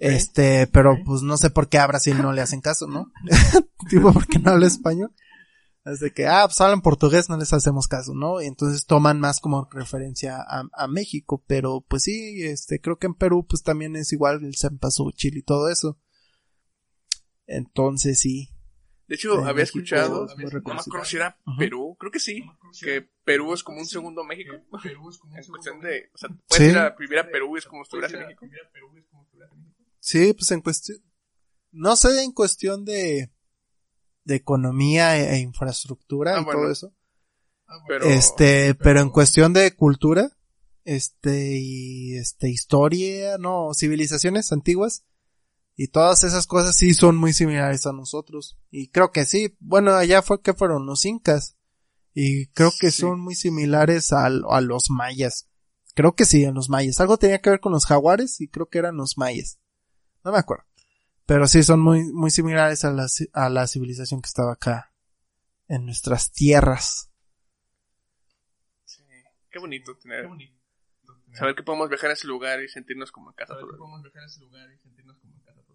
Este, 0.00 0.66
pero 0.68 0.96
pues 1.04 1.22
no 1.22 1.36
sé 1.36 1.50
por 1.50 1.68
qué 1.68 1.78
a 1.78 1.86
Brasil 1.86 2.16
no 2.20 2.32
le 2.32 2.40
hacen 2.40 2.60
caso, 2.60 2.86
¿no? 2.86 3.12
tipo, 3.90 4.12
porque 4.12 4.38
no 4.38 4.52
habla 4.52 4.66
español. 4.66 5.12
Es 5.84 6.00
de 6.00 6.12
que, 6.12 6.26
ah, 6.26 6.42
pues 6.44 6.60
hablan 6.60 6.82
portugués, 6.82 7.30
no 7.30 7.38
les 7.38 7.52
hacemos 7.54 7.88
caso, 7.88 8.12
¿no? 8.14 8.42
Y 8.42 8.46
entonces 8.46 8.84
toman 8.84 9.20
más 9.20 9.40
como 9.40 9.68
referencia 9.72 10.36
a, 10.36 10.64
a 10.72 10.86
México, 10.86 11.42
pero 11.46 11.80
pues 11.88 12.02
sí, 12.02 12.42
este, 12.44 12.78
creo 12.80 12.98
que 12.98 13.06
en 13.06 13.14
Perú 13.14 13.46
pues 13.48 13.62
también 13.62 13.96
es 13.96 14.12
igual 14.12 14.44
el 14.44 14.54
cempasúchil 14.54 15.38
y 15.38 15.42
todo 15.42 15.70
eso. 15.70 15.98
Entonces 17.46 18.20
sí. 18.20 18.50
De 19.06 19.14
hecho, 19.14 19.36
de 19.36 19.38
había 19.48 19.62
México 19.62 19.78
escuchado, 19.78 20.26
es 20.26 20.36
no 20.36 20.74
me 20.74 20.80
acuerdo 20.80 21.04
si 21.06 21.16
era 21.16 21.38
Ujú. 21.46 21.56
Perú, 21.56 21.96
creo 21.98 22.12
que 22.12 22.20
sí, 22.20 22.44
que 22.82 23.08
Perú 23.24 23.54
es 23.54 23.62
como 23.62 23.78
un 23.78 23.86
segundo 23.86 24.22
México. 24.24 24.52
En 24.84 25.46
cuestión 25.46 25.80
de, 25.80 26.10
o 26.12 26.18
sea, 26.18 26.28
puedes 26.48 26.64
Sí. 26.66 26.70
ir 26.72 26.76
a 26.78 26.90
vivir 26.90 27.18
a 27.18 27.30
Perú 27.30 27.56
y 27.56 27.60
es 27.60 27.64
como 27.64 27.84
si 27.84 27.86
estuvieras 27.86 28.12
en 28.12 28.20
México. 28.20 28.44
Sí, 30.00 30.32
pues 30.32 30.50
en 30.52 30.60
cuestión, 30.62 30.98
no 31.72 31.96
sé, 31.96 32.22
en 32.22 32.32
cuestión 32.32 32.84
de, 32.84 33.32
de 34.24 34.34
economía 34.34 35.18
e, 35.18 35.36
e 35.36 35.38
infraestructura 35.40 36.36
Ah, 36.36 36.40
y 36.40 36.44
bueno. 36.44 36.60
todo 36.60 36.70
eso. 36.72 36.94
Pero, 37.86 38.06
este, 38.06 38.74
pero 38.74 39.00
en 39.00 39.10
cuestión 39.10 39.52
de 39.52 39.74
cultura, 39.74 40.30
este, 40.84 41.58
y 41.58 42.16
este, 42.16 42.48
historia, 42.48 43.36
no, 43.38 43.74
civilizaciones 43.74 44.52
antiguas, 44.52 45.04
y 45.76 45.88
todas 45.88 46.24
esas 46.24 46.46
cosas 46.46 46.76
sí 46.76 46.94
son 46.94 47.16
muy 47.16 47.32
similares 47.34 47.86
a 47.86 47.92
nosotros. 47.92 48.58
Y 48.70 48.88
creo 48.88 49.12
que 49.12 49.24
sí, 49.26 49.54
bueno, 49.60 49.94
allá 49.94 50.22
fue 50.22 50.40
que 50.40 50.54
fueron 50.54 50.86
los 50.86 51.04
incas, 51.04 51.56
y 52.14 52.46
creo 52.48 52.72
que 52.80 52.90
Sí. 52.90 53.02
son 53.02 53.20
muy 53.20 53.34
similares 53.34 54.12
al- 54.12 54.44
a, 54.48 54.60
los 54.62 54.84
mayas. 54.90 55.48
Creo 55.94 56.14
que 56.14 56.24
sí, 56.24 56.44
a 56.46 56.52
los 56.52 56.68
mayas. 56.70 57.00
Algo 57.00 57.18
tenía 57.18 57.40
que 57.40 57.50
ver 57.50 57.60
con 57.60 57.72
los 57.72 57.84
jaguares, 57.84 58.40
y 58.40 58.48
creo 58.48 58.66
que 58.70 58.78
eran 58.78 58.96
los 58.96 59.18
mayas. 59.18 59.58
No 60.28 60.32
me 60.32 60.40
acuerdo. 60.40 60.64
Pero 61.24 61.48
sí 61.48 61.62
son 61.62 61.80
muy, 61.80 62.04
muy 62.12 62.30
similares 62.30 62.84
a 62.84 62.92
la, 62.92 63.06
a 63.32 63.48
la 63.48 63.66
civilización 63.66 64.20
que 64.20 64.26
estaba 64.26 64.52
acá, 64.52 64.92
en 65.68 65.86
nuestras 65.86 66.32
tierras. 66.32 67.10
sí, 68.84 69.02
qué 69.50 69.58
bonito 69.58 69.96
tener, 69.96 70.28
saber 71.32 71.54
que 71.54 71.62
podemos 71.62 71.88
viajar 71.88 72.10
a 72.10 72.12
ese 72.12 72.26
lugar 72.26 72.62
y 72.62 72.68
sentirnos 72.68 73.10
como 73.10 73.30
en 73.30 73.36
casa. 73.36 73.54
todo 73.54 73.70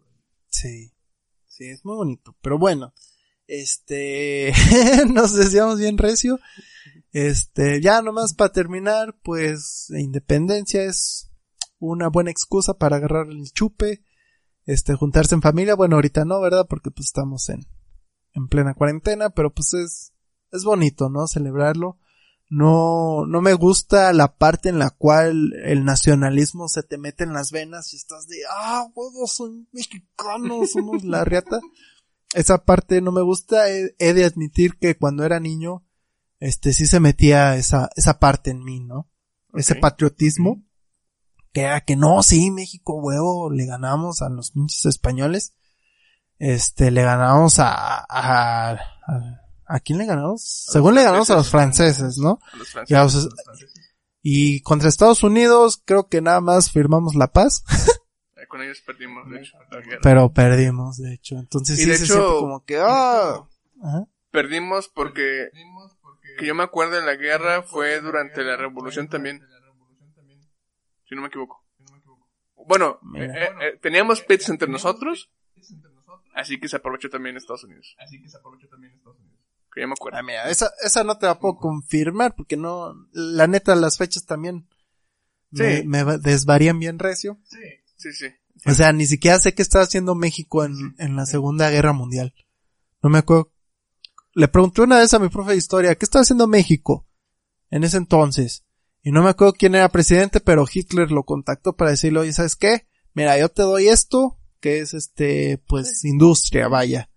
el 0.03 0.13
día. 0.13 0.23
Sí, 0.49 0.93
sí, 1.47 1.69
es 1.69 1.83
muy 1.83 1.95
bonito. 1.95 2.37
Pero 2.43 2.59
bueno, 2.59 2.93
este, 3.47 4.53
nos 5.11 5.33
decíamos 5.33 5.79
bien 5.79 5.97
recio. 5.97 6.39
Este, 7.11 7.81
ya 7.81 8.03
nomás 8.03 8.35
para 8.35 8.51
terminar, 8.51 9.17
pues, 9.23 9.87
la 9.89 9.99
independencia 9.99 10.83
es 10.83 11.31
una 11.79 12.07
buena 12.09 12.29
excusa 12.29 12.75
para 12.75 12.97
agarrar 12.97 13.29
el 13.31 13.51
chupe, 13.51 14.03
este, 14.65 14.95
juntarse 14.95 15.35
en 15.35 15.41
familia. 15.41 15.75
Bueno, 15.75 15.95
ahorita 15.95 16.25
no, 16.25 16.41
¿verdad? 16.41 16.65
Porque 16.67 16.91
pues 16.91 17.07
estamos 17.07 17.49
en, 17.49 17.65
en 18.33 18.47
plena 18.47 18.73
cuarentena, 18.73 19.29
pero 19.29 19.53
pues 19.53 19.73
es, 19.73 20.13
es 20.51 20.63
bonito, 20.63 21.09
¿no? 21.09 21.27
Celebrarlo. 21.27 21.97
No, 22.49 23.25
no 23.25 23.41
me 23.41 23.53
gusta 23.53 24.13
la 24.13 24.35
parte 24.35 24.69
en 24.69 24.77
la 24.77 24.91
cual 24.91 25.53
el 25.63 25.85
nacionalismo 25.85 26.67
se 26.67 26.83
te 26.83 26.97
mete 26.97 27.23
en 27.23 27.33
las 27.33 27.51
venas 27.51 27.93
y 27.93 27.95
estás 27.95 28.27
de, 28.27 28.37
ah, 28.49 28.87
huevos, 28.93 29.33
soy 29.33 29.67
mexicano, 29.71 30.65
somos 30.71 31.03
la 31.03 31.25
riata. 31.25 31.59
Esa 32.35 32.63
parte 32.63 33.01
no 33.01 33.11
me 33.11 33.21
gusta, 33.21 33.69
he, 33.69 33.95
he 33.99 34.13
de 34.13 34.25
admitir 34.25 34.77
que 34.77 34.97
cuando 34.97 35.23
era 35.23 35.39
niño, 35.39 35.83
este, 36.39 36.73
sí 36.73 36.87
se 36.87 36.99
metía 36.99 37.55
esa, 37.55 37.89
esa 37.95 38.19
parte 38.19 38.51
en 38.51 38.63
mí, 38.63 38.79
¿no? 38.81 39.09
Ese 39.53 39.75
patriotismo, 39.75 40.63
que 41.53 41.61
era 41.61 41.81
que 41.81 41.95
no, 41.95 42.23
sí, 42.23 42.51
México, 42.51 42.95
huevo, 42.95 43.49
le 43.51 43.65
ganamos 43.65 44.21
a 44.21 44.29
los 44.29 44.51
pinches 44.51 44.85
españoles. 44.85 45.53
Este, 46.39 46.91
le 46.91 47.03
ganamos 47.03 47.59
a, 47.59 47.99
a, 47.99 48.71
a, 48.71 48.77
¿a 49.67 49.79
quién 49.79 49.99
le 49.99 50.05
ganamos? 50.05 50.41
Según 50.43 50.95
le 50.95 51.03
ganamos 51.03 51.29
a 51.29 51.35
los 51.35 51.49
franceses, 51.49 52.17
¿no? 52.17 52.39
A 52.51 52.57
los 52.57 52.67
Y, 52.67 52.71
a 52.95 53.07
franceses. 53.07 53.23
los- 53.25 53.29
y 54.25 54.61
contra 54.61 54.87
Estados 54.89 55.21
Unidos 55.23 55.81
creo 55.85 56.07
que 56.07 56.21
nada 56.21 56.39
más 56.41 56.71
firmamos 56.71 57.15
la 57.15 57.27
paz, 57.31 57.63
Con 58.49 58.61
ellos 58.61 58.83
perdimos, 58.85 59.27
de 59.31 59.39
hecho, 59.39 59.57
pero 60.03 60.31
perdimos, 60.31 60.97
de 60.97 61.15
hecho. 61.15 61.37
Entonces 61.39 61.79
Y 61.79 61.83
sí 61.85 61.89
de 61.89 61.97
se 61.97 62.03
hecho- 62.05 62.37
como 62.39 62.63
que, 62.63 62.77
ah. 62.79 63.47
Perdimos 64.29 64.89
porque, 64.93 65.49
que 66.37 66.45
yo 66.45 66.53
me 66.53 66.61
acuerdo 66.63 66.99
en 66.99 67.05
la 67.07 67.15
guerra 67.15 67.63
fue 67.63 67.99
durante 67.99 68.43
la 68.43 68.55
revolución 68.55 69.07
también, 69.07 69.41
si 71.13 71.15
no 71.15 71.21
me 71.21 71.27
equivoco. 71.27 71.63
Bueno, 72.67 72.99
eh, 73.15 73.29
eh, 73.61 73.79
teníamos 73.81 74.21
pits 74.21 74.49
entre 74.49 74.67
nosotros, 74.67 75.29
así 76.33 76.59
que 76.59 76.67
se 76.67 76.77
aprovechó 76.77 77.09
también 77.09 77.35
Estados 77.37 77.63
Unidos. 77.65 77.95
Que 79.73 79.81
yo 79.81 79.87
me 79.87 79.93
acuerdo. 79.93 80.19
Ah, 80.19 80.23
mira, 80.23 80.49
esa, 80.49 80.71
esa 80.83 81.03
no 81.03 81.17
te 81.17 81.25
la 81.25 81.39
puedo 81.39 81.55
confirmar 81.57 82.35
porque 82.35 82.57
no, 82.57 82.93
la 83.11 83.47
neta 83.47 83.75
las 83.75 83.97
fechas 83.97 84.25
también 84.25 84.67
me, 85.51 85.81
Sí. 85.81 85.87
me 85.87 86.03
va- 86.03 86.17
desvarían 86.17 86.79
bien 86.79 86.99
recio. 86.99 87.39
Sí, 87.97 88.11
sí. 88.13 88.27
O 88.65 88.71
sea, 88.73 88.93
ni 88.93 89.05
siquiera 89.07 89.39
sé 89.39 89.53
qué 89.55 89.61
estaba 89.61 89.83
haciendo 89.83 90.13
México 90.15 90.63
en, 90.63 90.95
en 90.99 91.15
la 91.15 91.25
Segunda 91.25 91.69
Guerra 91.71 91.91
Mundial. 91.93 92.33
No 93.01 93.09
me 93.09 93.17
acuerdo. 93.19 93.51
Le 94.35 94.47
pregunté 94.47 94.81
una 94.81 94.99
vez 94.99 95.13
a 95.13 95.19
mi 95.19 95.29
profe 95.29 95.51
de 95.51 95.57
historia, 95.57 95.95
¿qué 95.95 96.05
estaba 96.05 96.21
haciendo 96.21 96.47
México 96.47 97.07
en 97.71 97.83
ese 97.83 97.97
entonces? 97.97 98.63
Y 99.03 99.11
no 99.11 99.21
me 99.21 99.29
acuerdo 99.29 99.53
quién 99.53 99.75
era 99.75 99.89
presidente, 99.89 100.39
pero 100.39 100.65
Hitler 100.71 101.11
lo 101.11 101.23
contactó 101.23 101.75
para 101.75 101.91
decirle, 101.91 102.19
oye, 102.19 102.33
¿sabes 102.33 102.55
qué? 102.55 102.87
Mira, 103.13 103.37
yo 103.37 103.49
te 103.49 103.61
doy 103.61 103.89
esto, 103.89 104.39
que 104.61 104.79
es 104.79 104.93
este, 104.93 105.61
pues, 105.67 106.05
industria, 106.05 106.69
vaya. 106.69 107.09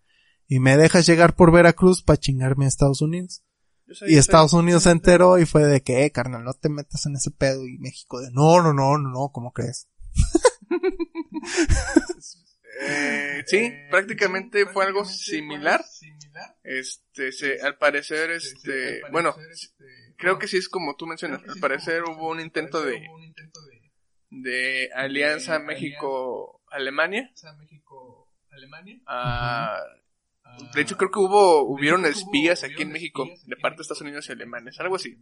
Y 0.48 0.58
me 0.58 0.76
dejas 0.76 1.06
llegar 1.06 1.36
por 1.36 1.52
Veracruz 1.52 2.02
para 2.02 2.18
chingarme 2.18 2.64
a 2.64 2.68
Estados 2.68 3.02
Unidos. 3.02 3.44
Y 4.08 4.16
Estados 4.16 4.52
Unidos 4.52 4.82
se 4.82 4.90
enteró 4.90 5.38
y 5.38 5.46
fue 5.46 5.64
de 5.64 5.80
que, 5.80 6.04
eh, 6.04 6.10
carnal, 6.10 6.42
no 6.42 6.54
te 6.54 6.68
metas 6.68 7.06
en 7.06 7.14
ese 7.14 7.30
pedo. 7.30 7.64
Y 7.66 7.78
México 7.78 8.20
de, 8.20 8.32
no, 8.32 8.60
no, 8.60 8.72
no, 8.72 8.98
no, 8.98 9.10
no, 9.10 9.30
¿cómo 9.32 9.52
crees? 9.52 9.88
Eh, 12.78 13.42
sí, 13.46 13.72
prácticamente 13.90 14.66
fue 14.66 14.84
algo 14.84 15.04
similar. 15.04 15.82
Este, 16.62 17.32
se, 17.32 17.60
al 17.62 17.78
parecer, 17.78 18.30
este, 18.32 19.00
bueno, 19.10 19.34
creo 20.16 20.38
que 20.38 20.48
sí 20.48 20.56
es 20.56 20.68
como 20.68 20.96
tú 20.96 21.06
mencionas. 21.06 21.42
Al 21.48 21.60
parecer 21.60 22.02
hubo 22.04 22.30
un 22.30 22.40
intento 22.40 22.82
de, 22.82 23.06
de 24.30 24.90
alianza 24.94 25.58
México-Alemania. 25.58 27.30
Ah, 29.06 29.80
de 30.74 30.80
hecho, 30.80 30.96
creo 30.96 31.10
que 31.10 31.18
hubo, 31.18 31.62
hubieron 31.62 32.06
espías 32.06 32.64
aquí 32.64 32.82
en 32.82 32.92
México 32.92 33.28
de 33.46 33.56
parte 33.56 33.78
de 33.78 33.82
Estados 33.82 34.00
Unidos 34.02 34.28
y 34.28 34.32
alemanes, 34.32 34.78
algo 34.80 34.96
así. 34.96 35.18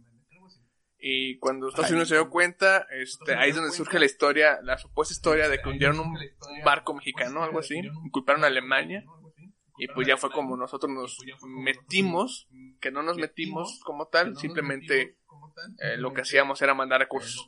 Y 0.97 1.37
cuando 1.39 1.67
Estados 1.67 1.91
Unidos 1.91 2.09
se 2.09 2.15
dio 2.15 2.29
cuenta, 2.29 2.87
este, 2.89 3.35
ahí 3.35 3.49
es 3.49 3.55
donde 3.55 3.71
surge 3.71 3.99
la 3.99 4.05
historia, 4.05 4.59
la 4.63 4.77
supuesta 4.77 5.13
historia 5.13 5.49
de 5.49 5.61
que 5.61 5.69
hundieron 5.69 5.99
un, 5.99 6.07
un 6.07 6.63
barco 6.63 6.93
mexicano, 6.93 7.43
algo 7.43 7.59
así, 7.59 7.75
y 7.77 8.09
culparon 8.09 8.43
a 8.43 8.47
Alemania. 8.47 9.03
Y 9.77 9.87
pues 9.89 10.07
ya 10.07 10.17
fue 10.17 10.31
como 10.31 10.55
nosotros 10.55 10.91
nos 10.91 11.17
metimos, 11.43 12.47
que 12.79 12.91
no 12.91 13.03
nos 13.03 13.17
metimos 13.17 13.79
como 13.83 14.07
tal, 14.07 14.37
simplemente 14.37 15.17
eh, 15.79 15.97
lo 15.97 16.13
que 16.13 16.21
hacíamos 16.21 16.61
era 16.61 16.73
mandar 16.73 16.99
recursos. 16.99 17.45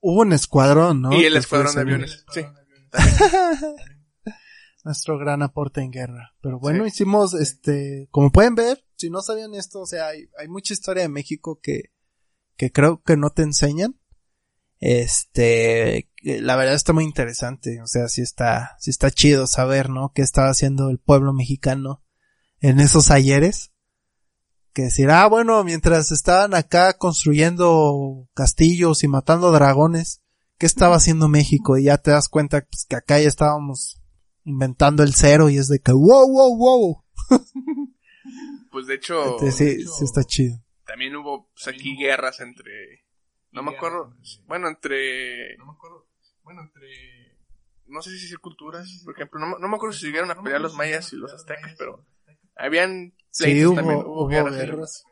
Hubo 0.00 0.20
un 0.20 0.32
escuadrón, 0.32 1.02
¿no? 1.02 1.12
y 1.12 1.24
el 1.24 1.36
escuadrón 1.36 1.74
de 1.74 1.80
aviones. 1.80 2.24
Sí. 2.32 2.44
Nuestro 4.84 5.18
gran 5.18 5.42
aporte 5.42 5.80
en 5.80 5.90
guerra. 5.90 6.34
Pero 6.40 6.60
bueno, 6.60 6.84
Sí. 6.84 6.88
hicimos, 6.88 7.34
este, 7.34 8.08
como 8.10 8.30
pueden 8.30 8.54
ver, 8.54 8.84
si 8.96 9.10
no 9.10 9.20
sabían 9.20 9.54
esto, 9.54 9.80
o 9.80 9.86
sea, 9.86 10.08
hay, 10.08 10.28
hay 10.38 10.48
mucha 10.48 10.74
historia 10.74 11.02
de 11.02 11.08
México 11.08 11.58
que, 11.60 11.90
que 12.56 12.70
creo 12.70 13.02
que 13.02 13.16
no 13.16 13.30
te 13.30 13.42
enseñan. 13.42 13.98
Este, 14.78 16.10
la 16.22 16.56
verdad 16.56 16.74
está 16.74 16.92
muy 16.92 17.04
interesante, 17.04 17.80
o 17.82 17.86
sea, 17.86 18.08
sí 18.08 18.20
está, 18.22 18.76
sí 18.78 18.90
está 18.90 19.10
chido 19.10 19.46
saber, 19.46 19.88
¿no? 19.90 20.12
Qué 20.14 20.22
estaba 20.22 20.48
haciendo 20.48 20.90
el 20.90 20.98
pueblo 20.98 21.32
mexicano 21.32 22.02
en 22.60 22.80
esos 22.80 23.10
ayeres. 23.10 23.72
Que 24.72 24.82
decir, 24.82 25.08
ah, 25.10 25.26
bueno, 25.26 25.64
mientras 25.64 26.12
estaban 26.12 26.54
acá 26.54 26.92
construyendo 26.98 28.28
castillos 28.34 29.04
y 29.04 29.08
matando 29.08 29.50
dragones, 29.50 30.20
¿qué 30.58 30.66
estaba 30.66 30.96
haciendo 30.96 31.28
México? 31.28 31.78
Y 31.78 31.84
ya 31.84 31.96
te 31.96 32.10
das 32.10 32.28
cuenta 32.28 32.60
pues, 32.60 32.84
que 32.86 32.96
acá 32.96 33.18
ya 33.18 33.26
estábamos 33.28 34.02
inventando 34.44 35.02
el 35.02 35.14
cero 35.14 35.48
y 35.48 35.56
es 35.56 35.68
de 35.68 35.80
que, 35.80 35.92
wow, 35.92 36.30
wow, 36.30 36.56
wow. 36.58 37.04
Pues 38.70 38.86
de 38.86 38.96
hecho, 38.96 39.38
Este, 39.42 39.52
sí, 39.52 39.84
sí 39.86 40.04
está 40.04 40.22
chido. 40.22 40.62
también 40.84 41.16
hubo 41.16 41.48
pues, 41.54 41.68
aquí 41.68 41.96
guerras 41.96 42.40
entre. 42.40 43.05
No 43.56 43.62
me 43.62 43.76
acuerdo. 43.76 44.14
Bueno, 44.46 44.68
entre. 44.68 45.56
No 45.56 45.66
me 45.66 45.72
acuerdo. 45.72 46.06
Bueno, 46.42 46.62
entre. 46.62 47.38
No 47.86 48.02
sé 48.02 48.10
si 48.18 48.28
son 48.28 48.38
culturas. 48.40 49.02
Por 49.04 49.14
ejemplo, 49.14 49.40
no, 49.40 49.46
me- 49.46 49.58
no 49.60 49.68
me 49.68 49.76
acuerdo 49.76 49.94
si 49.96 50.06
llegaron 50.06 50.30
a 50.30 50.42
pelear 50.42 50.60
los 50.60 50.74
mayas 50.74 51.12
y 51.12 51.16
los 51.16 51.32
aztecas, 51.32 51.74
pero. 51.78 52.04
Habían. 52.56 53.14
Sí, 53.30 53.64
hubo, 53.66 53.74
también, 53.74 54.00
hubo 54.00 54.26
guerras. 54.28 54.56
guerras. 54.56 55.04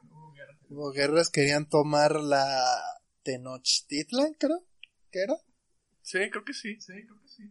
Hubo 0.69 0.93
guerras, 0.93 1.31
querían 1.31 1.69
tomar 1.69 2.21
la 2.21 2.81
Tenochtitlan, 3.23 4.35
creo 4.35 4.65
que 5.11 5.21
era. 5.23 5.35
Sí, 6.03 6.19
creo 6.31 6.45
que 6.45 6.53
sí. 6.55 6.81
Sí, 6.81 6.93
creo 7.07 7.21
que 7.21 7.29
sí. 7.29 7.43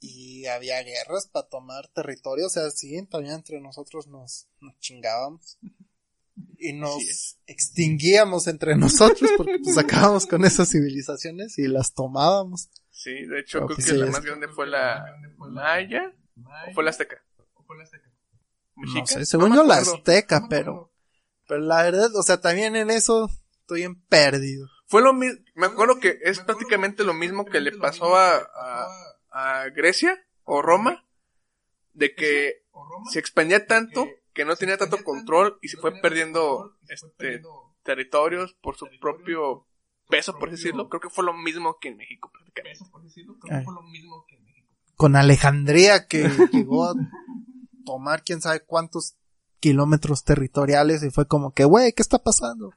Y 0.00 0.46
había 0.46 0.80
guerras 0.82 1.28
para 1.32 1.48
tomar 1.48 1.88
territorio, 1.88 2.46
o 2.46 2.50
sea, 2.50 2.70
sí, 2.70 3.04
también 3.06 3.34
entre 3.34 3.60
nosotros 3.60 4.06
nos, 4.06 4.48
nos 4.60 4.78
chingábamos. 4.78 5.58
Y 6.58 6.72
nos 6.72 7.38
extinguíamos 7.46 8.48
entre 8.48 8.76
nosotros 8.76 9.30
porque 9.36 9.58
pues 9.62 9.78
acabamos 9.78 10.26
con 10.26 10.44
esas 10.44 10.70
civilizaciones 10.70 11.58
y 11.58 11.68
las 11.68 11.94
tomábamos. 11.94 12.68
Sí, 12.90 13.26
de 13.26 13.40
hecho, 13.40 13.58
creo 13.66 13.76
pues 13.76 13.86
que 13.86 13.92
la 13.92 14.06
más 14.06 14.24
grande 14.24 14.48
fue 14.48 14.66
la 14.66 15.04
Maya. 15.36 16.12
¿O 16.68 16.72
fue 16.74 16.84
la 16.84 16.90
Azteca? 16.90 17.22
No 18.76 19.06
sé, 19.06 19.26
según 19.26 19.54
yo 19.54 19.64
la 19.64 19.78
azteca, 19.78 20.46
pero, 20.48 20.92
pero 21.46 21.60
la 21.60 21.82
verdad, 21.82 22.14
o 22.14 22.22
sea, 22.22 22.40
también 22.40 22.76
en 22.76 22.90
eso 22.90 23.28
estoy 23.60 23.82
en 23.82 24.00
perdido. 24.02 24.68
Fue 24.86 25.02
lo 25.02 25.12
mismo. 25.12 25.40
Me 25.54 25.66
acuerdo 25.66 25.98
que 25.98 26.18
es 26.22 26.38
prácticamente 26.40 27.04
lo 27.04 27.12
mismo 27.12 27.44
que 27.44 27.60
le 27.60 27.72
pasó 27.72 28.16
a, 28.16 28.86
a 29.30 29.68
Grecia 29.70 30.16
o 30.44 30.62
Roma. 30.62 31.04
De 31.92 32.14
que 32.14 32.62
se 33.10 33.18
expandía 33.18 33.66
tanto 33.66 34.08
que 34.38 34.44
no 34.44 34.54
tenía 34.54 34.78
tanto 34.78 35.02
control 35.02 35.58
y 35.62 35.68
se 35.68 35.78
fue 35.78 36.00
perdiendo 36.00 36.76
este 36.88 37.42
territorios 37.82 38.54
por 38.62 38.76
su 38.76 38.86
propio 39.00 39.66
peso, 40.08 40.38
por 40.38 40.52
decirlo. 40.52 40.88
Creo 40.88 41.00
que 41.00 41.10
fue 41.10 41.24
lo 41.24 41.32
mismo 41.32 41.76
que 41.80 41.88
en 41.88 41.96
México, 41.96 42.30
prácticamente. 42.32 42.84
Con 44.94 45.16
Alejandría 45.16 46.06
que 46.06 46.28
llegó 46.52 46.84
a 46.84 46.94
tomar 47.84 48.22
quién 48.22 48.40
sabe 48.40 48.60
cuántos 48.60 49.16
kilómetros 49.58 50.22
territoriales 50.22 51.02
y 51.02 51.10
fue 51.10 51.26
como 51.26 51.50
que, 51.50 51.64
güey, 51.64 51.92
¿qué 51.92 52.02
está 52.02 52.22
pasando? 52.22 52.70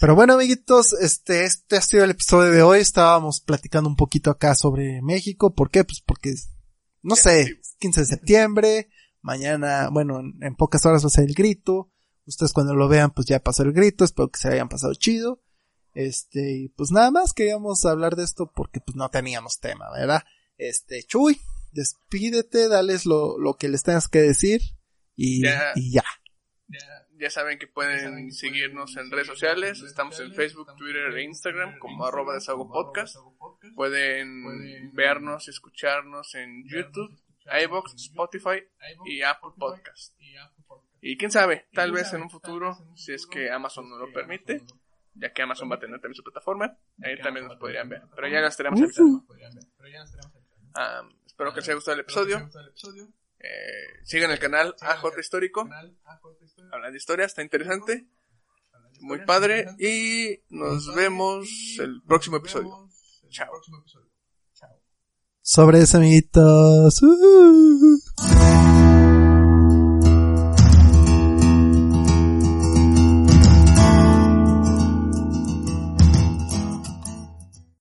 Pero 0.00 0.14
bueno, 0.14 0.34
amiguitos, 0.34 0.92
este, 0.92 1.46
este 1.46 1.78
ha 1.78 1.80
sido 1.80 2.04
el 2.04 2.10
episodio 2.10 2.50
de 2.50 2.60
hoy. 2.60 2.80
Estábamos 2.80 3.40
platicando 3.40 3.88
un 3.88 3.96
poquito 3.96 4.30
acá 4.30 4.54
sobre 4.54 5.00
México. 5.00 5.54
¿Por 5.54 5.70
qué? 5.70 5.82
Pues 5.82 6.02
porque, 6.04 6.34
no 7.00 7.16
sé, 7.16 7.58
15 7.78 8.00
de 8.00 8.06
septiembre. 8.06 8.90
Mañana, 9.22 9.88
bueno, 9.90 10.20
en, 10.20 10.34
en 10.42 10.54
pocas 10.56 10.84
horas 10.84 11.02
va 11.04 11.06
a 11.06 11.10
ser 11.10 11.24
el 11.28 11.34
grito. 11.34 11.90
Ustedes 12.26 12.52
cuando 12.52 12.74
lo 12.74 12.88
vean, 12.88 13.10
pues 13.12 13.26
ya 13.26 13.40
pasó 13.40 13.62
el 13.62 13.72
grito. 13.72 14.04
Espero 14.04 14.28
que 14.28 14.38
se 14.38 14.48
hayan 14.48 14.68
pasado 14.68 14.94
chido. 14.94 15.42
Este, 15.94 16.52
y 16.52 16.68
pues 16.70 16.90
nada 16.90 17.10
más 17.10 17.32
queríamos 17.32 17.84
hablar 17.84 18.16
de 18.16 18.24
esto 18.24 18.50
porque 18.54 18.80
pues 18.80 18.96
no 18.96 19.08
teníamos 19.10 19.58
tema, 19.60 19.90
¿verdad? 19.92 20.22
Este, 20.56 21.02
Chuy, 21.02 21.38
despídete, 21.72 22.68
dales 22.68 23.04
lo, 23.06 23.38
lo 23.38 23.54
que 23.54 23.68
les 23.68 23.82
tengas 23.82 24.08
que 24.08 24.20
decir 24.20 24.60
y 25.14 25.42
Ya. 25.42 25.72
y 25.74 25.92
ya. 25.92 26.04
Ya 27.18 27.30
saben 27.30 27.56
que 27.58 27.68
pueden 27.68 28.32
seguirnos 28.32 28.96
en 28.96 29.08
redes 29.10 29.28
sociales. 29.28 29.80
Estamos 29.82 30.18
en 30.18 30.34
Facebook, 30.34 30.74
Twitter 30.76 31.16
e 31.16 31.22
Instagram 31.22 31.78
como 31.78 32.04
arroba 32.04 32.34
desahogo 32.34 32.68
podcast. 32.68 33.14
Pueden 33.76 34.92
vernos, 34.92 35.46
escucharnos 35.46 36.34
en 36.34 36.64
YouTube, 36.68 37.16
iBox, 37.64 37.94
Spotify 37.94 38.62
y 39.04 39.22
Apple 39.22 39.50
Podcast. 39.58 40.14
Y 41.00 41.16
quién 41.16 41.30
sabe, 41.30 41.66
tal 41.72 41.92
vez 41.92 42.12
en 42.12 42.22
un 42.22 42.30
futuro, 42.30 42.76
si 42.94 43.12
es 43.12 43.26
que 43.26 43.50
Amazon 43.50 43.88
no 43.90 43.98
lo 43.98 44.12
permite, 44.12 44.62
ya 45.14 45.32
que 45.32 45.42
Amazon 45.42 45.70
va 45.70 45.76
a 45.76 45.80
tener 45.80 46.00
también 46.00 46.14
su 46.14 46.22
plataforma, 46.22 46.76
ahí 47.02 47.18
también 47.20 47.46
nos 47.46 47.56
podrían 47.56 47.88
ver. 47.88 48.02
Pero 48.14 48.28
ya 48.28 48.40
nos 48.40 48.50
estaremos 48.50 48.80
avisando. 48.80 49.24
Ah, 50.74 51.02
espero 51.26 51.52
que 51.52 51.60
les 51.60 51.68
haya 51.68 51.74
gustado 51.74 51.94
el 51.94 52.00
episodio. 52.00 52.50
Eh, 53.40 54.04
sigan 54.04 54.30
el 54.30 54.38
canal 54.38 54.76
AJ 54.80 55.18
Histórico. 55.18 55.68
Hablan 56.70 56.92
de 56.92 56.96
historia, 56.96 57.26
está 57.26 57.42
interesante. 57.42 58.06
Muy 59.00 59.24
padre. 59.24 59.66
Y 59.78 60.40
nos 60.50 60.94
vemos 60.94 61.48
el 61.80 62.00
próximo 62.02 62.36
episodio. 62.36 62.88
Chao. 63.30 63.50
Sobre 65.44 65.80
eso, 65.80 65.96
amiguitos. 65.98 67.02
Uh. 67.02 68.91